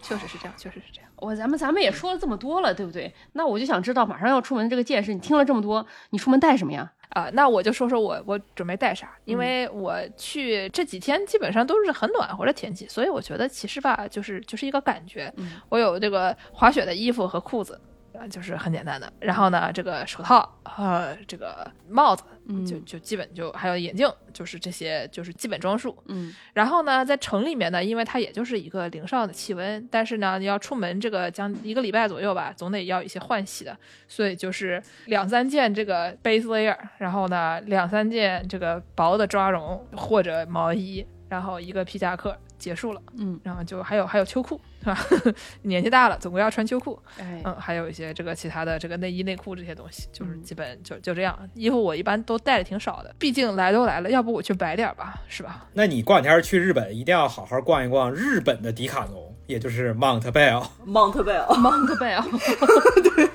[0.01, 1.09] 确实是这样，确实是这样。
[1.17, 3.13] 我咱们咱们也说了这么多了，对不对？
[3.33, 6.89] 那我就想知道，马上要出门这个件事，你听了这么多，你出门带什么呀？
[7.09, 15.31] 啊、那我就说说我我准备带啥，嗯因为我去这几天基本上都是很暖和的天气，所以我觉得其实吧，就是就是一个感觉。
[15.35, 17.90] 嗯我有这个滑雪的衣服和裤子，啊，
[18.27, 19.11] 就是很简单的。
[19.19, 25.97] 然后呢，这个手套呃，这个帽子，嗯就就基本就还有眼镜，就是这些就是基本装束。
[26.07, 33.77] 嗯然后呢，在城里面呢，因为它也就是一个零上的气温，但是呢，你要出门这个将一个礼拜左右吧，总得要一些换洗的，
[34.07, 44.97] 所以就是两三件这个 base layer，然后呢，两三件这个薄的抓绒或者毛衣，然后一个皮夹克结束了，嗯，然后就还有还有秋裤，是吧？
[45.63, 51.37] 年纪大了，总归要穿秋裤，哎，嗯，还有一些这个其他的这个内衣内裤这些东西，就是嗯基本就就这样。
[51.55, 55.65] 衣服我一般都带的挺少的，毕竟来都来了，要不我去摆点儿吧，是吧？
[55.73, 60.63] 那你过两天去日本，一定要好好逛一逛日本的迪卡侬，也就是 Mount Bell。
[60.85, 62.23] Mount Bell，Mount Bell，
[63.15, 63.29] 对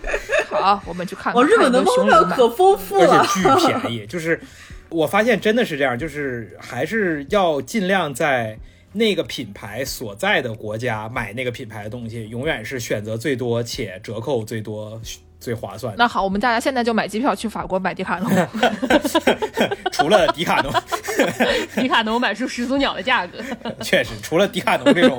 [0.49, 1.43] 好，我们去看看。
[1.43, 3.27] 哦，日本的看有 Mount 没有熊 Bell 可丰富了而了。
[3.27, 4.07] 且巨便宜。
[4.07, 4.41] 就是
[4.89, 8.57] 我发现真的是这样，就是还是要尽量在
[8.97, 15.01] 那个品牌所在的国家买那个品牌的东西，永远是选择最多且折扣最多、
[15.39, 15.95] 最划算。
[15.99, 18.31] 那好，我们大家现在就买机票去法国买迪卡侬。
[19.93, 20.73] 除了迪卡侬，
[21.77, 23.39] 迪卡侬买出始祖鸟的价格。
[23.81, 25.19] 确实，除了迪卡侬这种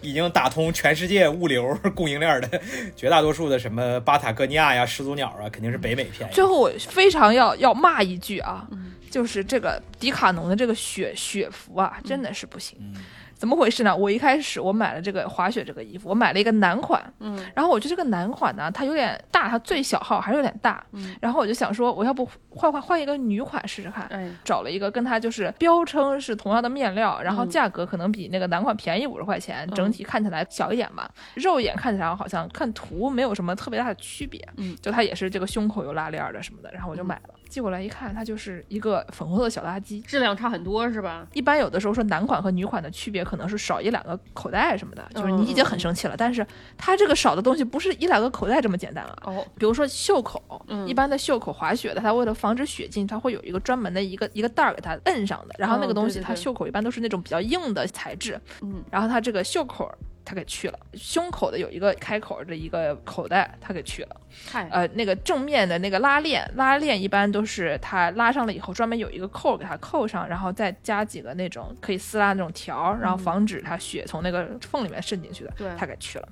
[0.00, 2.60] 已经打通全世界物流供应链的，
[2.96, 6.32] 绝大多数的什么巴塔哥尼亚呀、始祖鸟啊，肯定是北美便宜。
[6.32, 8.66] 最后我非常要要骂一句啊，
[9.10, 12.78] 就是这个迪卡侬的这个雪雪服啊，真的是不行。
[12.80, 12.94] 嗯。
[13.38, 13.96] 怎么回事呢？
[13.96, 27.48] 我一开始我买了这个滑雪这个衣服，我买了一个男款，嗯，然后我觉得这个男款呢，它有点大，它最小号还是有点大，嗯，然后我就想说，我要不换换换一个女款试试看，哎，找了一个跟它就是标称是同样的面料，然后嗯。
[27.48, 29.74] 价格可能比那个男款便宜五十块钱，嗯。
[29.76, 40.00] 整体看起来小一点吧，肉眼看起来好像看图没有什么特别大的区别，嗯，就它也是这个胸口有拉链儿的什么的，然后我就买了，寄过来一看，它就是一个粉红色的小垃圾。
[40.02, 41.26] 质量差很多是吧？
[41.32, 46.46] 一般有的时候说男款和女款的区别可能是少一两个口袋什么的，就是你已经很生气了，但是
[46.76, 49.16] 它这个少的东西不是一两个口袋这么简单了。
[49.24, 55.54] 哦，比如说袖口，嗯一般的袖口滑雪的，它为了防止雪进，它会有一个专门的一个一个袋儿给它摁上的。
[55.58, 59.90] 然后那个哦东西，它袖口一般都是那种比较硬的材质，嗯，然后它这个袖口
[60.28, 64.20] 它给去了，胸口的有一个开口的一个口袋他给去了。
[64.46, 76.28] 嗨，呃，那个正面的那个拉链，拉链一般都是它拉上了以后，专门有一个扣儿给它扣上，然后再加几个那种可以撕拉那种条儿，然后防止它血从那个缝里面渗进去的，对它给去了。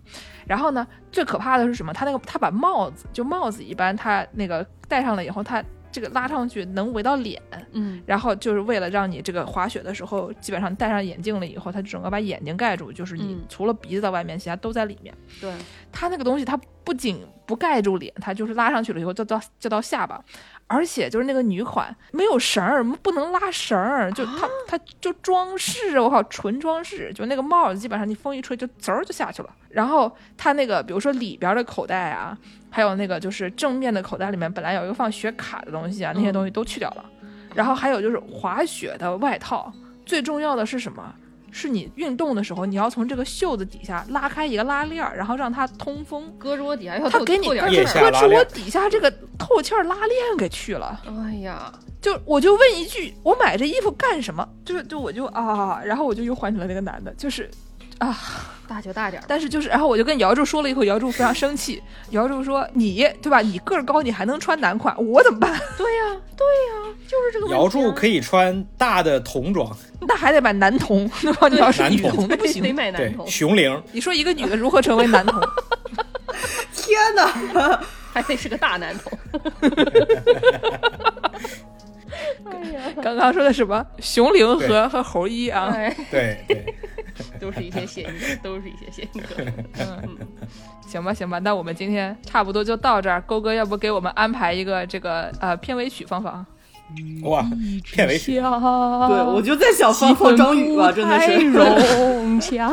[0.47, 1.91] 然后呢，最可怕的是什么？
[1.91, 5.65] 他那个他把帽子，就帽子一般他那个戴上了以后，它
[5.97, 7.41] 这个拉上去能围到脸，
[7.73, 15.15] 嗯，然后就是为了让你这个滑雪的时候，基本上戴上眼镜了以后，它整个把眼睛盖住，就是你嗯除了鼻子在外面，其他都在里面。
[15.41, 15.51] 对，
[15.91, 16.55] 它那个东西，它
[16.85, 20.23] 不仅不盖住脸，它就是拉上去了以后就到就到下巴，
[20.67, 29.49] 而且就是那个女款没有绳儿，不能拉绳儿，就它它就装饰，我靠，纯装饰，就那个帽子基本上你风一吹就滋儿就下去了。
[29.71, 32.37] 然后它那个比如说里边的口袋啊，
[32.77, 37.03] 还有那个就是正面的口袋里面本来有一个放雪卡的东西啊，那些东西都去掉了。
[37.55, 39.73] 然后还有就是滑雪的外套，
[40.05, 41.03] 最重要的是什么？
[41.51, 46.31] 是你运动的时候，你要从这个袖子底下拉开一个拉链儿，然后让它通风。
[46.39, 48.03] 胳肢底下他给你透点胳腋气儿。
[48.03, 51.73] 下拉链肢窝底下这个透气儿拉链给去了，哎呀，
[52.03, 54.47] 就我就问一句，我买这衣服干什么？
[54.67, 57.51] 就就我就啊，然后我就又换成了那个男的，就是
[57.99, 58.17] 啊，
[58.69, 63.41] 大就大点儿，但是就是，然后我就跟姚柱说了以后，姚柱非常生气， 姚柱说你对吧？
[63.41, 65.51] 你个儿高，你还能穿男款，我怎么办？
[65.79, 67.49] 对呀，对呀，就是这个。
[67.49, 71.49] 姚柱可以穿大的童装，那还得买男童对吧？
[71.49, 72.63] 你要是女男童得童那不行。
[72.63, 75.41] 得买男童，，熊玲，你说一个女的如何成为男童？
[76.75, 77.81] 天哪！
[78.13, 79.19] 还得是个大男童。
[83.03, 83.85] 刚刚说的什么？
[84.01, 85.71] 熊玲和和猴一啊？
[86.11, 86.75] 对，对对，
[87.41, 89.47] 都是一些谐音梗，都是一些谐音梗。
[89.81, 90.19] 嗯，
[90.87, 93.21] 行吧，行吧，那我们今天差不多就到这儿。
[93.23, 96.45] 勾哥，要不给我们安排一个这个呃片尾曲芳芳？
[97.25, 97.45] 哇，
[97.83, 101.45] 片尾曲，对，对，我就在想放放张宇吧，真的是。
[101.51, 102.73] 融洽，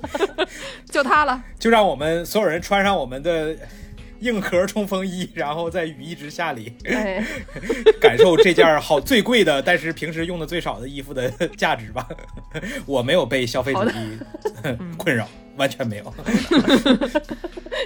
[0.90, 1.42] 就他了。
[1.58, 3.54] 就让我们所有人穿上我们的
[4.20, 7.22] 硬壳冲锋衣， 然后在羽翼之下里哎，
[8.00, 12.06] 感受这件好最贵的，但是平时用的最少的衣服的价值吧。
[12.86, 14.18] 我没有被消费主义
[14.96, 16.14] 困扰，完全没有，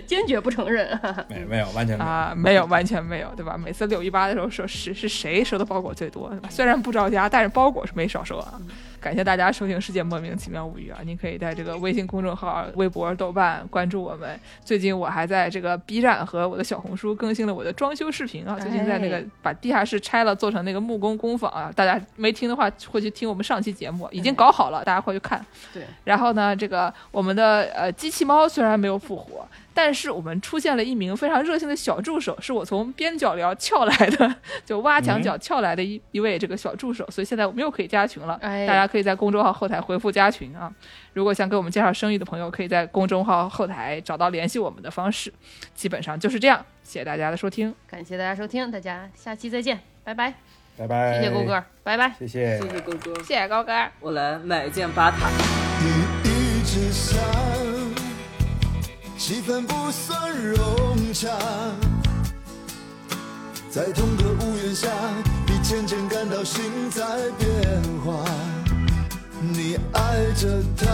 [0.06, 0.98] 坚决不承认。
[1.28, 2.10] 没没有，完全没有。
[2.10, 3.56] 啊，没有，完全没有，对吧？
[3.58, 8.60] 每次六一八的时候说是是谁收的包裹最多，虽然不着家，但是包裹是没少收啊。
[9.00, 10.98] 感谢大家收听《世界莫名其妙物语》啊！
[11.04, 14.38] 您可以在这个微信公众号、微博、豆瓣关注我们。
[14.62, 18.58] 最近我还在这个 B 站和我的小红书更新了我的装修视频啊！
[18.60, 21.72] 最近在那个哎把地下室拆了，做成那个木工工坊啊！
[21.74, 25.44] 大家没听的话，会去听我们上期节目，已经搞好了，大家快去看。
[25.72, 29.48] 对，然后呢，这个我们的呃机器猫虽然没有复活，
[29.82, 38.38] 但是我们出现了一名非常热心的小助手，是我从边角聊撬来的， 就挖墙角撬来的一、一位这个小助手，所以现在我们又可以加群了。
[38.42, 40.70] 哎大家可以在公众号后台回复加群啊。
[41.14, 45.32] 如果想给我们介绍生意的朋友，可以在公众号后台找到联系我们的方式。
[45.74, 47.74] 基本上就是这样，谢谢大家的收听。
[47.88, 50.34] 感谢大家收听，大家下期再见，拜拜，
[50.76, 52.12] 拜拜，谢谢勾哥，拜拜。
[52.18, 52.60] 谢谢。
[52.60, 53.72] 谢谢哥哥，谢谢高哥。
[54.00, 55.30] 我来买一件巴塔。
[55.80, 55.88] 你
[56.28, 57.18] 一直想，
[59.20, 61.28] 气氛不算融洽，
[63.70, 64.88] 在同个屋檐下，
[65.46, 67.04] 你渐渐感到心在
[67.38, 68.24] 变化。
[69.38, 70.86] 你爱着他，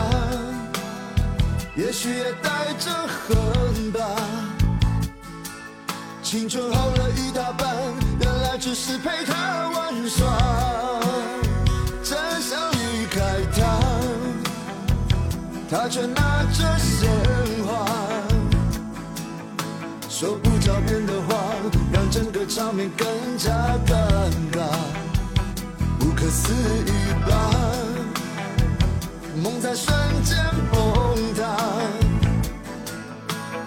[1.77, 4.01] 也许也带着恨吧。
[6.21, 7.77] 青春耗了一大半，
[8.21, 10.37] 原来只是陪他玩耍。
[12.03, 13.21] 真想离开
[13.55, 13.79] 他。
[15.69, 17.11] 他却拿着鲜，
[20.19, 21.37] 说不着边的话，
[21.93, 23.07] 让整个场面更
[23.37, 23.53] 加
[23.87, 23.93] 尴
[24.51, 24.65] 尬。
[25.99, 26.91] 不可思议
[27.29, 27.51] 吧，
[29.43, 29.95] 梦在瞬
[30.25, 30.39] 间
[30.73, 31.43] 崩塌。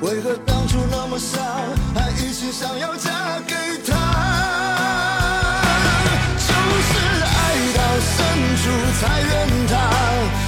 [0.02, 1.40] 为何当初那么傻，
[1.94, 3.54] 还一心想要嫁给
[3.86, 3.94] 他？
[6.48, 6.52] 就
[6.82, 6.98] 是
[7.30, 7.38] 爱
[7.78, 8.18] 到深
[8.58, 8.64] 处
[9.00, 9.32] 才怨
[9.68, 9.78] 他，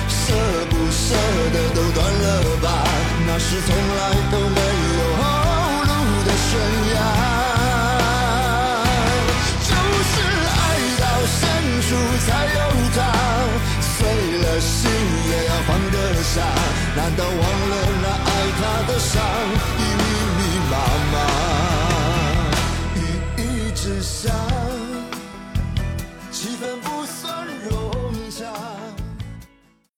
[0.09, 0.33] 舍
[0.67, 1.13] 不舍
[1.53, 2.67] 得都断了吧，
[3.27, 4.01] 那是从来
[16.95, 19.23] 难道忘了那爱他的伤，